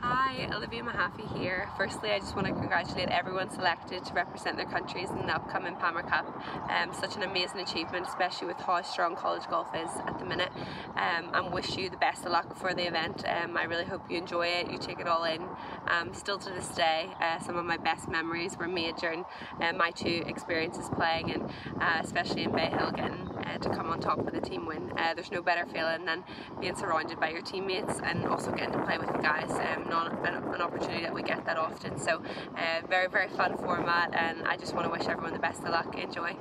Hi, 0.00 0.23
Olivia 0.42 0.82
Mahaffey 0.82 1.38
here. 1.38 1.68
Firstly, 1.76 2.10
I 2.10 2.18
just 2.18 2.34
want 2.34 2.46
to 2.48 2.52
congratulate 2.52 3.08
everyone 3.08 3.50
selected 3.50 4.04
to 4.04 4.12
represent 4.14 4.56
their 4.56 4.66
countries 4.66 5.08
in 5.10 5.18
the 5.18 5.34
upcoming 5.34 5.76
Palmer 5.76 6.02
Cup. 6.02 6.26
Um, 6.68 6.92
such 6.92 7.16
an 7.16 7.22
amazing 7.22 7.60
achievement, 7.60 8.06
especially 8.08 8.48
with 8.48 8.56
how 8.58 8.82
strong 8.82 9.14
college 9.16 9.46
golf 9.48 9.68
is 9.74 9.90
at 10.06 10.18
the 10.18 10.24
minute. 10.24 10.50
Um, 10.96 11.30
and 11.32 11.52
wish 11.52 11.76
you 11.76 11.88
the 11.88 11.96
best 11.96 12.24
of 12.24 12.32
luck 12.32 12.56
for 12.56 12.74
the 12.74 12.86
event. 12.86 13.24
Um, 13.26 13.56
I 13.56 13.64
really 13.64 13.84
hope 13.84 14.10
you 14.10 14.18
enjoy 14.18 14.46
it, 14.46 14.70
you 14.70 14.78
take 14.78 14.98
it 15.00 15.06
all 15.06 15.24
in. 15.24 15.42
Um, 15.86 16.12
still 16.12 16.38
to 16.38 16.50
this 16.50 16.68
day, 16.68 17.10
uh, 17.20 17.38
some 17.38 17.56
of 17.56 17.64
my 17.64 17.76
best 17.76 18.08
memories 18.08 18.56
were 18.56 18.68
made 18.68 18.96
during 18.96 19.24
uh, 19.60 19.72
my 19.72 19.90
two 19.90 20.24
experiences 20.26 20.88
playing, 20.96 21.30
and 21.30 21.42
uh, 21.80 22.00
especially 22.02 22.42
in 22.42 22.52
Bay 22.52 22.66
Hill, 22.66 22.90
getting 22.90 23.28
uh, 23.44 23.58
to 23.58 23.68
come 23.70 23.90
on 23.90 24.00
top 24.00 24.18
with 24.18 24.34
the 24.34 24.40
team 24.40 24.66
win. 24.66 24.92
Uh, 24.96 25.14
there's 25.14 25.30
no 25.30 25.42
better 25.42 25.66
feeling 25.66 26.04
than 26.04 26.24
being 26.60 26.74
surrounded 26.74 27.20
by 27.20 27.30
your 27.30 27.42
teammates 27.42 28.00
and 28.02 28.24
also 28.26 28.50
getting 28.50 28.72
to 28.72 28.82
play 28.84 28.98
with 28.98 29.12
the 29.12 29.18
guys. 29.18 29.50
Um, 29.50 29.88
not 29.88 30.23
an, 30.24 30.34
an, 30.34 30.60
opportunity 30.60 31.02
that 31.02 31.14
we 31.14 31.22
get 31.22 31.44
that 31.46 31.56
often. 31.56 31.98
So, 31.98 32.22
uh, 32.56 32.86
very, 32.88 33.08
very 33.08 33.28
fun 33.28 33.56
format, 33.58 34.14
and 34.14 34.46
I 34.46 34.56
just 34.56 34.74
want 34.74 34.86
to 34.86 34.90
wish 34.90 35.06
everyone 35.08 35.32
the 35.32 35.38
best 35.38 35.60
of 35.62 35.70
luck. 35.70 35.94
Enjoy. 35.96 36.36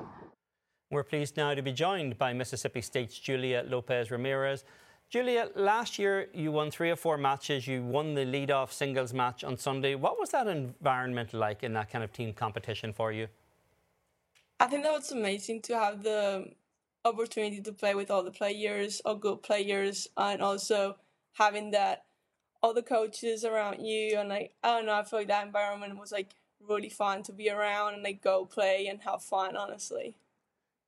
We're 0.91 1.03
pleased 1.03 1.37
now 1.37 1.53
to 1.53 1.61
be 1.61 1.71
joined 1.71 2.17
by 2.17 2.33
Mississippi 2.33 2.81
State's 2.81 3.17
Julia 3.17 3.63
Lopez 3.67 4.11
Ramirez. 4.11 4.63
Julia, 5.09 5.49
last 5.55 5.99
year 5.99 6.27
you 6.33 6.51
won 6.51 6.71
three 6.71 6.89
or 6.89 6.95
four 6.95 7.17
matches. 7.17 7.67
You 7.67 7.83
won 7.83 8.15
the 8.15 8.25
lead-off 8.25 8.73
singles 8.73 9.13
match 9.13 9.43
on 9.43 9.57
Sunday. 9.57 9.95
What 9.95 10.19
was 10.19 10.29
that 10.29 10.47
environment 10.47 11.33
like 11.33 11.63
in 11.63 11.73
that 11.73 11.91
kind 11.91 12.03
of 12.03 12.11
team 12.11 12.33
competition 12.33 12.93
for 12.93 13.11
you? 13.11 13.27
I 14.59 14.67
think 14.67 14.83
that 14.83 14.91
was 14.91 15.11
amazing 15.11 15.61
to 15.63 15.77
have 15.77 16.03
the 16.03 16.45
opportunity 17.05 17.61
to 17.61 17.73
play 17.73 17.95
with 17.95 18.09
all 18.09 18.23
the 18.23 18.31
players, 18.31 19.01
all 19.03 19.15
good 19.15 19.43
players, 19.43 20.07
and 20.17 20.41
also 20.41 20.95
having 21.33 21.71
that 21.71 22.05
all 22.63 22.73
the 22.73 22.81
coaches 22.81 23.43
around 23.43 23.85
you 23.85 24.17
and 24.17 24.29
like 24.29 24.53
I 24.63 24.77
don't 24.77 24.85
know, 24.85 24.95
I 24.95 25.03
feel 25.03 25.19
like 25.19 25.27
that 25.27 25.45
environment 25.45 25.99
was 25.99 26.13
like 26.13 26.29
really 26.67 26.89
fun 26.89 27.21
to 27.23 27.33
be 27.33 27.49
around 27.49 27.93
and 27.93 28.03
like 28.03 28.23
go 28.23 28.45
play 28.45 28.87
and 28.87 29.01
have 29.01 29.21
fun, 29.21 29.57
honestly. 29.57 30.15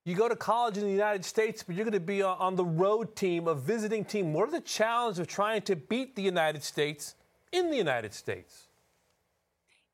You 0.06 0.16
go 0.16 0.30
to 0.30 0.36
college 0.36 0.78
in 0.78 0.84
the 0.84 0.92
United 0.92 1.26
States, 1.26 1.64
but 1.64 1.76
you're 1.76 1.84
going 1.84 1.94
to 1.94 2.00
be 2.00 2.22
on 2.22 2.56
the 2.56 2.64
road 2.64 3.16
team, 3.16 3.48
a 3.48 3.56
visiting 3.56 4.06
team. 4.06 4.34
What 4.34 4.48
are 4.48 4.52
the 4.52 4.62
challenges 4.62 5.18
of 5.18 5.28
trying 5.28 5.64
to 5.64 5.76
beat 5.76 6.16
the 6.16 6.22
United 6.22 6.64
States 6.64 7.16
in 7.52 7.72
the 7.72 7.78
United 7.78 8.14
States? 8.14 8.68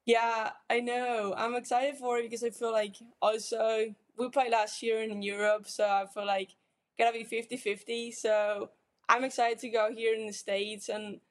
Yeah, 0.05 0.49
I 0.69 0.81
know. 0.81 1.33
I'm 1.37 1.55
excited 1.55 1.95
for 1.95 2.17
it 2.17 2.23
because 2.23 2.43
I 2.43 2.49
feel 2.49 2.73
like 2.73 2.97
also 3.21 3.95
we 4.17 4.29
played 4.29 4.51
last 4.51 4.83
year 4.83 5.01
in 5.01 5.21
Europe, 5.21 5.67
so 5.67 5.85
I 5.85 6.05
feel 6.13 6.25
like 6.27 6.49
gonna 6.99 7.13
be 7.13 7.23
50 7.23 7.55
50. 7.55 8.11
So 8.11 8.69
I'm 9.07 9.23
excited 9.23 9.59
to 9.59 9.69
go 9.69 9.91
here 9.95 10.13
in 10.13 10.27
the 10.27 10.33
States 10.33 10.89
and 10.89 11.21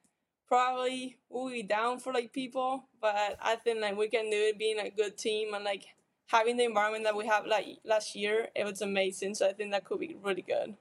probably 0.51 1.15
will 1.29 1.49
be 1.49 1.63
down 1.63 1.97
for 1.97 2.11
like 2.11 2.33
people, 2.33 2.83
but 2.99 3.37
I 3.41 3.55
think 3.55 3.79
like 3.79 3.97
we 3.97 4.09
can 4.09 4.29
do 4.29 4.35
it 4.35 4.59
being 4.59 4.79
a 4.79 4.89
good 4.89 5.17
team 5.17 5.53
and 5.53 5.63
like 5.63 5.85
having 6.27 6.57
the 6.57 6.65
environment 6.65 7.05
that 7.05 7.15
we 7.15 7.25
have 7.25 7.45
like 7.45 7.67
last 7.85 8.17
year. 8.17 8.49
It 8.53 8.65
was 8.65 8.81
amazing, 8.81 9.35
so 9.35 9.47
I 9.47 9.53
think 9.53 9.71
that 9.71 9.85
could 9.85 10.01
be 10.01 10.17
really 10.21 10.41
good. 10.41 10.75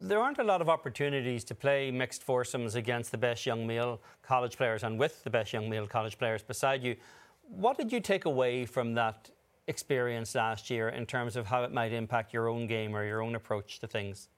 There 0.00 0.18
aren't 0.18 0.40
a 0.40 0.42
lot 0.42 0.60
of 0.60 0.68
opportunities 0.68 1.44
to 1.44 1.54
play 1.54 1.92
mixed 1.92 2.24
foursomes 2.24 2.74
against 2.74 3.12
the 3.12 3.18
best 3.18 3.46
young 3.46 3.68
male 3.68 4.00
college 4.22 4.56
players 4.56 4.82
and 4.82 4.98
with 4.98 5.22
the 5.22 5.30
best 5.30 5.52
young 5.52 5.70
male 5.70 5.86
college 5.86 6.18
players 6.18 6.42
beside 6.42 6.82
you. 6.82 6.96
What 7.42 7.76
did 7.76 7.92
you 7.92 8.00
take 8.00 8.24
away 8.24 8.66
from 8.66 8.94
that 8.94 9.30
experience 9.68 10.34
last 10.34 10.70
year 10.70 10.88
in 10.88 11.06
terms 11.06 11.36
of 11.36 11.46
how 11.46 11.62
it 11.62 11.72
might 11.72 11.92
impact 11.92 12.32
your 12.32 12.48
own 12.48 12.66
game 12.66 12.96
or 12.96 13.04
your 13.04 13.22
own 13.22 13.36
approach 13.36 13.78
to 13.78 13.86
things? 13.86 14.28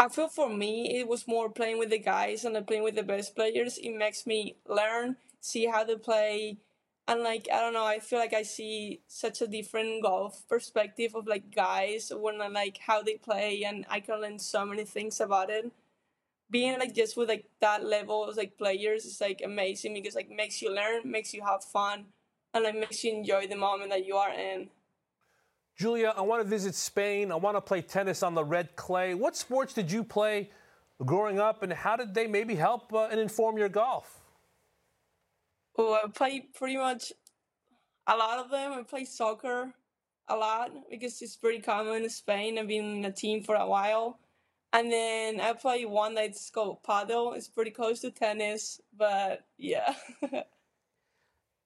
I 0.00 0.08
feel 0.08 0.26
for 0.28 0.48
me, 0.48 0.98
it 0.98 1.06
was 1.06 1.28
more 1.28 1.48
playing 1.50 1.78
with 1.78 1.90
the 1.90 1.98
guys 1.98 2.44
and 2.44 2.66
playing 2.66 2.82
with 2.82 2.96
the 2.96 3.04
best 3.04 3.36
players. 3.36 3.78
It 3.78 3.92
makes 3.96 4.26
me 4.26 4.56
learn, 4.66 5.16
see 5.40 5.66
how 5.66 5.84
they 5.84 5.94
play, 5.96 6.56
and 7.06 7.22
like 7.22 7.46
I 7.52 7.60
don't 7.60 7.74
know, 7.74 7.84
I 7.86 8.00
feel 8.00 8.18
like 8.18 8.32
I 8.34 8.42
see 8.42 9.00
such 9.06 9.42
a 9.42 9.46
different 9.46 10.02
golf 10.02 10.48
perspective 10.48 11.14
of 11.14 11.26
like 11.28 11.54
guys 11.54 12.10
when 12.14 12.40
I 12.40 12.48
like 12.48 12.78
how 12.78 13.02
they 13.02 13.16
play, 13.16 13.62
and 13.64 13.84
I 13.88 14.00
can 14.00 14.20
learn 14.20 14.38
so 14.40 14.64
many 14.66 14.84
things 14.84 15.20
about 15.20 15.50
it. 15.50 15.70
Being 16.50 16.78
like 16.80 16.94
just 16.94 17.16
with 17.16 17.28
like 17.30 17.46
that 17.60 17.84
level 17.84 18.24
of 18.24 18.36
like 18.38 18.58
players 18.58 19.04
is 19.06 19.20
like 19.20 19.42
amazing 19.44 19.94
because 19.94 20.16
like 20.16 20.30
makes 20.30 20.62
you 20.62 20.74
learn, 20.74 21.10
makes 21.10 21.34
you 21.34 21.42
have 21.42 21.64
fun, 21.64 22.06
and 22.54 22.64
like 22.64 22.76
makes 22.76 23.04
you 23.04 23.12
enjoy 23.14 23.46
the 23.48 23.56
moment 23.56 23.90
that 23.90 24.06
you 24.06 24.16
are 24.16 24.32
in. 24.32 24.70
Julia, 25.80 26.12
I 26.14 26.20
want 26.20 26.42
to 26.42 26.46
visit 26.46 26.74
Spain. 26.74 27.32
I 27.32 27.36
want 27.36 27.56
to 27.56 27.60
play 27.62 27.80
tennis 27.80 28.22
on 28.22 28.34
the 28.34 28.44
red 28.44 28.76
clay. 28.76 29.14
What 29.14 29.34
sports 29.34 29.72
did 29.72 29.90
you 29.90 30.04
play 30.04 30.50
growing 31.06 31.40
up, 31.40 31.62
and 31.62 31.72
how 31.72 31.96
did 31.96 32.12
they 32.12 32.26
maybe 32.26 32.54
help 32.54 32.92
uh, 32.92 33.08
and 33.10 33.18
inform 33.18 33.56
your 33.56 33.70
golf? 33.70 34.20
Oh, 35.78 35.94
I 35.94 36.06
played 36.10 36.52
pretty 36.52 36.76
much 36.76 37.14
a 38.06 38.14
lot 38.14 38.38
of 38.40 38.50
them. 38.50 38.74
I 38.74 38.82
play 38.82 39.06
soccer 39.06 39.72
a 40.28 40.36
lot 40.36 40.70
because 40.90 41.22
it's 41.22 41.36
pretty 41.36 41.60
common 41.60 42.04
in 42.04 42.10
Spain. 42.10 42.58
I've 42.58 42.68
been 42.68 42.98
in 42.98 43.04
a 43.06 43.12
team 43.12 43.42
for 43.42 43.54
a 43.54 43.66
while. 43.66 44.18
And 44.74 44.92
then 44.92 45.40
I 45.40 45.54
play 45.54 45.86
one 45.86 46.14
that's 46.14 46.50
called 46.50 46.82
paddle. 46.82 47.32
It's 47.32 47.48
pretty 47.48 47.70
close 47.70 48.00
to 48.00 48.10
tennis, 48.10 48.82
but 48.98 49.46
yeah. 49.56 49.94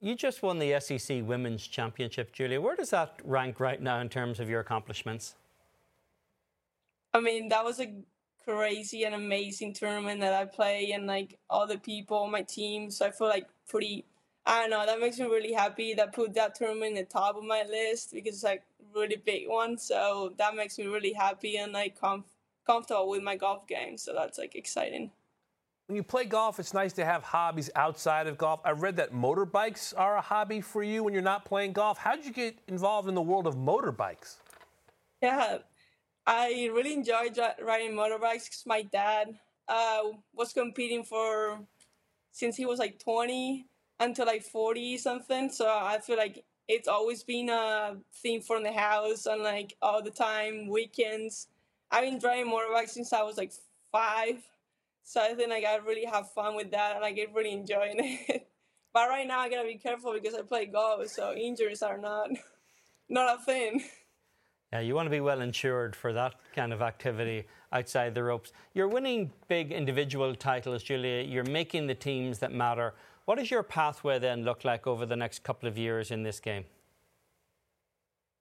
You 0.04 0.14
just 0.14 0.42
won 0.42 0.58
the 0.58 0.78
SEC 0.80 1.22
Women's 1.24 1.66
Championship, 1.66 2.30
Julia. 2.30 2.60
Where 2.60 2.76
does 2.76 2.90
that 2.90 3.18
rank 3.24 3.58
right 3.58 3.80
now 3.80 4.00
in 4.00 4.10
terms 4.10 4.38
of 4.38 4.50
your 4.50 4.60
accomplishments? 4.60 5.34
I 7.14 7.20
mean, 7.20 7.48
that 7.48 7.64
was 7.64 7.80
a 7.80 7.90
crazy 8.44 9.04
and 9.04 9.14
amazing 9.14 9.72
tournament 9.72 10.20
that 10.20 10.34
I 10.34 10.44
play, 10.44 10.92
and 10.92 11.06
like 11.06 11.38
all 11.48 11.66
the 11.66 11.78
people 11.78 12.26
my 12.26 12.42
team. 12.42 12.90
So 12.90 13.06
I 13.06 13.12
feel 13.12 13.28
like 13.28 13.48
pretty. 13.66 14.04
I 14.44 14.60
don't 14.60 14.68
know. 14.68 14.84
That 14.84 15.00
makes 15.00 15.18
me 15.18 15.24
really 15.24 15.54
happy. 15.54 15.94
That 15.94 16.12
put 16.12 16.34
that 16.34 16.54
tournament 16.54 16.98
in 16.98 17.04
the 17.04 17.04
top 17.04 17.36
of 17.36 17.42
my 17.44 17.62
list 17.62 18.12
because 18.12 18.34
it's 18.34 18.44
like 18.44 18.62
really 18.94 19.16
big 19.16 19.48
one. 19.48 19.78
So 19.78 20.34
that 20.36 20.54
makes 20.54 20.76
me 20.76 20.84
really 20.84 21.14
happy 21.14 21.56
and 21.56 21.72
like 21.72 21.98
comf- 21.98 22.24
comfortable 22.66 23.08
with 23.08 23.22
my 23.22 23.36
golf 23.36 23.66
game. 23.66 23.96
So 23.96 24.12
that's 24.12 24.36
like 24.36 24.54
exciting. 24.54 25.12
When 25.86 25.96
you 25.96 26.02
play 26.02 26.24
golf, 26.24 26.58
it's 26.58 26.72
nice 26.72 26.92
to 26.94 27.04
have 27.04 27.22
hobbies 27.22 27.70
outside 27.76 28.26
of 28.26 28.38
golf. 28.38 28.60
I 28.64 28.70
read 28.70 28.96
that 28.96 29.12
motorbikes 29.12 29.92
are 29.96 30.16
a 30.16 30.20
hobby 30.20 30.60
for 30.60 30.82
you 30.82 31.04
when 31.04 31.12
you're 31.12 31.22
not 31.22 31.44
playing 31.44 31.72
golf. 31.72 31.98
How 31.98 32.16
did 32.16 32.24
you 32.24 32.32
get 32.32 32.58
involved 32.68 33.08
in 33.08 33.14
the 33.14 33.22
world 33.22 33.46
of 33.46 33.56
motorbikes? 33.56 34.36
Yeah, 35.20 35.58
I 36.26 36.70
really 36.72 36.94
enjoyed 36.94 37.38
riding 37.62 37.92
motorbikes 37.92 38.44
because 38.44 38.64
my 38.66 38.82
dad 38.82 39.38
uh, 39.68 40.02
was 40.34 40.52
competing 40.52 41.04
for 41.04 41.60
since 42.32 42.56
he 42.56 42.64
was 42.64 42.78
like 42.78 42.98
20 42.98 43.66
until 44.00 44.26
like 44.26 44.42
40 44.42 44.96
something. 44.96 45.50
So 45.50 45.66
I 45.68 45.98
feel 45.98 46.16
like 46.16 46.44
it's 46.66 46.88
always 46.88 47.22
been 47.22 47.50
a 47.50 47.96
thing 48.22 48.40
from 48.40 48.62
the 48.62 48.72
house 48.72 49.26
and 49.26 49.42
like 49.42 49.76
all 49.82 50.02
the 50.02 50.10
time, 50.10 50.66
weekends. 50.68 51.48
I've 51.90 52.04
been 52.04 52.18
driving 52.18 52.50
motorbikes 52.50 52.90
since 52.90 53.12
I 53.12 53.22
was 53.22 53.36
like 53.36 53.52
five. 53.92 54.38
So 55.04 55.20
I 55.20 55.34
think 55.34 55.50
like 55.50 55.64
I 55.64 55.76
really 55.76 56.06
have 56.06 56.32
fun 56.32 56.56
with 56.56 56.70
that 56.72 56.96
and 56.96 57.04
I 57.04 57.12
get 57.12 57.32
really 57.34 57.52
enjoying 57.52 57.96
it. 58.28 58.48
but 58.92 59.08
right 59.08 59.26
now 59.26 59.38
I 59.40 59.50
gotta 59.50 59.68
be 59.68 59.76
careful 59.76 60.14
because 60.14 60.34
I 60.34 60.42
play 60.42 60.66
golf, 60.66 61.06
so 61.08 61.32
injuries 61.34 61.82
are 61.82 61.98
not 61.98 62.30
not 63.08 63.38
a 63.38 63.42
thing. 63.44 63.84
Yeah, 64.72 64.80
you 64.80 64.96
want 64.96 65.06
to 65.06 65.10
be 65.10 65.20
well 65.20 65.40
insured 65.40 65.94
for 65.94 66.12
that 66.14 66.34
kind 66.52 66.72
of 66.72 66.82
activity 66.82 67.44
outside 67.72 68.12
the 68.12 68.24
ropes. 68.24 68.52
You're 68.72 68.88
winning 68.88 69.30
big 69.46 69.70
individual 69.70 70.34
titles, 70.34 70.82
Julia. 70.82 71.22
You're 71.22 71.44
making 71.44 71.86
the 71.86 71.94
teams 71.94 72.40
that 72.40 72.50
matter. 72.50 72.94
What 73.24 73.38
does 73.38 73.52
your 73.52 73.62
pathway 73.62 74.18
then 74.18 74.42
look 74.44 74.64
like 74.64 74.88
over 74.88 75.06
the 75.06 75.14
next 75.14 75.44
couple 75.44 75.68
of 75.68 75.78
years 75.78 76.10
in 76.10 76.24
this 76.24 76.40
game? 76.40 76.64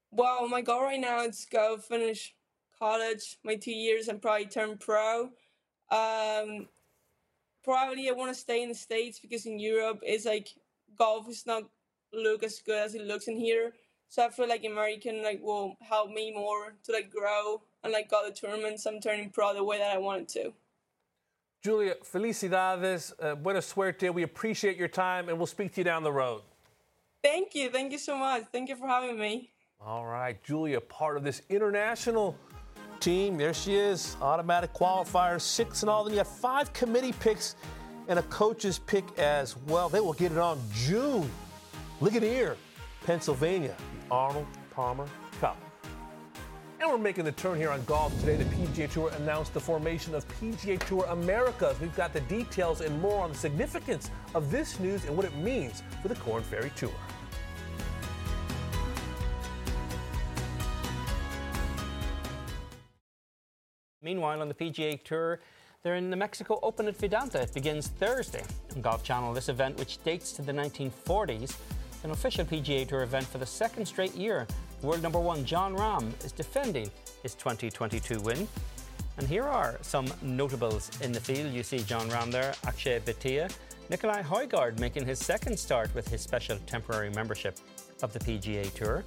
Well, 0.09 0.47
my 0.47 0.61
goal 0.61 0.81
right 0.81 0.99
now 0.99 1.23
is 1.23 1.45
go 1.51 1.77
finish 1.77 2.33
college, 2.79 3.37
my 3.43 3.55
two 3.55 3.71
years, 3.71 4.07
and 4.07 4.19
probably 4.19 4.47
turn 4.47 4.77
pro. 4.79 5.29
Um, 5.93 6.67
probably 7.63 8.09
I 8.09 8.13
want 8.13 8.33
to 8.33 8.39
stay 8.39 8.63
in 8.63 8.69
the 8.69 8.75
states 8.75 9.19
because 9.19 9.45
in 9.45 9.59
Europe 9.59 9.99
it's 10.01 10.25
like 10.25 10.49
golf 10.97 11.29
is 11.29 11.45
not 11.45 11.63
look 12.11 12.43
as 12.43 12.59
good 12.59 12.79
as 12.79 12.95
it 12.95 13.05
looks 13.05 13.27
in 13.27 13.37
here. 13.37 13.73
So 14.09 14.25
I 14.25 14.29
feel 14.29 14.47
like 14.47 14.65
American 14.65 15.23
like 15.23 15.41
will 15.41 15.77
help 15.81 16.09
me 16.09 16.33
more 16.33 16.73
to 16.85 16.91
like 16.91 17.11
grow 17.11 17.61
and 17.83 17.93
like 17.93 18.09
go 18.09 18.27
to 18.27 18.33
tournaments. 18.33 18.85
I'm 18.85 18.99
turning 18.99 19.29
pro 19.29 19.53
the 19.53 19.63
way 19.63 19.77
that 19.77 19.91
I 19.95 19.97
wanted 19.97 20.27
to. 20.29 20.53
Julia, 21.63 21.95
felicidades, 22.03 23.13
uh, 23.21 23.35
buena 23.35 23.61
suerte. 23.61 24.13
We 24.13 24.23
appreciate 24.23 24.75
your 24.75 24.89
time, 24.89 25.29
and 25.29 25.37
we'll 25.37 25.47
speak 25.47 25.73
to 25.75 25.79
you 25.79 25.85
down 25.85 26.03
the 26.03 26.11
road. 26.11 26.41
Thank 27.23 27.55
you. 27.55 27.69
Thank 27.69 27.93
you 27.93 27.97
so 27.97 28.17
much. 28.17 28.43
Thank 28.51 28.67
you 28.67 28.75
for 28.75 28.85
having 28.85 29.17
me. 29.17 29.49
All 29.79 30.05
right, 30.05 30.41
Julia, 30.43 30.81
part 30.81 31.15
of 31.15 31.23
this 31.23 31.41
international 31.49 32.37
team. 33.03 33.37
There 33.37 33.53
she 33.53 33.75
is, 33.75 34.15
automatic 34.21 34.73
qualifier, 34.73 35.39
six 35.41 35.83
and 35.83 35.89
all. 35.89 36.05
Then 36.05 36.13
you 36.13 36.19
have 36.19 36.27
five 36.27 36.71
committee 36.71 37.13
picks 37.19 37.55
and 38.07 38.17
a 38.17 38.23
coach's 38.23 38.79
pick 38.79 39.19
as 39.19 39.57
well. 39.67 39.89
They 39.89 39.99
will 39.99 40.13
get 40.13 40.31
it 40.31 40.37
on 40.37 40.57
June. 40.73 41.29
Look 41.99 42.15
at 42.15 42.23
here, 42.23 42.55
Pennsylvania. 43.05 43.75
Arnold 44.09 44.47
Palmer 44.71 45.07
Cup. 45.41 45.57
And 46.79 46.89
we're 46.89 46.97
making 46.97 47.25
the 47.25 47.31
turn 47.33 47.57
here 47.57 47.71
on 47.71 47.83
golf 47.85 48.17
today. 48.21 48.37
The 48.37 48.45
PGA 48.45 48.89
Tour 48.89 49.11
announced 49.17 49.53
the 49.53 49.59
formation 49.59 50.15
of 50.15 50.25
PGA 50.39 50.79
Tour 50.85 51.05
Americas. 51.09 51.79
We've 51.81 51.95
got 51.95 52.13
the 52.13 52.21
details 52.21 52.81
and 52.81 53.01
more 53.01 53.21
on 53.21 53.31
the 53.31 53.37
significance 53.37 54.11
of 54.33 54.49
this 54.49 54.79
news 54.79 55.03
and 55.05 55.15
what 55.15 55.25
it 55.25 55.35
means 55.37 55.83
for 56.01 56.07
the 56.07 56.15
Korn 56.15 56.43
Ferry 56.43 56.71
Tour. 56.75 56.93
Meanwhile, 64.03 64.41
on 64.41 64.49
the 64.49 64.53
PGA 64.53 65.01
Tour, 65.01 65.39
they're 65.81 65.95
in 65.95 66.09
the 66.09 66.17
Mexico 66.17 66.59
Open 66.61 66.87
at 66.87 66.97
Vidanta. 66.97 67.35
It 67.35 67.53
begins 67.53 67.87
Thursday 67.87 68.43
on 68.75 68.81
Golf 68.81 69.01
Channel. 69.01 69.33
This 69.33 69.47
event, 69.47 69.79
which 69.79 70.03
dates 70.03 70.33
to 70.33 70.41
the 70.41 70.51
1940s, 70.51 71.55
an 72.03 72.11
official 72.11 72.43
PGA 72.43 72.85
Tour 72.85 73.03
event 73.03 73.25
for 73.25 73.37
the 73.37 73.45
second 73.45 73.85
straight 73.85 74.13
year. 74.13 74.45
World 74.81 75.01
number 75.01 75.19
one 75.19 75.45
Jon 75.45 75.73
Rahm 75.73 76.11
is 76.25 76.33
defending 76.33 76.91
his 77.21 77.33
2022 77.35 78.19
win. 78.19 78.45
And 79.17 79.27
here 79.27 79.45
are 79.45 79.77
some 79.81 80.07
notables 80.21 80.91
in 81.01 81.13
the 81.13 81.19
field. 81.21 81.53
You 81.53 81.63
see 81.63 81.79
Jon 81.79 82.09
Rahm 82.09 82.29
there, 82.29 82.53
Akshay 82.65 82.99
Bhatia, 82.99 83.49
Nikolai 83.89 84.21
Højgaard 84.21 84.79
making 84.79 85.05
his 85.05 85.19
second 85.19 85.57
start 85.57 85.93
with 85.95 86.09
his 86.09 86.19
special 86.19 86.57
temporary 86.65 87.09
membership 87.11 87.57
of 88.01 88.11
the 88.11 88.19
PGA 88.19 88.73
Tour. 88.73 89.03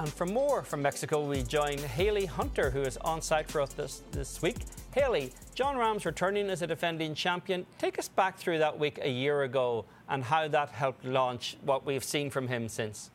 And 0.00 0.12
for 0.12 0.26
more 0.26 0.62
from 0.62 0.82
Mexico, 0.82 1.24
we 1.24 1.42
join 1.42 1.78
Hailey 1.78 2.26
Hunter, 2.26 2.70
who 2.70 2.82
is 2.82 2.96
on 2.98 3.22
site 3.22 3.48
for 3.48 3.60
us 3.60 3.72
this, 3.74 4.02
this 4.10 4.42
week. 4.42 4.56
Hailey, 4.92 5.32
Jon 5.54 5.76
Rahm's 5.76 6.04
returning 6.04 6.50
as 6.50 6.62
a 6.62 6.66
defending 6.66 7.14
champion. 7.14 7.64
Take 7.78 7.98
us 7.98 8.08
back 8.08 8.36
through 8.36 8.58
that 8.58 8.78
week 8.78 8.98
a 9.02 9.08
year 9.08 9.42
ago 9.42 9.84
and 10.08 10.24
how 10.24 10.48
that 10.48 10.70
helped 10.70 11.04
launch 11.04 11.56
what 11.64 11.86
we've 11.86 12.02
seen 12.02 12.28
from 12.28 12.48
him 12.48 12.68
since. 12.68 13.10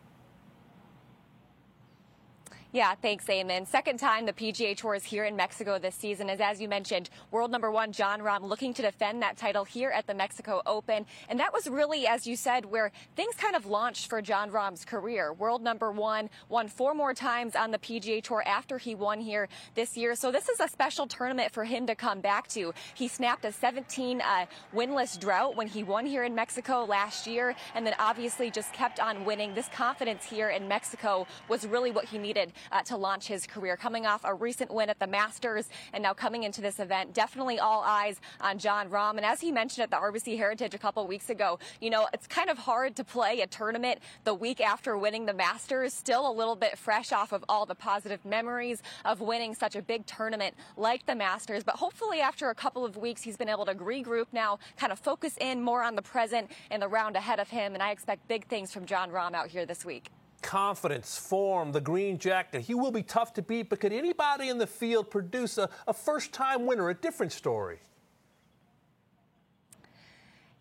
Yeah, 2.72 2.93
thanks, 2.93 3.26
Eamon. 3.26 3.65
Second 3.65 3.97
time 3.97 4.28
the 4.28 4.34
PGA 4.34 4.78
Tour 4.78 4.93
is 4.93 5.03
here 5.03 5.26
in 5.26 5.36
Mexico 5.36 5.80
this 5.80 5.95
season 5.95 6.30
is, 6.30 6.39
as 6.39 6.61
you 6.61 6.67
mentioned, 6.67 7.09
world 7.32 7.49
number 7.49 7.72
one 7.72 7.91
Jon 7.91 8.20
Rahm 8.20 8.43
looking 8.43 8.76
to 8.76 8.84
defend 8.84 9.24
that 9.24 9.38
title 9.38 9.63
here 9.63 9.89
at 9.89 10.05
the 10.05 10.13
Mexico 10.13 10.61
Open. 10.67 11.07
And 11.30 11.39
that 11.39 11.51
was 11.51 11.67
really, 11.67 12.05
as 12.05 12.28
you 12.28 12.36
said, 12.36 12.65
where 12.65 12.91
things 13.15 13.34
kind 13.34 13.55
of 13.55 13.65
launched 13.65 14.07
for 14.07 14.22
Jon 14.22 14.51
Rahm's 14.51 14.86
career. 14.86 15.34
World 15.34 15.63
number 15.63 15.91
one, 15.91 16.30
won 16.47 16.67
four 16.67 16.93
more 16.93 17.15
times 17.15 17.55
on 17.55 17.72
the 17.72 17.80
PGA 17.80 18.22
Tour 18.22 18.43
after 18.45 18.78
he 18.78 18.93
won 18.93 19.20
here 19.20 19.49
this 19.74 19.97
year. 19.97 20.13
So 20.13 20.32
this 20.32 20.47
is 20.47 20.59
a 20.59 20.67
special 20.67 21.07
tournament 21.07 21.51
for 21.51 21.63
him 21.63 21.88
to 21.88 21.95
come 21.95 22.22
back 22.22 22.47
to. 22.49 22.72
He 22.93 23.07
snapped 23.07 23.45
a 23.45 23.51
17 23.51 24.22
uh, 24.22 24.45
winless 24.76 25.20
drought 25.20 25.55
when 25.55 25.65
he 25.65 25.82
won 25.84 26.05
here 26.05 26.24
in 26.24 26.36
Mexico 26.36 26.86
last 26.86 27.26
year, 27.26 27.55
and 27.74 27.84
then 27.84 27.95
obviously 27.97 28.51
just 28.51 28.72
kept 28.74 28.99
on 28.99 29.26
winning. 29.26 29.55
This 29.55 29.70
confidence 29.70 30.24
here 30.24 30.49
in 30.49 30.67
Mexico 30.67 31.26
was 31.47 31.65
really 31.65 31.89
what 31.89 32.05
he 32.05 32.20
needed 32.20 32.53
uh, 32.72 32.82
to 32.84 32.97
launch 32.97 33.28
his 33.28 33.45
career. 33.45 33.78
Coming 33.78 34.05
off 34.05 34.22
a 34.24 34.34
recent 34.34 34.74
win 34.74 34.89
at 34.89 34.99
the 34.99 35.07
Masters 35.07 35.70
and 35.93 36.03
now 36.03 36.14
coming 36.14 36.43
into 36.43 36.62
this 36.62 36.80
event, 36.80 37.14
definitely 37.14 37.60
all 37.60 37.82
eyes 37.82 38.20
on 38.41 38.57
Jon 38.57 38.89
Rahm. 38.89 39.18
And 39.18 39.26
as 39.26 39.41
he 39.41 39.51
mentioned 39.51 39.84
at 39.84 39.91
the 39.91 39.97
RBC 39.97 40.38
Heritage 40.38 40.74
a 40.74 40.78
couple 40.78 41.05
weeks 41.07 41.30
ago, 41.30 41.60
you 41.82 41.89
know, 41.89 42.07
it's 42.14 42.28
kind 42.28 42.49
of 42.49 42.57
hard 42.57 42.95
to 42.97 43.03
play 43.03 43.41
a 43.41 43.47
tournament 43.47 43.99
the 44.24 44.34
week 44.34 44.62
after 44.62 44.97
winning 44.97 45.26
the 45.26 45.34
Masters, 45.34 45.93
still 45.93 46.30
a 46.30 46.34
little 46.34 46.55
bit 46.55 46.78
fresh 46.78 47.12
off 47.12 47.32
of 47.32 47.43
all 47.49 47.66
the 47.66 47.76
positive 47.76 48.24
memories 48.26 48.82
of 49.05 49.22
winning 49.22 49.55
such 49.55 49.76
a 49.76 49.82
big 49.82 50.05
tournament 50.05 50.55
like 50.78 51.05
the 51.05 51.16
Masters. 51.16 51.64
But 51.64 51.76
hopefully 51.76 52.20
after 52.20 52.49
a 52.49 52.55
couple 52.55 52.86
of 52.86 52.97
weeks, 52.97 53.22
he's 53.22 53.38
been 53.38 53.49
able 53.49 53.66
to 53.66 53.76
regroup 53.76 54.28
now, 54.32 54.60
kind 54.78 54.91
of 54.91 54.99
focus 54.99 55.36
in 55.39 55.62
more 55.62 55.84
on 55.84 55.95
the 55.95 56.01
present 56.01 56.51
and 56.72 56.82
the 56.82 56.88
round 56.88 57.16
ahead 57.16 57.39
of 57.39 57.49
him. 57.49 57.74
And 57.74 57.84
I 57.84 57.91
expect 57.91 58.28
big 58.28 58.47
things 58.47 58.74
from 58.74 58.86
Jon 58.86 59.12
Rahm 59.12 59.34
out 59.34 59.47
here 59.47 59.66
this 59.66 59.86
week 59.86 60.12
confidence, 60.42 61.18
form, 61.18 61.72
the 61.72 61.82
green 61.82 62.18
jacket. 62.18 62.62
He 62.62 62.74
will 62.74 62.92
be 62.92 63.04
tough 63.04 63.34
to 63.34 63.42
beat, 63.42 63.70
but 63.70 63.80
could 63.80 63.94
anybody 63.94 64.50
in 64.50 64.58
the 64.58 64.68
field 64.68 65.10
produce 65.10 65.58
a, 65.58 65.70
a 65.88 65.94
first 65.94 66.32
time 66.34 66.66
winner? 66.66 66.90
A 66.90 66.94
different 66.94 67.32
story. 67.32 67.80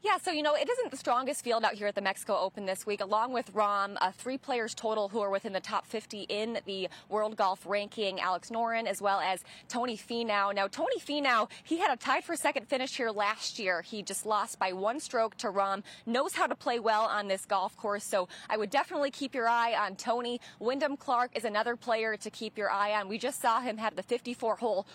Yeah, 0.01 0.17
so 0.23 0.31
you 0.31 0.45
know, 0.45 0.55
it 0.55 0.69
isn't 0.71 0.93
the 0.93 0.97
strongest 0.97 1.43
field 1.43 1.65
out 1.65 1.75
here 1.75 1.89
at 1.89 1.97
the 1.97 2.01
Mexico 2.01 2.39
Open 2.39 2.67
this 2.67 2.87
week. 2.87 3.01
Along 3.01 3.33
with 3.33 3.53
Rahm, 3.53 3.97
uh, 4.01 4.13
three 4.13 4.39
players 4.39 4.73
total 4.73 5.09
who 5.09 5.19
are 5.19 5.31
within 5.31 5.53
the 5.53 5.61
top 5.61 5.87
50 5.87 6.21
in 6.29 6.61
the 6.67 6.89
World 7.09 7.37
Golf 7.37 7.67
ranking. 7.67 8.21
Alex 8.21 8.49
Noren 8.51 8.87
as 8.87 9.03
well 9.03 9.19
as 9.19 9.43
Tony 9.67 9.97
Finau. 9.97 10.55
Now, 10.55 10.69
Tony 10.69 11.01
Finau, 11.01 11.51
he 11.65 11.79
had 11.79 11.91
a 11.93 11.97
tied 11.97 12.23
for 12.23 12.37
second 12.37 12.69
finish 12.69 12.97
here 12.97 13.11
last 13.11 13.59
year. 13.59 13.83
He 13.83 14.05
just 14.05 14.25
lost 14.25 14.61
by 14.61 14.73
one 14.73 15.01
stroke 15.01 15.37
to 15.39 15.49
Rahm, 15.49 15.83
Knows 16.07 16.33
how 16.33 16.47
to 16.47 16.55
play 16.55 16.79
well 16.79 17.03
on 17.03 17.27
this 17.27 17.45
golf 17.45 17.77
course, 17.77 18.05
so 18.05 18.29
I 18.49 18.57
would 18.57 18.71
definitely 18.71 19.11
keep 19.11 19.35
your 19.35 19.49
eye 19.49 19.75
on 19.75 19.97
Tony. 19.97 20.41
Wyndham 20.61 20.97
Clark 20.97 21.37
is 21.37 21.45
another 21.45 21.75
player 21.75 22.17
to 22.19 22.31
keep 22.31 22.57
your 22.57 22.71
eye 22.71 22.93
on. 22.93 23.09
We 23.09 23.19
just 23.19 23.43
saw 23.43 23.61
him 23.61 23.79
have 23.79 23.97
the 23.97 24.05
54-hole 24.05 24.87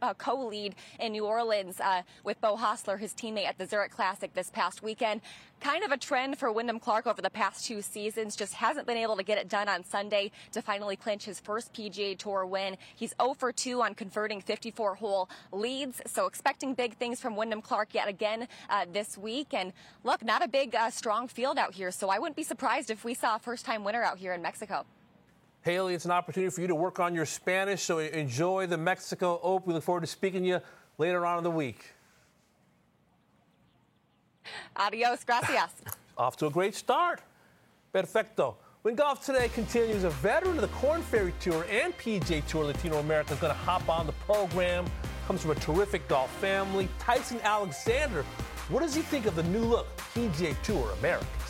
uh, 0.00 0.14
co-lead 0.14 0.76
in 1.00 1.12
New 1.12 1.26
Orleans 1.26 1.80
uh, 1.80 2.02
with 2.22 2.40
Beau 2.40 2.56
Hossler, 2.56 3.00
his 3.00 3.12
teammate 3.12 3.46
at 3.46 3.58
the 3.58 3.66
Zurich 3.66 3.90
Classic 3.90 4.32
this 4.36 4.50
past 4.50 4.82
weekend. 4.82 5.20
Kind 5.60 5.82
of 5.82 5.90
a 5.90 5.96
trend 5.96 6.38
for 6.38 6.52
Wyndham 6.52 6.78
Clark 6.78 7.08
over 7.08 7.20
the 7.20 7.30
past 7.30 7.64
two 7.64 7.82
seasons. 7.82 8.36
Just 8.36 8.54
hasn't 8.54 8.86
been 8.86 8.98
able 8.98 9.16
to 9.16 9.24
get 9.24 9.38
it 9.38 9.48
done 9.48 9.68
on 9.68 9.82
Sunday 9.82 10.30
to 10.52 10.62
finally 10.62 10.94
clinch 10.94 11.24
his 11.24 11.40
first 11.40 11.72
PGA 11.72 12.16
Tour 12.16 12.46
win. 12.46 12.76
He's 12.94 13.14
0 13.20 13.34
for 13.34 13.50
2 13.50 13.82
on 13.82 13.94
converting 13.94 14.40
54 14.40 14.94
hole 14.94 15.28
leads. 15.50 16.00
So 16.06 16.26
expecting 16.26 16.74
big 16.74 16.96
things 16.96 17.20
from 17.20 17.34
Wyndham 17.34 17.62
Clark 17.62 17.94
yet 17.94 18.06
again 18.06 18.46
uh, 18.70 18.86
this 18.92 19.18
week. 19.18 19.52
And 19.52 19.72
look, 20.04 20.22
not 20.22 20.44
a 20.44 20.48
big, 20.48 20.76
uh, 20.76 20.90
strong 20.90 21.26
field 21.26 21.58
out 21.58 21.74
here. 21.74 21.90
So 21.90 22.10
I 22.10 22.20
wouldn't 22.20 22.36
be 22.36 22.44
surprised 22.44 22.90
if 22.90 23.04
we 23.04 23.14
saw 23.14 23.36
a 23.36 23.38
first 23.40 23.64
time 23.64 23.82
winner 23.82 24.04
out 24.04 24.18
here 24.18 24.34
in 24.34 24.42
Mexico. 24.42 24.84
Hailey, 25.62 25.94
it's 25.94 26.04
an 26.04 26.12
opportunity 26.12 26.48
for 26.54 26.60
you 26.60 26.68
to 26.68 26.76
work 26.76 27.00
on 27.00 27.12
your 27.12 27.26
Spanish. 27.26 27.82
So 27.82 27.98
enjoy 27.98 28.68
the 28.68 28.78
Mexico 28.78 29.40
Open. 29.42 29.68
We 29.68 29.74
look 29.74 29.82
forward 29.82 30.02
to 30.02 30.06
speaking 30.06 30.42
to 30.42 30.48
you 30.48 30.60
later 30.96 31.26
on 31.26 31.38
in 31.38 31.44
the 31.44 31.50
week. 31.50 31.95
Adios, 34.76 35.24
gracias. 35.24 35.70
Off 36.16 36.36
to 36.38 36.46
a 36.46 36.50
great 36.50 36.74
start. 36.74 37.20
Perfecto. 37.92 38.56
When 38.82 38.94
Golf 38.94 39.24
Today 39.24 39.48
continues, 39.48 40.04
a 40.04 40.10
veteran 40.10 40.56
of 40.56 40.60
the 40.60 40.68
Korn 40.68 41.02
Ferry 41.02 41.34
Tour 41.40 41.66
and 41.68 41.96
PGA 41.98 42.46
Tour 42.46 42.72
Latinoamerica 42.72 43.32
is 43.32 43.38
going 43.38 43.52
to 43.52 43.58
hop 43.58 43.88
on 43.88 44.06
the 44.06 44.12
program. 44.12 44.84
comes 45.26 45.42
from 45.42 45.50
a 45.50 45.56
terrific 45.56 46.06
golf 46.06 46.30
family. 46.38 46.88
Tyson 46.98 47.40
Alexander, 47.42 48.22
what 48.68 48.80
does 48.80 48.94
he 48.94 49.02
think 49.02 49.26
of 49.26 49.34
the 49.34 49.42
new 49.44 49.64
look 49.64 49.88
PGA 50.14 50.54
Tour 50.62 50.92
Americas? 51.00 51.45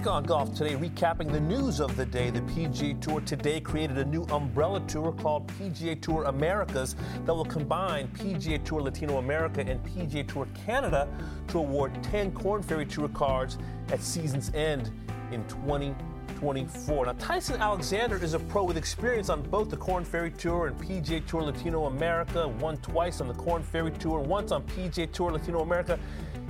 Back 0.00 0.06
on 0.06 0.22
golf 0.22 0.54
today, 0.54 0.76
recapping 0.76 1.30
the 1.30 1.40
news 1.40 1.78
of 1.78 1.94
the 1.94 2.06
day. 2.06 2.30
The 2.30 2.40
PGA 2.40 2.98
Tour 3.02 3.20
today 3.20 3.60
created 3.60 3.98
a 3.98 4.04
new 4.06 4.22
umbrella 4.30 4.80
tour 4.88 5.12
called 5.12 5.46
PGA 5.48 6.00
Tour 6.00 6.24
Americas 6.24 6.96
that 7.26 7.34
will 7.34 7.44
combine 7.44 8.08
PGA 8.08 8.64
Tour 8.64 8.80
Latinoamerica 8.80 9.58
and 9.68 9.84
PGA 9.84 10.26
Tour 10.26 10.48
Canada 10.64 11.06
to 11.48 11.58
award 11.58 11.92
10 12.02 12.32
Korn 12.32 12.62
Ferry 12.62 12.86
Tour 12.86 13.10
cards 13.10 13.58
at 13.92 14.00
season's 14.00 14.50
end 14.54 14.90
in 15.32 15.46
2024. 15.48 17.04
Now, 17.04 17.12
Tyson 17.18 17.60
Alexander 17.60 18.16
is 18.24 18.32
a 18.32 18.38
pro 18.38 18.64
with 18.64 18.78
experience 18.78 19.28
on 19.28 19.42
both 19.42 19.68
the 19.68 19.76
Korn 19.76 20.06
Ferry 20.06 20.30
Tour 20.30 20.68
and 20.68 20.80
PGA 20.80 21.26
Tour 21.26 21.42
Latinoamerica, 21.42 22.50
won 22.54 22.78
twice 22.78 23.20
on 23.20 23.28
the 23.28 23.34
Korn 23.34 23.62
Ferry 23.62 23.92
Tour, 23.92 24.20
once 24.20 24.50
on 24.50 24.62
PGA 24.62 25.12
Tour 25.12 25.32
Latinoamerica. 25.32 25.98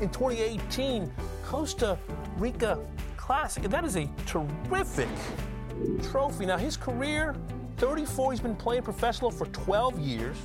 In 0.01 0.09
2018, 0.09 1.13
Costa 1.45 1.99
Rica 2.39 2.79
Classic. 3.31 3.63
That 3.63 3.85
is 3.85 3.95
a 3.95 4.09
terrific 4.27 5.09
trophy. 6.03 6.47
Now, 6.47 6.57
his 6.57 6.77
career 6.77 7.37
34, 7.77 8.33
he's 8.33 8.41
been 8.41 8.57
playing 8.57 8.83
professional 8.83 9.31
for 9.31 9.47
12 9.47 10.01
years. 10.01 10.37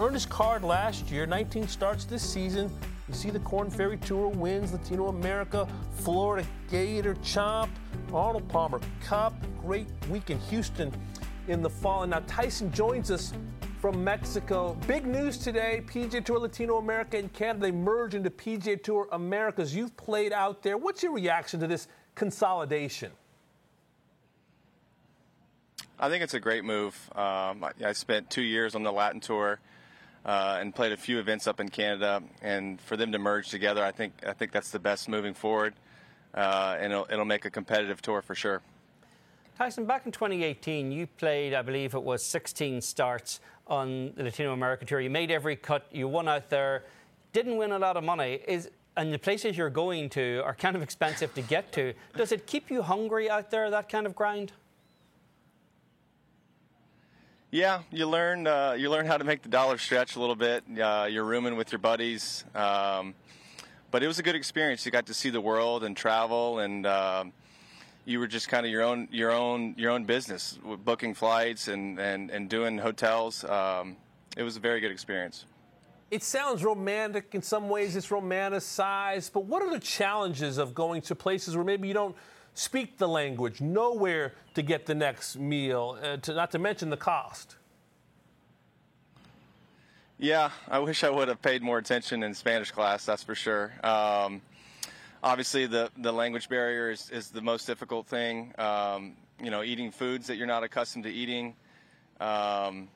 Earned 0.00 0.14
his 0.14 0.26
card 0.26 0.64
last 0.64 1.12
year, 1.12 1.26
19 1.26 1.68
starts 1.68 2.04
this 2.04 2.28
season. 2.28 2.76
You 3.06 3.14
see 3.14 3.30
the 3.30 3.38
Korn 3.38 3.70
Ferry 3.70 3.98
Tour 3.98 4.30
wins, 4.30 4.72
Latinoamerica, 4.72 5.70
Florida 5.92 6.44
Gator 6.68 7.14
Chomp, 7.22 7.68
Arnold 8.12 8.48
Palmer 8.48 8.80
Cup. 9.00 9.32
Great 9.60 9.86
week 10.10 10.30
in 10.30 10.40
Houston 10.40 10.92
in 11.46 11.62
the 11.62 11.70
fall. 11.70 12.02
And 12.02 12.10
now 12.10 12.22
Tyson 12.26 12.72
joins 12.72 13.12
us 13.12 13.32
from 13.80 14.02
Mexico. 14.02 14.76
Big 14.88 15.06
news 15.06 15.38
today 15.38 15.84
PGA 15.86 16.24
Tour 16.24 16.40
Latinoamerica 16.40 17.16
and 17.16 17.32
Canada, 17.32 17.66
they 17.66 17.70
merge 17.70 18.16
into 18.16 18.30
PGA 18.30 18.82
Tour 18.82 19.06
Americas. 19.12 19.72
You've 19.72 19.96
played 19.96 20.32
out 20.32 20.64
there. 20.64 20.76
What's 20.76 21.00
your 21.00 21.12
reaction 21.12 21.60
to 21.60 21.68
this 21.68 21.86
consolidation? 22.14 23.12
I 25.98 26.08
think 26.08 26.24
it's 26.24 26.34
a 26.34 26.40
great 26.40 26.64
move. 26.64 26.94
Um, 27.14 27.64
I, 27.64 27.72
I, 27.84 27.92
spent 27.92 28.28
two 28.28 28.42
years 28.42 28.74
on 28.74 28.82
the 28.82 28.92
Latin 28.92 29.20
Tour 29.20 29.60
uh, 30.24 30.58
and 30.60 30.74
played 30.74 30.92
a 30.92 30.96
few 30.96 31.18
events 31.18 31.46
up 31.46 31.60
in 31.60 31.68
Canada, 31.68 32.22
and 32.42 32.80
for 32.80 32.96
them 32.96 33.12
to 33.12 33.18
merge 33.18 33.48
together, 33.48 33.84
I 33.84 33.92
think 33.92 34.12
I 34.26 34.32
think 34.32 34.50
that's 34.50 34.70
the 34.70 34.80
best 34.80 35.08
moving 35.08 35.34
forward, 35.34 35.74
uh, 36.34 36.76
and 36.80 36.92
it'll, 36.92 37.06
it'll 37.10 37.24
make 37.24 37.44
a 37.44 37.50
competitive 37.50 38.02
tour 38.02 38.22
for 38.22 38.34
sure. 38.34 38.60
Tyson, 39.56 39.84
back 39.84 40.04
in 40.04 40.10
2018, 40.10 40.90
you 40.90 41.06
played, 41.06 41.54
I 41.54 41.62
believe 41.62 41.94
it 41.94 42.02
was 42.02 42.24
16 42.26 42.80
starts 42.80 43.38
on 43.68 44.12
the 44.16 44.24
Latino 44.24 44.52
American 44.52 44.88
Tour. 44.88 45.00
You 45.00 45.10
made 45.10 45.30
every 45.30 45.54
cut, 45.54 45.86
you 45.92 46.08
won 46.08 46.26
out 46.26 46.50
there, 46.50 46.82
didn't 47.32 47.56
win 47.56 47.70
a 47.70 47.78
lot 47.78 47.96
of 47.96 48.02
money. 48.02 48.40
Is 48.48 48.68
and 48.96 49.12
the 49.12 49.18
places 49.18 49.56
you're 49.56 49.70
going 49.70 50.08
to 50.10 50.40
are 50.44 50.54
kind 50.54 50.76
of 50.76 50.82
expensive 50.82 51.34
to 51.34 51.42
get 51.42 51.72
to. 51.72 51.94
Does 52.16 52.32
it 52.32 52.46
keep 52.46 52.70
you 52.70 52.82
hungry 52.82 53.28
out 53.28 53.50
there, 53.50 53.70
that 53.70 53.88
kind 53.88 54.06
of 54.06 54.14
grind? 54.14 54.52
Yeah, 57.50 57.82
you 57.92 58.08
learn 58.08 58.48
uh, 58.48 58.74
you 58.76 58.90
learn 58.90 59.06
how 59.06 59.16
to 59.16 59.22
make 59.22 59.42
the 59.42 59.48
dollar 59.48 59.78
stretch 59.78 60.16
a 60.16 60.20
little 60.20 60.34
bit. 60.34 60.64
Uh, 60.76 61.06
you're 61.08 61.24
rooming 61.24 61.56
with 61.56 61.70
your 61.70 61.78
buddies, 61.78 62.44
um, 62.52 63.14
but 63.92 64.02
it 64.02 64.08
was 64.08 64.18
a 64.18 64.24
good 64.24 64.34
experience. 64.34 64.84
You 64.84 64.90
got 64.90 65.06
to 65.06 65.14
see 65.14 65.30
the 65.30 65.40
world 65.40 65.84
and 65.84 65.96
travel, 65.96 66.58
and 66.58 66.84
uh, 66.84 67.24
you 68.06 68.18
were 68.18 68.26
just 68.26 68.48
kind 68.48 68.66
of 68.66 68.72
your 68.72 68.82
own 68.82 69.06
your 69.12 69.30
own 69.30 69.76
your 69.78 69.92
own 69.92 70.04
business, 70.04 70.58
booking 70.84 71.14
flights 71.14 71.68
and 71.68 72.00
and, 72.00 72.28
and 72.32 72.48
doing 72.48 72.76
hotels. 72.76 73.44
Um, 73.44 73.98
it 74.36 74.42
was 74.42 74.56
a 74.56 74.60
very 74.60 74.80
good 74.80 74.90
experience. 74.90 75.46
It 76.10 76.22
sounds 76.22 76.62
romantic 76.62 77.34
in 77.34 77.42
some 77.42 77.68
ways, 77.68 77.96
it's 77.96 78.08
romanticized, 78.08 79.32
but 79.32 79.46
what 79.46 79.62
are 79.62 79.70
the 79.70 79.80
challenges 79.80 80.58
of 80.58 80.74
going 80.74 81.02
to 81.02 81.14
places 81.14 81.56
where 81.56 81.64
maybe 81.64 81.88
you 81.88 81.94
don't 81.94 82.14
speak 82.54 82.98
the 82.98 83.08
language, 83.08 83.60
nowhere 83.60 84.32
to 84.54 84.62
get 84.62 84.86
the 84.86 84.94
next 84.94 85.36
meal, 85.36 85.98
uh, 86.02 86.16
to, 86.18 86.34
not 86.34 86.50
to 86.52 86.58
mention 86.58 86.90
the 86.90 86.96
cost? 86.96 87.56
Yeah, 90.18 90.50
I 90.68 90.78
wish 90.78 91.02
I 91.02 91.10
would 91.10 91.28
have 91.28 91.42
paid 91.42 91.62
more 91.62 91.78
attention 91.78 92.22
in 92.22 92.34
Spanish 92.34 92.70
class, 92.70 93.04
that's 93.04 93.24
for 93.24 93.34
sure. 93.34 93.72
Um, 93.82 94.40
obviously, 95.22 95.66
the, 95.66 95.90
the 95.98 96.12
language 96.12 96.48
barrier 96.48 96.90
is, 96.90 97.10
is 97.10 97.30
the 97.30 97.42
most 97.42 97.66
difficult 97.66 98.06
thing. 98.06 98.52
Um, 98.56 99.16
you 99.42 99.50
know, 99.50 99.64
eating 99.64 99.90
foods 99.90 100.28
that 100.28 100.36
you're 100.36 100.46
not 100.46 100.62
accustomed 100.62 101.04
to 101.04 101.10
eating. 101.10 101.56
Um, 102.20 102.88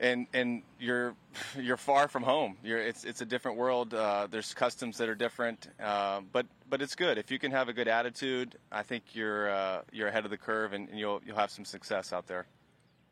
and 0.00 0.26
and 0.32 0.62
you're 0.78 1.14
you're 1.58 1.76
far 1.76 2.08
from 2.08 2.22
home. 2.22 2.56
You're, 2.62 2.78
it's 2.78 3.04
it's 3.04 3.20
a 3.20 3.26
different 3.26 3.56
world. 3.56 3.94
Uh, 3.94 4.26
there's 4.30 4.52
customs 4.54 4.98
that 4.98 5.08
are 5.08 5.14
different, 5.14 5.68
uh, 5.82 6.20
but 6.32 6.46
but 6.68 6.82
it's 6.82 6.94
good 6.94 7.18
if 7.18 7.30
you 7.30 7.38
can 7.38 7.50
have 7.52 7.68
a 7.68 7.72
good 7.72 7.88
attitude. 7.88 8.56
I 8.70 8.82
think 8.82 9.14
you're 9.14 9.50
uh, 9.50 9.82
you're 9.92 10.08
ahead 10.08 10.24
of 10.24 10.30
the 10.30 10.38
curve, 10.38 10.72
and, 10.72 10.88
and, 10.88 10.98
you'll 10.98 11.20
you'll 11.26 11.36
have 11.36 11.50
some 11.50 11.64
success 11.64 12.12
out 12.12 12.26
there. 12.26 12.46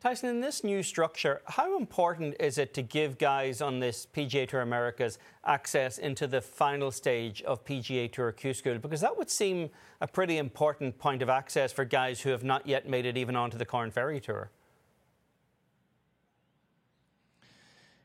Tyson, 0.01 0.29
in 0.29 0.41
this 0.43 0.63
new 0.63 0.83
structure, 0.83 1.41
how 1.47 1.79
important 1.79 2.37
is 2.39 2.59
it 2.59 2.75
to 2.75 2.83
give 2.83 3.17
guys 3.17 3.63
on 3.63 3.81
this 3.81 4.07
PGA 4.15 4.47
Tour 4.47 4.61
Americas 4.61 5.19
access 5.47 5.97
into 5.97 6.27
the 6.27 6.43
final 6.43 6.91
stage 6.91 7.41
of 7.41 7.65
PGA 7.65 8.13
Tour 8.13 8.31
Q 8.33 8.53
School? 8.53 8.77
Because 8.79 9.01
that 9.01 9.17
would 9.17 9.31
seem 9.31 9.71
a 10.03 10.07
pretty 10.07 10.37
important 10.37 10.99
point 10.99 11.23
of 11.23 11.31
access 11.31 11.73
for 11.73 11.87
guys 11.87 12.21
who 12.21 12.29
have 12.29 12.45
not 12.45 12.67
yet 12.67 12.87
made 12.87 13.07
it 13.07 13.17
even 13.17 13.35
onto 13.35 13.57
the 13.57 13.65
Korn 13.65 13.91
Ferry 13.91 14.21
Tour. 14.21 14.51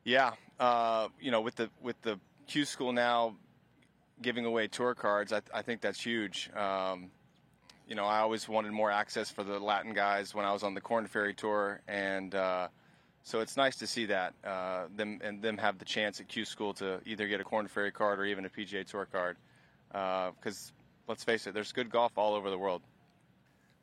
Yeah, 0.04 0.32
uh, 0.60 1.10
you 1.20 1.32
know, 1.32 1.42
with 1.42 1.56
the 1.56 1.70
with 1.82 2.02
the 2.02 2.20
Q 2.48 2.66
School 2.66 2.94
now 2.94 3.36
giving 4.22 4.46
away 4.46 4.68
tour 4.68 4.96
cards, 4.96 5.32
I, 5.32 5.42
I 5.54 5.62
think 5.62 5.82
that's 5.82 6.02
huge. 6.02 6.50
Um, 6.56 7.12
you 7.88 7.96
know, 7.96 8.06
I 8.06 8.20
always 8.20 8.48
wanted 8.48 8.72
more 8.72 8.92
access 8.92 9.30
for 9.30 9.44
the 9.44 9.60
Latin 9.60 9.94
guys 9.94 10.36
when 10.36 10.46
I 10.46 10.54
was 10.54 10.64
on 10.64 10.74
the 10.74 10.82
Korn 10.82 11.08
Ferry 11.08 11.34
tour, 11.34 11.82
and 11.88 12.34
uh, 12.36 12.68
so 13.24 13.40
it's 13.40 13.58
nice 13.58 13.78
to 13.78 13.88
see 13.88 14.06
that 14.06 14.34
uh, 14.44 14.86
them 14.96 15.20
and 15.24 15.42
them 15.42 15.58
have 15.58 15.78
the 15.78 15.86
chance 15.86 16.20
at 16.20 16.28
Q 16.28 16.46
School 16.46 16.74
to 16.76 17.00
either 17.06 17.28
get 17.28 17.42
a 17.42 17.44
Korn 17.44 17.68
Ferry 17.68 17.92
card 17.92 18.20
or 18.20 18.26
even 18.26 18.46
a 18.46 18.50
PGA 18.50 18.86
Tour 18.86 19.08
card. 19.12 19.38
Because 19.92 20.72
uh, 20.72 21.08
let's 21.08 21.24
face 21.24 21.48
it, 21.48 21.54
there's 21.54 21.72
good 21.72 21.90
golf 21.90 22.14
all 22.16 22.36
over 22.36 22.50
the 22.50 22.58
world. 22.58 22.82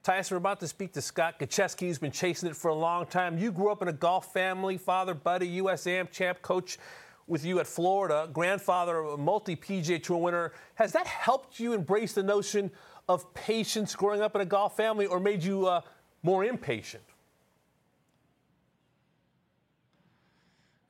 Tyson, 0.07 0.37
we're 0.37 0.39
about 0.39 0.61
to 0.61 0.69
speak 0.69 0.93
to 0.93 1.03
Scott 1.03 1.41
Gutschewski, 1.41 1.89
who's 1.89 1.99
been 1.99 2.13
chasing 2.13 2.49
it 2.49 2.55
for 2.55 2.69
a 2.69 2.75
long 2.75 3.07
time. 3.07 3.39
You 3.39 3.51
grew 3.51 3.73
up 3.73 3.83
in 3.83 3.89
a 3.89 3.93
golf 3.93 4.33
family, 4.33 4.79
father, 4.79 5.15
buddy, 5.15 5.49
U.S. 5.49 5.85
Am 5.89 6.07
champ, 6.13 6.43
coach 6.43 6.79
with 7.27 7.45
you 7.45 7.59
at 7.59 7.67
Florida, 7.67 8.31
grandfather, 8.33 9.01
a 9.01 9.17
multi 9.17 9.57
PGA 9.57 10.01
Tour 10.01 10.19
winner. 10.19 10.53
Has 10.77 10.93
that 10.93 11.09
helped 11.09 11.59
you 11.59 11.73
embrace 11.73 12.13
the 12.13 12.23
notion 12.23 12.71
of 13.09 13.35
patience 13.35 13.97
growing 13.97 14.23
up 14.23 14.37
in 14.37 14.43
a 14.43 14.45
golf 14.45 14.77
family 14.77 15.07
or 15.07 15.19
made 15.19 15.43
you 15.43 15.67
uh, 15.67 15.81
more 16.23 16.45
impatient? 16.45 17.03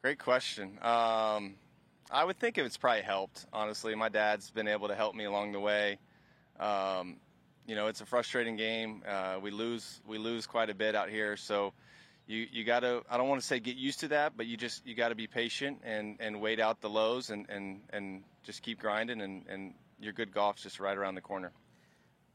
Great 0.02 0.18
question. 0.18 0.72
Um, 0.82 1.54
I 2.10 2.22
would 2.22 2.38
think 2.38 2.58
it's 2.58 2.76
probably 2.76 3.00
helped, 3.00 3.46
honestly. 3.50 3.94
My 3.94 4.10
dad's 4.10 4.50
been 4.50 4.68
able 4.68 4.88
to 4.88 4.94
help 4.94 5.14
me 5.14 5.24
along 5.24 5.52
the 5.52 5.60
way. 5.60 6.00
Um, 6.60 7.16
you 7.66 7.74
know, 7.74 7.88
it's 7.88 8.00
a 8.00 8.06
frustrating 8.06 8.56
game. 8.56 9.02
Uh, 9.06 9.38
we 9.42 9.50
lose 9.50 10.00
we 10.06 10.18
lose 10.18 10.46
quite 10.46 10.70
a 10.70 10.74
bit 10.74 10.94
out 10.94 11.08
here, 11.08 11.36
so 11.36 11.72
you 12.26 12.46
you 12.50 12.64
got 12.64 12.80
to 12.80 13.02
I 13.10 13.16
don't 13.16 13.28
want 13.28 13.40
to 13.40 13.46
say 13.46 13.60
get 13.60 13.76
used 13.76 14.00
to 14.00 14.08
that, 14.08 14.36
but 14.36 14.46
you 14.46 14.56
just 14.56 14.86
you 14.86 14.94
got 14.94 15.08
to 15.08 15.14
be 15.14 15.26
patient 15.26 15.80
and 15.84 16.16
and 16.20 16.40
wait 16.40 16.60
out 16.60 16.80
the 16.80 16.90
lows 16.90 17.30
and 17.30 17.46
and 17.48 17.80
and 17.90 18.22
just 18.42 18.62
keep 18.62 18.80
grinding 18.80 19.20
and 19.20 19.44
and 19.48 19.74
your 19.98 20.12
good 20.12 20.32
golf's 20.32 20.62
just 20.62 20.78
right 20.78 20.96
around 20.96 21.14
the 21.14 21.20
corner. 21.20 21.52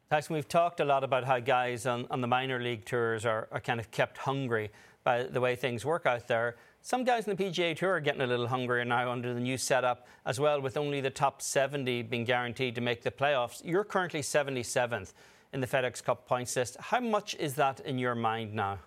Tyson, 0.10 0.36
we've 0.36 0.48
talked 0.48 0.82
a 0.82 0.86
lot 0.86 1.06
about 1.06 1.24
how 1.24 1.40
guys 1.40 1.86
on, 1.86 2.06
on 2.12 2.20
the 2.20 2.28
minor 2.28 2.60
league 2.60 2.84
tours 2.84 3.26
are, 3.26 3.48
are 3.50 3.62
kind 3.62 3.80
of 3.80 3.90
kept 3.92 4.18
hungry 4.18 4.70
by 5.06 5.24
the 5.24 5.40
way 5.40 5.56
things 5.56 5.86
work 5.86 6.06
out 6.06 6.28
there. 6.28 6.58
Some 6.84 7.04
guys 7.04 7.28
in 7.28 7.36
the 7.36 7.44
PGA 7.44 7.76
Tour 7.78 7.92
are 7.92 8.00
getting 8.00 8.22
a 8.22 8.28
little 8.28 8.48
hungrier 8.48 8.84
now 8.84 9.12
under 9.12 9.36
the 9.36 9.40
new 9.40 9.58
setup 9.58 10.08
as 10.26 10.40
well, 10.40 10.60
with 10.60 10.78
only 10.78 11.00
the 11.00 11.12
top 11.12 11.42
70 11.42 12.02
being 12.04 12.26
guaranteed 12.26 12.74
to 12.76 12.82
make 12.82 13.04
the 13.04 13.12
playoffs. 13.12 13.62
You're 13.64 13.84
currently 13.84 14.22
77th 14.22 15.14
in 15.54 15.62
the 15.62 15.68
FedEx 15.68 16.04
Cup 16.04 16.28
points 16.28 16.56
list. 16.56 16.78
How 16.80 17.00
much 17.00 17.36
is 17.36 17.54
that 17.56 17.82
in 17.82 18.00
your 18.00 18.16
mind 18.16 18.56
now? 18.56 18.80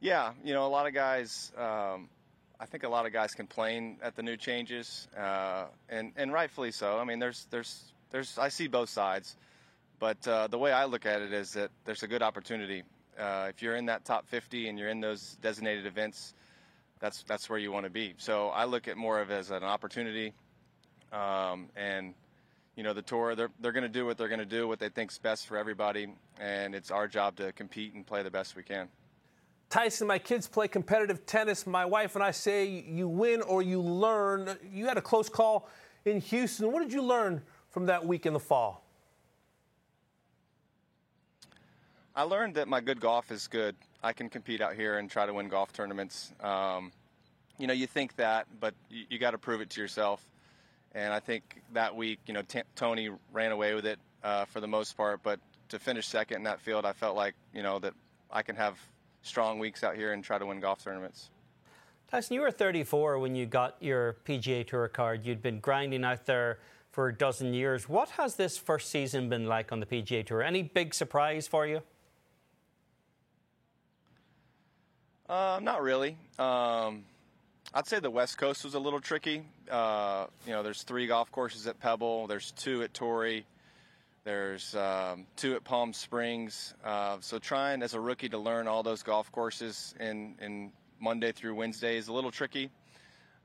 Yeah, 0.00 0.32
you 0.42 0.52
know, 0.52 0.66
a 0.66 0.68
lot 0.68 0.88
of 0.88 0.94
guys. 0.94 1.52
Um, 1.56 2.08
I 2.58 2.66
think 2.66 2.82
a 2.82 2.88
lot 2.88 3.06
of 3.06 3.12
guys 3.12 3.34
complain 3.34 3.98
at 4.02 4.16
the 4.16 4.22
new 4.22 4.36
changes, 4.36 5.06
uh, 5.16 5.66
and 5.88 6.12
and 6.16 6.32
rightfully 6.32 6.72
so. 6.72 6.98
I 6.98 7.04
mean, 7.04 7.20
there's 7.20 7.46
there's 7.50 7.92
there's 8.10 8.36
I 8.36 8.48
see 8.48 8.66
both 8.66 8.88
sides, 8.88 9.36
but 10.00 10.26
uh, 10.26 10.48
the 10.48 10.58
way 10.58 10.72
I 10.72 10.86
look 10.86 11.06
at 11.06 11.22
it 11.22 11.32
is 11.32 11.52
that 11.52 11.70
there's 11.84 12.02
a 12.02 12.08
good 12.08 12.22
opportunity 12.22 12.82
uh, 13.18 13.46
if 13.48 13.62
you're 13.62 13.76
in 13.76 13.86
that 13.86 14.04
top 14.04 14.26
50 14.28 14.68
and 14.68 14.78
you're 14.78 14.88
in 14.88 15.00
those 15.00 15.36
designated 15.40 15.86
events, 15.86 16.34
that's 17.00 17.22
that's 17.24 17.50
where 17.50 17.58
you 17.58 17.72
want 17.72 17.84
to 17.84 17.90
be. 17.90 18.14
So 18.18 18.48
I 18.48 18.64
look 18.64 18.88
at 18.88 18.96
more 18.96 19.20
of 19.20 19.30
as 19.30 19.50
an 19.50 19.64
opportunity. 19.64 20.32
Um, 21.12 21.68
and 21.76 22.14
you 22.76 22.82
know 22.82 22.94
the 22.94 23.02
tour 23.02 23.34
they're 23.34 23.50
they're 23.60 23.72
going 23.72 23.82
to 23.82 23.88
do 23.88 24.06
what 24.06 24.16
they're 24.16 24.28
going 24.28 24.38
to 24.38 24.46
do 24.46 24.66
what 24.66 24.78
they 24.78 24.88
think's 24.88 25.18
best 25.18 25.46
for 25.46 25.58
everybody 25.58 26.06
and 26.40 26.74
it's 26.74 26.90
our 26.90 27.06
job 27.06 27.36
to 27.36 27.52
compete 27.52 27.92
and 27.92 28.06
play 28.06 28.22
the 28.22 28.30
best 28.30 28.56
we 28.56 28.62
can 28.62 28.88
Tyson, 29.72 30.06
my 30.06 30.18
kids 30.18 30.46
play 30.46 30.68
competitive 30.68 31.24
tennis. 31.24 31.66
My 31.66 31.86
wife 31.86 32.14
and 32.14 32.22
I 32.22 32.30
say 32.30 32.66
you 32.66 33.08
win 33.08 33.40
or 33.40 33.62
you 33.62 33.80
learn. 33.80 34.58
You 34.70 34.86
had 34.86 34.98
a 34.98 35.00
close 35.00 35.30
call 35.30 35.66
in 36.04 36.20
Houston. 36.20 36.70
What 36.70 36.82
did 36.82 36.92
you 36.92 37.00
learn 37.00 37.40
from 37.70 37.86
that 37.86 38.06
week 38.06 38.26
in 38.26 38.34
the 38.34 38.38
fall? 38.38 38.81
I 42.14 42.24
learned 42.24 42.54
that 42.56 42.68
my 42.68 42.80
good 42.80 43.00
golf 43.00 43.30
is 43.30 43.46
good. 43.46 43.74
I 44.02 44.12
can 44.12 44.28
compete 44.28 44.60
out 44.60 44.74
here 44.74 44.98
and 44.98 45.10
try 45.10 45.24
to 45.24 45.32
win 45.32 45.48
golf 45.48 45.72
tournaments. 45.72 46.32
Um, 46.40 46.92
you 47.58 47.66
know, 47.66 47.72
you 47.72 47.86
think 47.86 48.16
that, 48.16 48.46
but 48.60 48.74
you, 48.90 49.04
you 49.08 49.18
got 49.18 49.30
to 49.30 49.38
prove 49.38 49.60
it 49.60 49.70
to 49.70 49.80
yourself. 49.80 50.22
And 50.94 51.14
I 51.14 51.20
think 51.20 51.62
that 51.72 51.94
week, 51.96 52.18
you 52.26 52.34
know, 52.34 52.42
T- 52.42 52.62
Tony 52.76 53.10
ran 53.32 53.50
away 53.52 53.74
with 53.74 53.86
it 53.86 53.98
uh, 54.22 54.44
for 54.44 54.60
the 54.60 54.66
most 54.66 54.94
part. 54.96 55.22
But 55.22 55.40
to 55.70 55.78
finish 55.78 56.06
second 56.06 56.38
in 56.38 56.42
that 56.42 56.60
field, 56.60 56.84
I 56.84 56.92
felt 56.92 57.16
like, 57.16 57.34
you 57.54 57.62
know, 57.62 57.78
that 57.78 57.94
I 58.30 58.42
can 58.42 58.56
have 58.56 58.78
strong 59.22 59.58
weeks 59.58 59.82
out 59.82 59.96
here 59.96 60.12
and 60.12 60.22
try 60.22 60.38
to 60.38 60.44
win 60.44 60.60
golf 60.60 60.84
tournaments. 60.84 61.30
Tyson, 62.10 62.34
you 62.34 62.42
were 62.42 62.50
34 62.50 63.20
when 63.20 63.34
you 63.34 63.46
got 63.46 63.76
your 63.80 64.16
PGA 64.26 64.66
Tour 64.66 64.88
card. 64.88 65.24
You'd 65.24 65.40
been 65.40 65.60
grinding 65.60 66.04
out 66.04 66.26
there 66.26 66.58
for 66.90 67.08
a 67.08 67.14
dozen 67.14 67.54
years. 67.54 67.88
What 67.88 68.10
has 68.10 68.36
this 68.36 68.58
first 68.58 68.90
season 68.90 69.30
been 69.30 69.46
like 69.46 69.72
on 69.72 69.80
the 69.80 69.86
PGA 69.86 70.26
Tour? 70.26 70.42
Any 70.42 70.62
big 70.62 70.92
surprise 70.92 71.48
for 71.48 71.66
you? 71.66 71.80
Uh, 75.32 75.58
not 75.62 75.80
really. 75.80 76.18
Um, 76.38 77.04
I'd 77.72 77.86
say 77.86 78.00
the 78.00 78.10
West 78.10 78.36
Coast 78.36 78.64
was 78.64 78.74
a 78.74 78.78
little 78.78 79.00
tricky. 79.00 79.42
Uh, 79.70 80.26
you 80.46 80.52
know, 80.52 80.62
there's 80.62 80.82
three 80.82 81.06
golf 81.06 81.32
courses 81.32 81.66
at 81.66 81.80
Pebble. 81.80 82.26
There's 82.26 82.50
two 82.50 82.82
at 82.82 82.92
Torrey. 82.92 83.46
There's 84.24 84.76
um, 84.76 85.24
two 85.36 85.54
at 85.54 85.64
Palm 85.64 85.94
Springs. 85.94 86.74
Uh, 86.84 87.16
so 87.20 87.38
trying 87.38 87.80
as 87.80 87.94
a 87.94 88.00
rookie 88.00 88.28
to 88.28 88.36
learn 88.36 88.68
all 88.68 88.82
those 88.82 89.02
golf 89.02 89.32
courses 89.32 89.94
in, 89.98 90.34
in 90.38 90.70
Monday 91.00 91.32
through 91.32 91.54
Wednesday 91.54 91.96
is 91.96 92.08
a 92.08 92.12
little 92.12 92.30
tricky. 92.30 92.68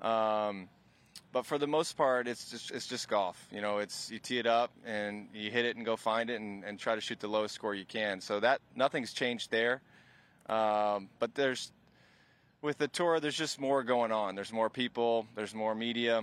Um, 0.02 0.68
but 1.32 1.46
for 1.46 1.58
the 1.58 1.68
most 1.68 1.96
part, 1.96 2.28
it's 2.28 2.52
just 2.52 2.70
it's 2.70 2.88
just 2.88 3.08
golf. 3.08 3.42
You 3.50 3.62
know, 3.62 3.78
it's 3.78 4.12
you 4.12 4.20
tee 4.20 4.40
it 4.40 4.46
up 4.46 4.72
and 4.86 5.30
you 5.34 5.52
hit 5.52 5.64
it 5.64 5.78
and 5.78 5.86
go 5.86 5.96
find 5.96 6.30
it 6.30 6.42
and, 6.42 6.66
and 6.66 6.78
try 6.78 6.96
to 6.96 7.02
shoot 7.02 7.22
the 7.22 7.30
lowest 7.30 7.56
score 7.56 7.74
you 7.74 7.86
can. 7.86 8.20
So 8.20 8.42
that 8.42 8.60
nothing's 8.76 9.14
changed 9.14 9.52
there. 9.52 9.82
Um, 10.50 11.10
but 11.20 11.36
there's 11.36 11.72
with 12.68 12.78
the 12.78 12.90
tour, 12.90 13.22
there's 13.22 13.38
just 13.38 13.62
more 13.62 13.82
going 13.82 14.12
on. 14.12 14.36
There's 14.36 14.52
more 14.52 14.70
people. 14.70 15.26
There's 15.36 15.56
more 15.56 15.74
media, 15.74 16.22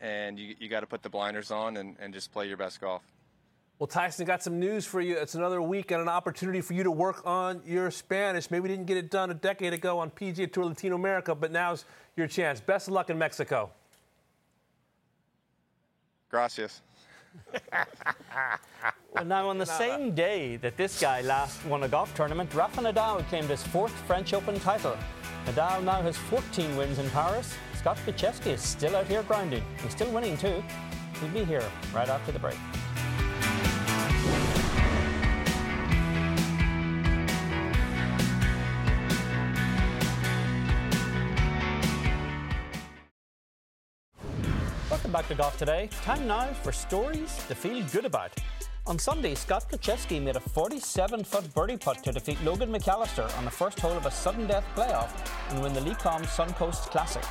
and 0.00 0.36
you 0.36 0.56
you 0.58 0.68
got 0.68 0.80
to 0.80 0.86
put 0.86 1.02
the 1.02 1.08
blinders 1.08 1.52
on 1.52 1.76
and, 1.76 1.96
and 2.00 2.12
just 2.12 2.32
play 2.32 2.48
your 2.48 2.56
best 2.56 2.80
golf. 2.80 3.02
Well, 3.78 3.86
Tyson, 3.86 4.26
got 4.26 4.42
some 4.42 4.58
news 4.58 4.84
for 4.84 5.00
you. 5.00 5.16
It's 5.16 5.36
another 5.36 5.62
week 5.62 5.92
and 5.92 6.02
an 6.02 6.08
opportunity 6.08 6.60
for 6.60 6.74
you 6.74 6.82
to 6.82 6.90
work 6.90 7.24
on 7.24 7.62
your 7.64 7.90
Spanish. 7.92 8.50
Maybe 8.50 8.62
we 8.62 8.68
didn't 8.68 8.86
get 8.86 8.96
it 8.96 9.08
done 9.08 9.30
a 9.30 9.34
decade 9.34 9.72
ago 9.72 10.00
on 10.00 10.10
PGA 10.10 10.52
Tour 10.52 10.66
Latino 10.66 10.96
America, 10.96 11.34
but 11.34 11.52
now's 11.52 11.84
your 12.16 12.26
chance. 12.26 12.60
Best 12.60 12.88
of 12.88 12.94
luck 12.94 13.08
in 13.08 13.18
Mexico. 13.18 13.70
Gracias. 16.28 16.82
well, 19.14 19.24
now, 19.24 19.48
on 19.48 19.58
the 19.58 19.66
same 19.66 20.12
day 20.14 20.56
that 20.56 20.76
this 20.76 21.00
guy 21.00 21.22
last 21.22 21.64
won 21.66 21.84
a 21.84 21.88
golf 21.88 22.14
tournament, 22.14 22.52
Rafa 22.52 22.80
Nadal 22.82 23.26
claimed 23.28 23.48
his 23.48 23.62
fourth 23.62 23.92
French 24.06 24.34
Open 24.34 24.58
title. 24.60 24.96
Nadal 25.46 25.82
now 25.82 26.00
has 26.02 26.16
14 26.16 26.76
wins 26.76 26.98
in 26.98 27.10
Paris. 27.10 27.56
Scott 27.74 27.98
Gutschewski 28.06 28.52
is 28.52 28.60
still 28.60 28.94
out 28.94 29.06
here 29.06 29.24
grinding. 29.24 29.64
He's 29.82 29.90
still 29.90 30.10
winning 30.12 30.36
too. 30.36 30.62
He'll 31.20 31.28
be 31.30 31.44
here 31.44 31.64
right 31.92 32.08
after 32.08 32.30
the 32.30 32.38
break. 32.38 32.56
Welcome 44.88 45.10
back 45.10 45.26
to 45.28 45.34
Golf 45.34 45.58
Today. 45.58 45.88
Time 46.02 46.28
now 46.28 46.52
for 46.52 46.70
stories 46.70 47.36
to 47.48 47.54
feel 47.56 47.84
good 47.92 48.04
about. 48.04 48.30
On 48.84 48.98
Sunday, 48.98 49.36
Scott 49.36 49.70
Gutschewski 49.70 50.20
made 50.20 50.34
a 50.34 50.40
47-foot 50.40 51.54
birdie 51.54 51.76
putt 51.76 52.02
to 52.02 52.10
defeat 52.10 52.42
Logan 52.42 52.72
McAllister 52.72 53.32
on 53.38 53.44
the 53.44 53.50
first 53.50 53.78
hole 53.78 53.96
of 53.96 54.06
a 54.06 54.10
sudden 54.10 54.48
death 54.48 54.64
playoff 54.74 55.12
and 55.50 55.62
win 55.62 55.72
the 55.72 55.80
Lecom 55.80 56.22
Suncoast 56.26 56.90
Classic. 56.90 57.22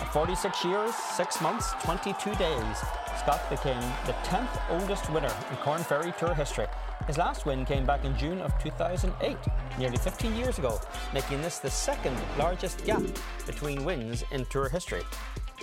At 0.00 0.12
46 0.12 0.64
years, 0.64 0.92
6 0.92 1.40
months, 1.40 1.72
22 1.84 2.34
days, 2.34 2.78
Scott 3.16 3.40
became 3.48 3.80
the 4.06 4.12
10th 4.24 4.60
oldest 4.70 5.08
winner 5.12 5.32
in 5.50 5.56
Korn 5.58 5.84
Ferry 5.84 6.12
Tour 6.18 6.34
history. 6.34 6.66
His 7.06 7.16
last 7.16 7.46
win 7.46 7.64
came 7.64 7.86
back 7.86 8.04
in 8.04 8.18
June 8.18 8.40
of 8.40 8.52
2008, 8.60 9.36
nearly 9.78 9.98
15 9.98 10.34
years 10.34 10.58
ago, 10.58 10.80
making 11.14 11.40
this 11.42 11.60
the 11.60 11.70
second 11.70 12.16
largest 12.36 12.84
gap 12.84 13.02
between 13.46 13.84
wins 13.84 14.24
in 14.32 14.44
Tour 14.46 14.68
history. 14.68 15.02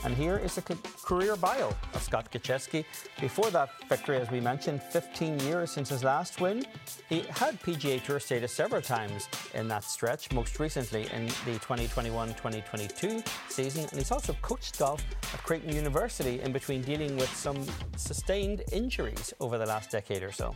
And 0.06 0.16
here 0.16 0.38
is 0.38 0.56
a 0.60 0.62
career 0.62 1.36
bio 1.36 1.74
of 1.96 2.04
Scott 2.04 2.32
Gutschewski. 2.32 2.86
Before 3.20 3.50
that 3.50 3.72
victory, 3.90 4.18
as 4.18 4.30
we 4.30 4.40
mentioned, 4.40 4.84
15 4.84 5.40
years 5.40 5.72
since 5.72 5.90
his 5.90 6.04
last 6.04 6.40
win. 6.40 6.64
He 7.10 7.22
had 7.22 7.60
PGA 7.60 8.04
Tour 8.04 8.20
status 8.20 8.52
several 8.52 8.84
times 8.84 9.28
in 9.56 9.68
that 9.68 9.84
stretch, 9.84 10.32
most 10.32 10.60
recently 10.60 11.08
in 11.12 11.26
the 11.26 11.58
2021-2022 11.60 13.28
season. 13.50 13.82
And 13.86 13.98
he's 13.98 14.12
also 14.12 14.38
coached 14.44 14.78
golf 14.78 15.04
at 15.34 15.42
Creighton 15.42 15.74
University 15.74 16.40
in 16.40 16.52
between 16.52 16.84
dealing 16.84 17.18
with 17.18 17.36
some 17.36 17.66
sustained 17.98 18.62
injuries 18.72 19.34
over 19.40 19.58
the 19.58 19.66
last 19.66 19.90
decade 19.90 20.22
or 20.22 20.32
so. 20.32 20.56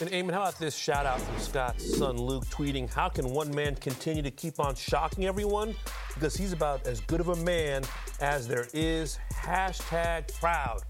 And 0.00 0.08
Eamon, 0.10 0.32
how 0.32 0.42
about 0.42 0.58
this 0.60 0.76
shout 0.76 1.06
out 1.06 1.20
from 1.20 1.40
Scott's 1.40 1.98
son 1.98 2.16
Luke 2.16 2.46
tweeting, 2.46 2.88
How 2.88 3.08
can 3.08 3.30
one 3.30 3.52
man 3.52 3.74
continue 3.74 4.22
to 4.22 4.30
keep 4.30 4.60
on 4.60 4.76
shocking 4.76 5.26
everyone? 5.26 5.74
Because 6.14 6.36
he's 6.36 6.52
about 6.52 6.86
as 6.86 7.00
good 7.00 7.18
of 7.20 7.30
a 7.30 7.36
man 7.36 7.82
as 8.20 8.46
there 8.46 8.68
is. 8.72 9.18
Hashtag 9.32 10.32
proud. 10.38 10.82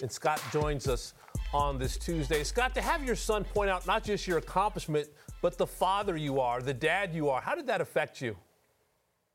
And 0.00 0.10
Scott 0.10 0.42
joins 0.50 0.88
us 0.88 1.14
on 1.54 1.78
this 1.78 1.96
Tuesday. 1.96 2.42
Scott, 2.42 2.74
to 2.74 2.80
have 2.80 3.04
your 3.04 3.14
son 3.14 3.44
point 3.44 3.70
out 3.70 3.86
not 3.86 4.02
just 4.02 4.26
your 4.26 4.38
accomplishment, 4.38 5.06
but 5.40 5.56
the 5.56 5.66
father 5.66 6.16
you 6.16 6.40
are, 6.40 6.60
the 6.60 6.74
dad 6.74 7.14
you 7.14 7.28
are, 7.28 7.40
how 7.40 7.54
did 7.54 7.68
that 7.68 7.80
affect 7.80 8.20
you? 8.20 8.36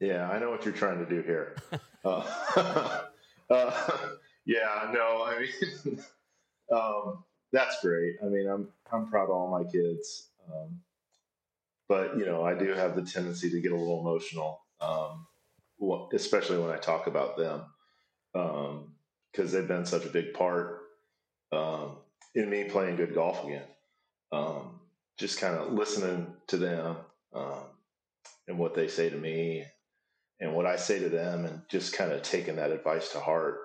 Yeah, 0.01 0.29
I 0.29 0.37
know 0.37 0.51
what 0.51 0.65
you're 0.65 0.73
trying 0.73 0.99
to 0.99 1.09
do 1.09 1.21
here. 1.21 1.55
uh, 2.05 2.23
uh, 3.49 3.97
yeah, 4.45 4.91
no, 4.93 5.23
I 5.23 5.39
mean, 5.39 5.99
um, 6.73 7.23
that's 7.53 7.81
great. 7.81 8.17
I 8.21 8.25
mean, 8.25 8.47
I'm 8.47 8.67
I'm 8.93 9.07
proud 9.07 9.25
of 9.25 9.31
all 9.31 9.49
my 9.49 9.69
kids, 9.69 10.29
um, 10.47 10.81
but 11.89 12.17
you 12.17 12.25
know, 12.25 12.43
I 12.43 12.53
do 12.53 12.73
have 12.73 12.95
the 12.95 13.01
tendency 13.01 13.49
to 13.49 13.59
get 13.59 13.71
a 13.71 13.75
little 13.75 14.01
emotional, 14.01 14.61
um, 14.81 15.25
especially 16.13 16.59
when 16.59 16.69
I 16.69 16.77
talk 16.77 17.07
about 17.07 17.35
them, 17.35 17.63
because 18.33 18.73
um, 18.75 19.51
they've 19.51 19.67
been 19.67 19.85
such 19.85 20.05
a 20.05 20.09
big 20.09 20.33
part 20.33 20.81
um, 21.51 21.97
in 22.35 22.49
me 22.49 22.65
playing 22.65 22.97
good 22.97 23.15
golf 23.15 23.43
again. 23.43 23.65
Um, 24.31 24.79
just 25.17 25.39
kind 25.39 25.55
of 25.55 25.73
listening 25.73 26.27
to 26.47 26.57
them 26.57 26.97
and 28.47 28.57
what 28.59 28.75
they 28.75 28.87
say 28.87 29.09
to 29.09 29.17
me, 29.17 29.63
and 30.39 30.53
what 30.53 30.65
I 30.65 30.75
say 30.75 30.99
to 30.99 31.09
them, 31.09 31.45
and 31.45 31.61
just 31.69 31.93
kind 31.93 32.11
of 32.11 32.21
taking 32.21 32.57
that 32.57 32.71
advice 32.71 33.09
to 33.13 33.19
heart. 33.19 33.59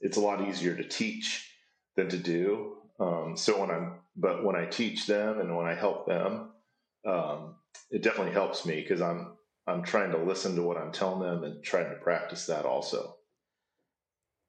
it's 0.00 0.16
a 0.16 0.20
lot 0.20 0.46
easier 0.48 0.74
to 0.74 0.84
teach 0.84 1.50
than 1.96 2.08
to 2.08 2.18
do. 2.18 2.79
Um, 3.00 3.34
so 3.36 3.60
when 3.60 3.70
I'm, 3.70 3.94
but 4.16 4.44
when 4.44 4.54
I 4.54 4.66
teach 4.66 5.06
them 5.06 5.40
and 5.40 5.56
when 5.56 5.66
I 5.66 5.74
help 5.74 6.06
them, 6.06 6.50
um, 7.06 7.54
it 7.90 8.02
definitely 8.02 8.32
helps 8.32 8.66
me 8.66 8.82
because 8.82 9.00
I'm 9.00 9.32
I'm 9.66 9.82
trying 9.82 10.10
to 10.12 10.18
listen 10.18 10.54
to 10.56 10.62
what 10.62 10.76
I'm 10.76 10.92
telling 10.92 11.20
them 11.20 11.44
and 11.44 11.62
trying 11.62 11.88
to 11.90 11.96
practice 11.96 12.46
that 12.46 12.64
also. 12.64 13.16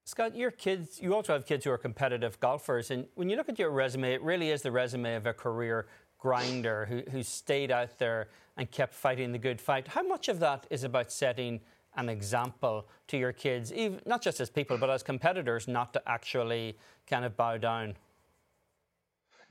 Scott, 0.06 0.36
your 0.36 0.52
kids, 0.52 1.00
you 1.00 1.14
also 1.14 1.34
have 1.34 1.46
kids 1.46 1.64
who 1.64 1.72
are 1.72 1.78
competitive 1.78 2.40
golfers, 2.40 2.92
and 2.92 3.06
when 3.16 3.30
you 3.30 3.38
look 3.38 3.50
at 3.50 3.60
your 3.60 3.70
resume, 3.70 4.14
it 4.14 4.22
really 4.22 4.50
is 4.50 4.62
the 4.62 4.72
resume 4.72 5.16
of 5.16 5.26
a 5.26 5.34
career 5.34 5.88
grinder 6.18 6.86
who, 6.86 7.04
who 7.12 7.24
stayed 7.24 7.72
out 7.72 7.98
there 7.98 8.30
and 8.58 8.70
kept 8.72 8.94
fighting 8.94 9.32
the 9.32 9.38
good 9.38 9.62
fight. 9.62 9.88
How 9.88 10.04
much 10.04 10.28
of 10.28 10.40
that 10.40 10.68
is 10.70 10.84
about 10.84 11.12
setting 11.12 11.62
an 11.96 12.10
example 12.10 12.88
to 13.08 13.18
your 13.18 13.32
kids, 13.32 13.72
even, 13.74 14.02
not 14.06 14.22
just 14.22 14.40
as 14.40 14.50
people, 14.50 14.78
but 14.78 14.90
as 14.90 15.04
competitors, 15.04 15.68
not 15.68 15.94
to 15.94 16.02
actually 16.08 16.78
kind 17.08 17.26
of 17.26 17.38
bow 17.38 17.58
down? 17.58 17.96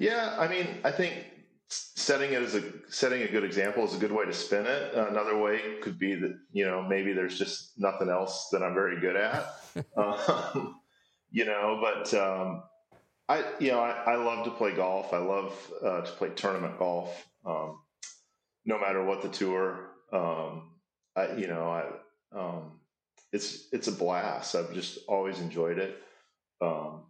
Yeah, 0.01 0.35
I 0.39 0.49
mean, 0.49 0.67
I 0.83 0.93
think 0.93 1.13
setting 1.69 2.33
it 2.33 2.43
as 2.43 2.55
a 2.55 2.63
setting 2.89 3.21
a 3.21 3.29
good 3.29 3.45
example 3.45 3.85
is 3.85 3.95
a 3.95 3.99
good 3.99 4.11
way 4.11 4.25
to 4.25 4.33
spin 4.33 4.65
it. 4.65 4.95
Another 4.95 5.37
way 5.37 5.61
could 5.83 5.99
be 5.99 6.15
that 6.15 6.39
you 6.53 6.65
know 6.65 6.83
maybe 6.83 7.13
there's 7.13 7.39
just 7.39 7.79
nothing 7.79 8.09
else 8.09 8.49
that 8.51 8.63
I'm 8.63 8.73
very 8.73 8.99
good 8.99 9.15
at, 9.15 9.47
um, 9.99 10.81
you 11.31 11.45
know. 11.45 11.83
But 11.83 12.15
um, 12.15 12.63
I, 13.29 13.45
you 13.59 13.73
know, 13.73 13.81
I, 13.81 14.15
I, 14.15 14.17
love 14.17 14.47
to 14.47 14.51
play 14.53 14.75
golf. 14.75 15.13
I 15.13 15.19
love 15.19 15.73
uh, 15.85 16.01
to 16.01 16.13
play 16.13 16.31
tournament 16.31 16.79
golf, 16.79 17.27
um, 17.45 17.79
no 18.65 18.81
matter 18.81 19.05
what 19.05 19.21
the 19.21 19.29
tour. 19.29 19.91
Um, 20.15 20.71
I, 21.15 21.35
you 21.37 21.47
know, 21.47 21.69
I 21.69 22.39
um, 22.39 22.81
it's 23.35 23.69
it's 23.71 23.89
a 23.89 23.93
blast. 23.93 24.55
I've 24.55 24.73
just 24.73 25.01
always 25.09 25.41
enjoyed 25.41 25.79
it. 25.79 25.99
Um, 26.63 27.03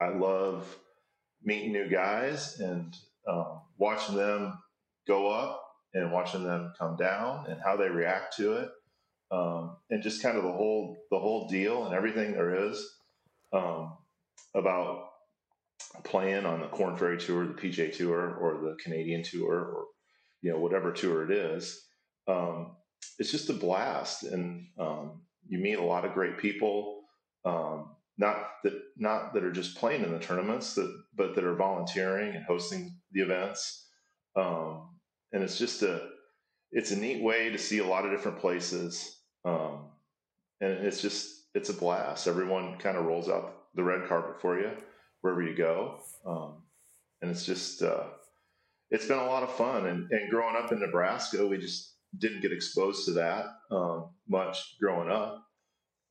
I 0.00 0.08
love 0.08 0.66
meeting 1.44 1.72
new 1.72 1.88
guys 1.88 2.58
and 2.60 2.96
um, 3.28 3.60
watching 3.78 4.16
them 4.16 4.58
go 5.06 5.28
up 5.28 5.62
and 5.92 6.12
watching 6.12 6.44
them 6.44 6.72
come 6.78 6.96
down 6.96 7.46
and 7.48 7.60
how 7.62 7.76
they 7.76 7.88
react 7.88 8.36
to 8.36 8.54
it, 8.54 8.68
um, 9.30 9.76
and 9.90 10.02
just 10.02 10.22
kind 10.22 10.36
of 10.36 10.42
the 10.42 10.52
whole 10.52 10.96
the 11.10 11.18
whole 11.18 11.48
deal 11.48 11.86
and 11.86 11.94
everything 11.94 12.32
there 12.32 12.68
is 12.68 12.96
um, 13.52 13.96
about 14.54 15.10
playing 16.02 16.44
on 16.44 16.60
the 16.60 16.66
Korn 16.66 16.96
Ferry 16.96 17.18
Tour, 17.18 17.46
the 17.46 17.54
PGA 17.54 17.94
Tour, 17.96 18.34
or 18.34 18.60
the 18.60 18.76
Canadian 18.82 19.22
Tour, 19.22 19.54
or 19.54 19.84
you 20.42 20.50
know 20.50 20.58
whatever 20.58 20.92
tour 20.92 21.30
it 21.30 21.36
is. 21.36 21.86
Um, 22.26 22.76
it's 23.18 23.30
just 23.30 23.50
a 23.50 23.54
blast, 23.54 24.24
and 24.24 24.66
um, 24.78 25.22
you 25.46 25.58
meet 25.58 25.78
a 25.78 25.84
lot 25.84 26.04
of 26.04 26.14
great 26.14 26.38
people. 26.38 27.02
Not 28.16 28.36
that 28.62 28.74
not 28.96 29.34
that 29.34 29.44
are 29.44 29.52
just 29.52 29.76
playing 29.76 30.04
in 30.04 30.12
the 30.12 30.20
tournaments, 30.20 30.74
that 30.74 30.92
but 31.14 31.34
that 31.34 31.44
are 31.44 31.56
volunteering 31.56 32.34
and 32.34 32.44
hosting 32.44 32.96
the 33.12 33.22
events. 33.22 33.88
Um, 34.36 34.90
and 35.32 35.42
it's 35.42 35.58
just 35.58 35.82
a 35.82 36.08
it's 36.70 36.92
a 36.92 36.96
neat 36.96 37.22
way 37.22 37.50
to 37.50 37.58
see 37.58 37.78
a 37.78 37.86
lot 37.86 38.04
of 38.04 38.12
different 38.12 38.38
places, 38.38 39.20
um, 39.44 39.86
and 40.60 40.72
it's 40.72 41.02
just 41.02 41.46
it's 41.54 41.70
a 41.70 41.74
blast. 41.74 42.28
Everyone 42.28 42.78
kind 42.78 42.96
of 42.96 43.04
rolls 43.04 43.28
out 43.28 43.64
the 43.74 43.82
red 43.82 44.08
carpet 44.08 44.40
for 44.40 44.60
you 44.60 44.70
wherever 45.20 45.42
you 45.42 45.56
go, 45.56 45.98
um, 46.24 46.62
and 47.20 47.30
it's 47.30 47.44
just 47.44 47.82
uh, 47.82 48.04
it's 48.90 49.06
been 49.06 49.18
a 49.18 49.26
lot 49.26 49.42
of 49.42 49.52
fun. 49.56 49.86
And, 49.86 50.08
and 50.10 50.30
growing 50.30 50.56
up 50.56 50.70
in 50.70 50.78
Nebraska, 50.78 51.44
we 51.44 51.58
just 51.58 51.94
didn't 52.18 52.42
get 52.42 52.52
exposed 52.52 53.06
to 53.06 53.12
that 53.12 53.46
um, 53.72 54.10
much 54.28 54.76
growing 54.80 55.10
up 55.10 55.44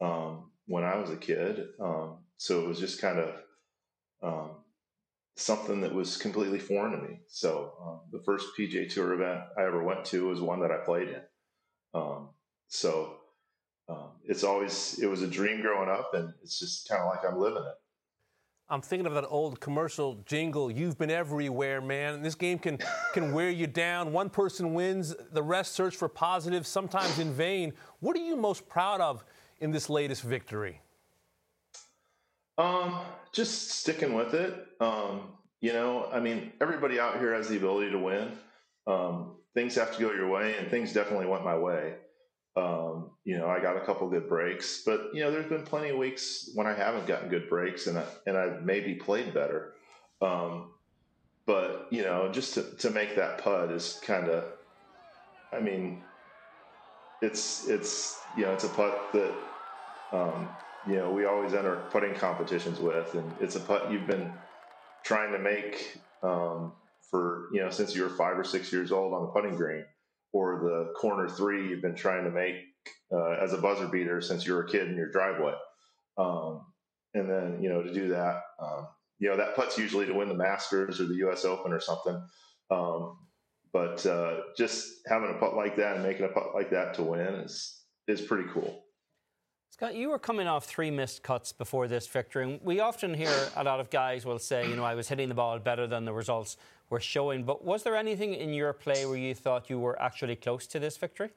um, 0.01 0.51
when 0.65 0.83
I 0.83 0.95
was 0.97 1.09
a 1.09 1.17
kid. 1.17 1.67
Um, 1.79 2.17
so 2.37 2.61
it 2.61 2.67
was 2.67 2.79
just 2.79 3.01
kind 3.01 3.19
of 3.19 3.35
um, 4.21 4.51
something 5.35 5.81
that 5.81 5.93
was 5.93 6.17
completely 6.17 6.59
foreign 6.59 6.91
to 6.91 6.97
me. 6.97 7.19
So 7.27 7.73
um, 7.81 7.99
the 8.11 8.23
first 8.23 8.47
PGA 8.57 8.91
Tour 8.91 9.13
event 9.13 9.41
I 9.57 9.63
ever 9.63 9.83
went 9.83 10.05
to 10.05 10.27
was 10.27 10.41
one 10.41 10.61
that 10.61 10.71
I 10.71 10.77
played 10.85 11.09
in. 11.09 11.21
Um, 11.93 12.29
so 12.67 13.17
it's 14.25 14.43
always 14.43 14.99
it 15.01 15.07
was 15.07 15.21
a 15.21 15.27
dream 15.27 15.61
growing 15.61 15.89
up, 15.89 16.13
and 16.13 16.33
it's 16.41 16.59
just 16.59 16.87
kind 16.87 17.01
of 17.01 17.09
like 17.09 17.19
I'm 17.27 17.39
living 17.39 17.63
it. 17.63 17.75
I'm 18.69 18.81
thinking 18.81 19.05
of 19.05 19.13
that 19.13 19.27
old 19.27 19.59
commercial 19.59 20.23
jingle, 20.25 20.71
You've 20.71 20.97
Been 20.97 21.11
Everywhere, 21.11 21.81
man. 21.81 22.15
And 22.15 22.25
this 22.25 22.33
game 22.33 22.57
can, 22.57 22.79
can 23.13 23.33
wear 23.33 23.51
you 23.51 23.67
down. 23.67 24.13
One 24.13 24.29
person 24.29 24.73
wins, 24.73 25.13
the 25.31 25.43
rest 25.43 25.73
search 25.73 25.95
for 25.95 26.07
positives, 26.07 26.69
sometimes 26.69 27.19
in 27.19 27.33
vain. 27.33 27.73
What 27.99 28.15
are 28.15 28.21
you 28.21 28.37
most 28.37 28.67
proud 28.67 29.01
of 29.01 29.23
in 29.63 29.71
this 29.71 29.89
latest 29.89 30.23
victory? 30.23 30.81
Um, 32.57 32.99
just 33.31 33.71
sticking 33.71 34.13
with 34.13 34.33
it. 34.33 34.53
Um, 34.81 35.21
you 35.61 35.71
know, 35.71 36.09
I 36.11 36.19
mean, 36.19 36.51
everybody 36.59 36.99
out 36.99 37.17
here 37.17 37.33
has 37.33 37.47
the 37.47 37.55
ability 37.55 37.91
to 37.91 37.97
win. 37.97 38.33
Um, 38.85 39.37
things 39.53 39.75
have 39.75 39.95
to 39.95 40.01
go 40.01 40.11
your 40.11 40.29
way, 40.29 40.57
and 40.57 40.69
things 40.69 40.91
definitely 40.91 41.27
went 41.27 41.45
my 41.45 41.57
way. 41.57 41.95
Um, 42.57 43.11
you 43.23 43.37
know, 43.37 43.47
I 43.47 43.61
got 43.61 43.77
a 43.77 43.85
couple 43.85 44.09
good 44.09 44.27
breaks, 44.27 44.83
but 44.85 45.11
you 45.13 45.21
know, 45.21 45.31
there's 45.31 45.49
been 45.49 45.63
plenty 45.63 45.89
of 45.89 45.97
weeks 45.97 46.51
when 46.53 46.67
I 46.67 46.73
haven't 46.73 47.07
gotten 47.07 47.29
good 47.29 47.49
breaks, 47.49 47.87
and 47.87 47.97
I, 47.97 48.03
and 48.27 48.37
I've 48.37 48.63
maybe 48.63 48.95
played 48.95 49.33
better. 49.33 49.75
Um, 50.21 50.71
but 51.45 51.87
you 51.89 52.03
know, 52.03 52.29
just 52.33 52.53
to, 52.55 52.63
to 52.79 52.89
make 52.89 53.15
that 53.15 53.37
putt 53.37 53.71
is 53.71 53.99
kind 54.03 54.27
of, 54.27 54.43
I 55.53 55.61
mean, 55.61 56.03
it's 57.21 57.69
it's 57.69 58.19
you 58.37 58.43
know, 58.43 58.51
it's 58.51 58.65
a 58.65 58.69
putt 58.69 58.99
that 59.13 59.33
um, 60.13 60.47
you 60.87 60.95
know 60.95 61.11
we 61.11 61.25
always 61.25 61.53
enter 61.53 61.83
putting 61.91 62.13
competitions 62.13 62.79
with, 62.79 63.13
and 63.15 63.29
it's 63.41 63.55
a 63.55 63.59
putt 63.59 63.91
you've 63.91 64.07
been 64.07 64.31
trying 65.03 65.33
to 65.33 65.39
make 65.39 65.99
um, 66.21 66.71
for 67.11 67.49
you 67.51 67.59
know 67.59 67.69
since 67.69 67.95
you 67.95 68.03
were 68.03 68.09
five 68.09 68.37
or 68.37 68.43
six 68.45 68.71
years 68.71 68.91
old 68.91 69.13
on 69.13 69.23
the 69.23 69.27
putting 69.29 69.55
green 69.55 69.83
or 70.31 70.59
the 70.63 70.93
corner 70.99 71.27
three 71.27 71.67
you've 71.67 71.81
been 71.81 71.95
trying 71.95 72.23
to 72.23 72.31
make 72.31 72.55
uh, 73.11 73.31
as 73.41 73.53
a 73.53 73.57
buzzer 73.57 73.87
beater 73.87 74.21
since 74.21 74.45
you 74.45 74.53
were 74.53 74.63
a 74.63 74.69
kid 74.69 74.87
in 74.87 74.95
your 74.95 75.11
driveway. 75.11 75.53
Um, 76.17 76.65
and 77.13 77.29
then, 77.29 77.61
you 77.61 77.69
know, 77.69 77.83
to 77.83 77.93
do 77.93 78.09
that, 78.09 78.41
um, 78.59 78.87
you 79.19 79.29
know, 79.29 79.37
that 79.37 79.55
putt's 79.55 79.77
usually 79.77 80.05
to 80.07 80.13
win 80.13 80.29
the 80.29 80.33
Masters 80.33 80.99
or 80.99 81.05
the 81.05 81.15
U.S. 81.15 81.45
Open 81.45 81.71
or 81.71 81.79
something. 81.79 82.21
Um, 82.71 83.17
but 83.71 84.05
uh, 84.05 84.41
just 84.57 84.91
having 85.07 85.29
a 85.29 85.39
putt 85.39 85.55
like 85.55 85.75
that 85.77 85.95
and 85.95 86.03
making 86.03 86.25
a 86.25 86.29
putt 86.29 86.53
like 86.53 86.71
that 86.71 86.95
to 86.95 87.03
win 87.03 87.35
is 87.35 87.81
is 88.07 88.21
pretty 88.21 88.49
cool. 88.53 88.82
Scott, 89.73 89.95
you 89.95 90.11
were 90.11 90.19
coming 90.19 90.45
off 90.45 90.65
three 90.65 90.91
missed 90.91 91.23
cuts 91.23 91.51
before 91.51 91.87
this 91.87 92.05
victory. 92.05 92.43
And 92.43 92.59
we 92.61 92.79
often 92.79 93.11
hear 93.11 93.33
a 93.55 93.63
lot 93.63 93.79
of 93.79 93.89
guys 93.89 94.23
will 94.23 94.37
say, 94.37 94.69
you 94.69 94.75
know, 94.75 94.83
I 94.83 94.93
was 94.93 95.09
hitting 95.09 95.29
the 95.29 95.33
ball 95.33 95.57
better 95.57 95.87
than 95.87 96.05
the 96.05 96.13
results 96.13 96.57
were 96.91 96.99
showing. 96.99 97.43
But 97.43 97.65
was 97.65 97.81
there 97.81 97.95
anything 97.95 98.35
in 98.35 98.53
your 98.53 98.71
play 98.71 99.07
where 99.07 99.17
you 99.17 99.33
thought 99.33 99.71
you 99.71 99.79
were 99.79 99.99
actually 99.99 100.35
close 100.35 100.67
to 100.67 100.79
this 100.79 100.95
victory? 100.95 101.31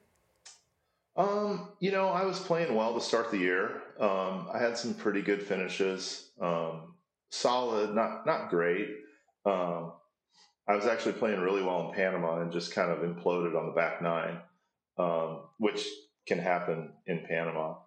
Um, 1.15 1.69
you 1.79 1.89
know, 1.89 2.09
I 2.09 2.25
was 2.25 2.39
playing 2.39 2.75
well 2.75 2.93
to 2.93 3.01
start 3.01 3.31
the 3.31 3.39
year. 3.39 3.81
Um, 3.99 4.47
I 4.53 4.59
had 4.59 4.77
some 4.77 4.93
pretty 4.93 5.23
good 5.23 5.41
finishes. 5.41 6.29
Um, 6.39 6.93
solid, 7.31 7.95
not 7.95 8.27
not 8.27 8.51
great. 8.51 8.87
Um, 9.47 9.93
I 10.67 10.75
was 10.75 10.85
actually 10.85 11.13
playing 11.13 11.39
really 11.39 11.63
well 11.63 11.89
in 11.89 11.95
Panama 11.95 12.39
and 12.41 12.51
just 12.51 12.71
kind 12.71 12.91
of 12.91 12.99
imploded 12.99 13.57
on 13.59 13.65
the 13.65 13.73
back 13.73 13.99
nine, 13.99 14.37
um, 14.99 15.39
which 15.57 15.87
can 16.27 16.37
happen 16.37 16.91
in 17.07 17.25
Panama. 17.27 17.77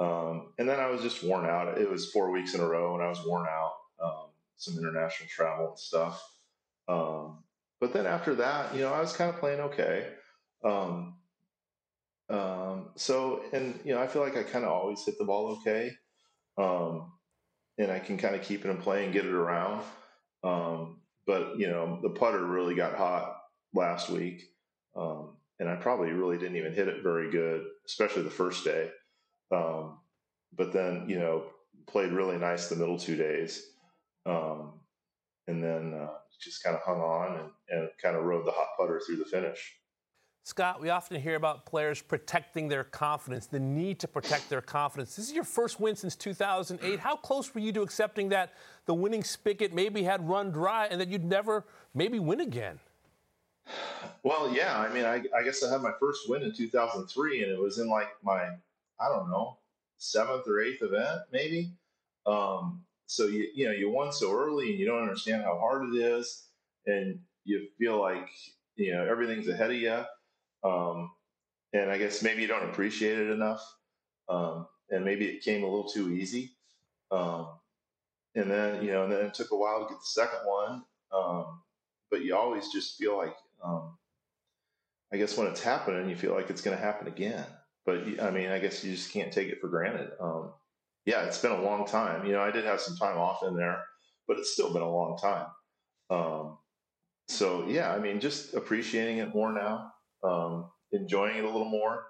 Um, 0.00 0.54
and 0.58 0.68
then 0.68 0.80
I 0.80 0.86
was 0.90 1.02
just 1.02 1.22
worn 1.22 1.46
out. 1.46 1.78
It 1.78 1.88
was 1.88 2.10
four 2.10 2.30
weeks 2.30 2.54
in 2.54 2.60
a 2.60 2.66
row, 2.66 2.94
and 2.94 3.04
I 3.04 3.08
was 3.08 3.24
worn 3.24 3.46
out. 3.46 3.74
some 4.60 4.78
international 4.78 5.28
travel 5.28 5.68
and 5.70 5.78
stuff. 5.78 6.22
Um, 6.86 7.42
but 7.80 7.92
then 7.92 8.06
after 8.06 8.34
that, 8.36 8.74
you 8.74 8.82
know, 8.82 8.92
I 8.92 9.00
was 9.00 9.14
kind 9.14 9.30
of 9.30 9.40
playing 9.40 9.60
okay. 9.60 10.06
Um, 10.62 11.16
um, 12.28 12.90
so, 12.94 13.42
and 13.52 13.78
you 13.84 13.94
know, 13.94 14.00
I 14.00 14.06
feel 14.06 14.22
like 14.22 14.36
I 14.36 14.42
kind 14.42 14.64
of 14.64 14.70
always 14.70 15.02
hit 15.04 15.16
the 15.18 15.24
ball 15.24 15.58
okay, 15.58 15.92
um, 16.58 17.12
and 17.78 17.90
I 17.90 17.98
can 17.98 18.18
kind 18.18 18.34
of 18.34 18.42
keep 18.42 18.64
it 18.64 18.70
in 18.70 18.76
play 18.76 19.04
and 19.04 19.12
get 19.12 19.24
it 19.24 19.32
around. 19.32 19.82
Um, 20.44 21.00
but 21.26 21.58
you 21.58 21.68
know, 21.68 21.98
the 22.02 22.10
putter 22.10 22.44
really 22.44 22.74
got 22.74 22.96
hot 22.96 23.36
last 23.74 24.10
week, 24.10 24.42
um, 24.94 25.36
and 25.58 25.68
I 25.68 25.76
probably 25.76 26.12
really 26.12 26.38
didn't 26.38 26.56
even 26.56 26.74
hit 26.74 26.88
it 26.88 27.02
very 27.02 27.30
good, 27.30 27.64
especially 27.86 28.22
the 28.22 28.30
first 28.30 28.62
day. 28.62 28.90
Um, 29.50 29.98
but 30.56 30.72
then, 30.72 31.04
you 31.08 31.18
know, 31.18 31.44
played 31.86 32.12
really 32.12 32.38
nice 32.38 32.68
the 32.68 32.76
middle 32.76 32.98
two 32.98 33.16
days, 33.16 33.66
um, 34.26 34.72
and 35.48 35.62
then 35.62 35.94
uh, 35.94 36.08
just 36.40 36.62
kind 36.62 36.76
of 36.76 36.82
hung 36.82 37.00
on 37.00 37.38
and, 37.38 37.50
and 37.68 37.88
kind 38.02 38.16
of 38.16 38.24
rode 38.24 38.46
the 38.46 38.52
hot 38.52 38.68
putter 38.78 39.00
through 39.04 39.16
the 39.16 39.24
finish. 39.24 39.74
Scott, 40.42 40.80
we 40.80 40.88
often 40.88 41.20
hear 41.20 41.36
about 41.36 41.66
players 41.66 42.00
protecting 42.00 42.66
their 42.66 42.82
confidence, 42.82 43.46
the 43.46 43.60
need 43.60 43.98
to 44.00 44.08
protect 44.08 44.48
their 44.48 44.62
confidence. 44.62 45.14
This 45.14 45.28
is 45.28 45.34
your 45.34 45.44
first 45.44 45.78
win 45.78 45.94
since 45.94 46.16
2008. 46.16 46.98
How 46.98 47.14
close 47.14 47.54
were 47.54 47.60
you 47.60 47.72
to 47.72 47.82
accepting 47.82 48.30
that 48.30 48.54
the 48.86 48.94
winning 48.94 49.22
spigot 49.22 49.74
maybe 49.74 50.02
had 50.02 50.26
run 50.26 50.50
dry 50.50 50.86
and 50.86 51.00
that 51.00 51.08
you'd 51.08 51.24
never 51.24 51.66
maybe 51.94 52.18
win 52.18 52.40
again? 52.40 52.80
Well, 54.22 54.52
yeah. 54.52 54.78
I 54.78 54.92
mean, 54.92 55.04
I, 55.04 55.22
I 55.36 55.42
guess 55.44 55.62
I 55.62 55.70
had 55.70 55.82
my 55.82 55.92
first 56.00 56.28
win 56.28 56.42
in 56.42 56.52
2003, 56.52 57.42
and 57.42 57.52
it 57.52 57.60
was 57.60 57.78
in 57.78 57.88
like 57.88 58.08
my, 58.22 58.48
I 59.00 59.08
don't 59.08 59.30
know, 59.30 59.58
seventh 59.98 60.46
or 60.46 60.60
eighth 60.60 60.82
event, 60.82 61.22
maybe. 61.32 61.72
Um, 62.26 62.84
so 63.06 63.26
you 63.26 63.48
you 63.54 63.66
know 63.66 63.72
you 63.72 63.90
won 63.90 64.12
so 64.12 64.32
early 64.32 64.70
and 64.70 64.78
you 64.78 64.86
don't 64.86 65.02
understand 65.02 65.42
how 65.42 65.58
hard 65.58 65.92
it 65.92 65.98
is, 65.98 66.44
and 66.86 67.20
you 67.44 67.68
feel 67.78 68.00
like 68.00 68.28
you 68.76 68.92
know 68.92 69.04
everything's 69.04 69.48
ahead 69.48 69.70
of 69.70 69.76
you. 69.76 70.04
Um, 70.62 71.10
and 71.72 71.90
I 71.90 71.98
guess 71.98 72.22
maybe 72.22 72.42
you 72.42 72.48
don't 72.48 72.68
appreciate 72.68 73.18
it 73.18 73.30
enough, 73.30 73.62
um, 74.28 74.66
and 74.90 75.04
maybe 75.04 75.26
it 75.26 75.42
came 75.42 75.62
a 75.64 75.66
little 75.66 75.88
too 75.88 76.12
easy. 76.12 76.52
Um, 77.10 77.48
and 78.34 78.50
then 78.50 78.84
you 78.84 78.92
know, 78.92 79.04
and 79.04 79.12
then 79.12 79.26
it 79.26 79.34
took 79.34 79.50
a 79.50 79.56
while 79.56 79.80
to 79.80 79.92
get 79.92 80.00
the 80.00 80.06
second 80.06 80.40
one. 80.44 80.84
Um, 81.12 81.62
but 82.10 82.22
you 82.22 82.36
always 82.36 82.68
just 82.68 82.98
feel 82.98 83.16
like, 83.16 83.36
um, 83.64 83.96
I 85.12 85.16
guess 85.16 85.36
when 85.36 85.46
it's 85.46 85.62
happening, 85.62 86.08
you 86.10 86.16
feel 86.16 86.34
like 86.34 86.50
it's 86.50 86.60
going 86.60 86.76
to 86.76 86.82
happen 86.82 87.06
again. 87.06 87.46
But 87.86 88.04
I 88.20 88.30
mean, 88.30 88.50
I 88.50 88.58
guess 88.58 88.84
you 88.84 88.92
just 88.92 89.12
can't 89.12 89.32
take 89.32 89.48
it 89.48 89.60
for 89.60 89.68
granted. 89.68 90.10
Um, 90.20 90.52
yeah, 91.06 91.22
it's 91.22 91.38
been 91.38 91.52
a 91.52 91.62
long 91.62 91.86
time. 91.86 92.26
You 92.26 92.32
know, 92.32 92.40
I 92.40 92.50
did 92.50 92.64
have 92.64 92.80
some 92.80 92.96
time 92.96 93.16
off 93.16 93.42
in 93.42 93.56
there, 93.56 93.82
but 94.28 94.38
it's 94.38 94.52
still 94.52 94.72
been 94.72 94.82
a 94.82 94.90
long 94.90 95.18
time. 95.18 95.46
Um, 96.10 96.58
so 97.28 97.66
yeah, 97.68 97.92
I 97.92 97.98
mean, 97.98 98.20
just 98.20 98.54
appreciating 98.54 99.18
it 99.18 99.34
more 99.34 99.52
now, 99.52 99.92
um, 100.22 100.70
enjoying 100.92 101.36
it 101.36 101.44
a 101.44 101.46
little 101.46 101.68
more, 101.68 102.04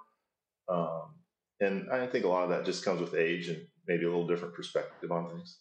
um, 0.68 1.14
and 1.61 1.91
I 1.91 2.07
think 2.07 2.25
a 2.25 2.29
lot 2.29 2.45
of 2.45 2.51
that 2.51 2.64
just 2.64 2.85
comes 2.85 3.01
with 3.01 3.14
age 3.14 3.49
and 3.49 3.59
maybe 3.87 4.05
a 4.05 4.09
little 4.09 4.27
different 4.27 4.55
perspective 4.55 5.12
on 5.12 5.29
things. 5.29 5.59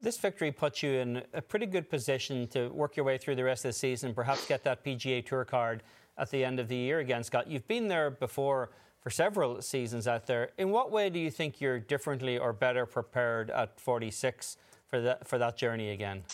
This 0.00 0.18
victory 0.18 0.52
puts 0.52 0.82
you 0.82 0.90
in 0.92 1.22
a 1.32 1.42
pretty 1.42 1.66
good 1.66 1.90
position 1.90 2.46
to 2.48 2.68
work 2.68 2.96
your 2.96 3.04
way 3.04 3.18
through 3.18 3.34
the 3.34 3.44
rest 3.44 3.64
of 3.64 3.70
the 3.70 3.78
season, 3.78 4.14
perhaps 4.14 4.46
get 4.46 4.62
that 4.64 4.84
PGA 4.84 5.24
Tour 5.24 5.44
card 5.44 5.82
at 6.18 6.30
the 6.30 6.44
end 6.44 6.60
of 6.60 6.68
the 6.68 6.76
year 6.76 7.00
again, 7.00 7.24
Scott. 7.24 7.48
You've 7.48 7.66
been 7.66 7.88
there 7.88 8.10
before 8.10 8.70
for 9.00 9.10
several 9.10 9.62
seasons 9.62 10.08
out 10.08 10.26
there. 10.26 10.50
In 10.58 10.70
what 10.70 10.90
way 10.90 11.10
do 11.10 11.18
you 11.18 11.30
think 11.30 11.60
you're 11.60 11.78
differently 11.78 12.38
or 12.38 12.52
better 12.52 12.86
prepared 12.86 13.50
at 13.50 13.80
46 13.80 14.56
for 14.86 15.00
that 15.00 15.26
for 15.26 15.38
that 15.38 15.56
journey 15.56 15.90
again? 15.90 16.24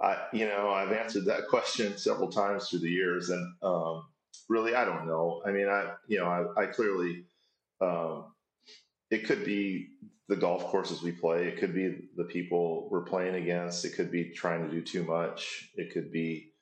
I, 0.00 0.18
you 0.32 0.46
know, 0.46 0.70
I've 0.70 0.92
answered 0.92 1.24
that 1.24 1.48
question 1.48 1.96
several 1.96 2.30
times 2.30 2.68
through 2.68 2.80
the 2.80 2.90
years, 2.90 3.30
and 3.30 3.54
um, 3.62 4.04
really, 4.48 4.74
I 4.74 4.84
don't 4.84 5.06
know. 5.06 5.42
I 5.44 5.50
mean, 5.50 5.68
I, 5.68 5.92
you 6.06 6.20
know, 6.20 6.26
I, 6.26 6.62
I 6.62 6.66
clearly, 6.66 7.24
um, 7.80 8.26
it 9.10 9.26
could 9.26 9.44
be 9.44 9.88
the 10.28 10.36
golf 10.36 10.66
courses 10.66 11.02
we 11.02 11.10
play. 11.10 11.48
It 11.48 11.58
could 11.58 11.74
be 11.74 11.96
the 12.16 12.24
people 12.24 12.88
we're 12.90 13.02
playing 13.02 13.34
against. 13.34 13.84
It 13.84 13.94
could 13.96 14.12
be 14.12 14.30
trying 14.30 14.64
to 14.64 14.70
do 14.70 14.82
too 14.82 15.02
much. 15.02 15.70
It 15.74 15.92
could 15.92 16.12
be 16.12 16.52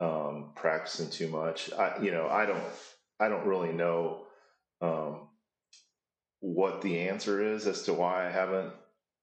um, 0.00 0.50
practicing 0.54 1.08
too 1.08 1.28
much. 1.28 1.72
I, 1.72 1.96
you 2.02 2.10
know, 2.10 2.28
I 2.28 2.44
don't, 2.44 2.62
I 3.18 3.28
don't 3.28 3.46
really 3.46 3.72
know 3.72 4.23
um, 4.84 5.28
what 6.40 6.82
the 6.82 7.08
answer 7.08 7.42
is 7.42 7.66
as 7.66 7.82
to 7.82 7.94
why 7.94 8.26
I 8.26 8.30
haven't 8.30 8.72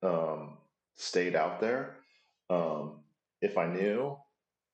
um, 0.01 0.57
stayed 0.95 1.35
out 1.35 1.59
there. 1.59 1.97
Um, 2.49 3.01
if 3.41 3.57
I 3.57 3.67
knew, 3.67 4.17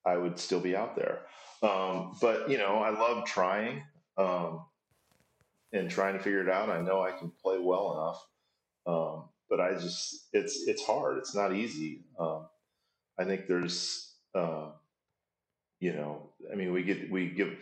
I 0.06 0.18
would 0.18 0.40
still 0.40 0.60
be 0.62 0.76
out 0.76 0.96
there. 0.96 1.22
Um, 1.62 2.16
but 2.22 2.50
you 2.50 2.58
know, 2.58 2.78
I 2.78 2.92
love 2.92 3.26
trying 3.26 3.84
um, 4.18 4.66
and 5.74 5.90
trying 5.90 6.14
to 6.18 6.24
figure 6.24 6.42
it 6.42 6.50
out. 6.50 6.70
I 6.70 6.82
know 6.82 7.02
I 7.02 7.12
can 7.12 7.32
play 7.42 7.58
well 7.60 7.94
enough, 7.94 8.28
um, 8.86 9.30
but 9.50 9.60
I 9.60 9.74
just 9.74 10.28
it's 10.34 10.68
it's 10.68 10.86
hard. 10.86 11.18
It's 11.18 11.36
not 11.36 11.54
easy. 11.54 12.06
I 13.20 13.26
think 13.26 13.48
there's 13.48 14.14
uh, 14.36 14.70
you 15.80 15.94
know, 15.94 16.30
I 16.52 16.56
mean, 16.56 16.72
we 16.72 16.84
get 16.84 17.12
we 17.12 17.30
give 17.30 17.58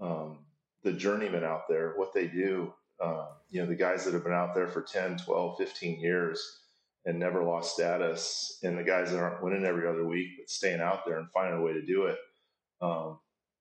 um, 0.00 0.43
the 0.84 0.92
journeymen 0.92 1.42
out 1.42 1.62
there 1.68 1.94
what 1.96 2.12
they 2.12 2.28
do. 2.28 2.72
Uh, 3.00 3.26
you 3.50 3.60
know, 3.60 3.66
the 3.66 3.74
guys 3.74 4.04
that 4.04 4.14
have 4.14 4.22
been 4.22 4.32
out 4.32 4.54
there 4.54 4.68
for 4.68 4.82
10, 4.82 5.18
12, 5.18 5.58
15 5.58 6.00
years 6.00 6.60
and 7.06 7.18
never 7.18 7.42
lost 7.42 7.74
status, 7.74 8.58
and 8.62 8.78
the 8.78 8.84
guys 8.84 9.10
that 9.10 9.18
aren't 9.18 9.42
winning 9.42 9.64
every 9.64 9.86
other 9.86 10.06
week 10.06 10.28
but 10.38 10.48
staying 10.48 10.80
out 10.80 11.04
there 11.04 11.18
and 11.18 11.30
finding 11.32 11.60
a 11.60 11.62
way 11.62 11.72
to 11.72 11.84
do 11.84 12.04
it 12.04 12.16
um, 12.80 13.18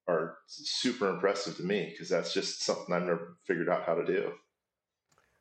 are 0.07 0.37
super 0.47 1.09
impressive 1.09 1.57
to 1.57 1.63
me 1.63 1.89
because 1.89 2.09
that's 2.09 2.33
just 2.33 2.63
something 2.63 2.93
I've 2.93 3.03
never 3.03 3.37
figured 3.45 3.69
out 3.69 3.83
how 3.85 3.95
to 3.95 4.05
do. 4.05 4.31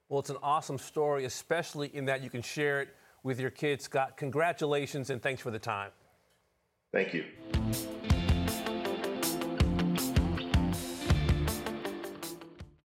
Well, 0.08 0.20
it's 0.20 0.30
an 0.30 0.36
awesome 0.42 0.78
story, 0.78 1.24
especially 1.24 1.94
in 1.94 2.06
that 2.06 2.22
you 2.22 2.30
can 2.30 2.42
share 2.42 2.82
it 2.82 2.88
with 3.22 3.40
your 3.40 3.50
kids. 3.50 3.84
Scott, 3.84 4.16
congratulations 4.16 5.10
and 5.10 5.22
thanks 5.22 5.40
for 5.40 5.50
the 5.50 5.58
time. 5.58 5.90
Thank 6.92 7.14
you. 7.14 7.24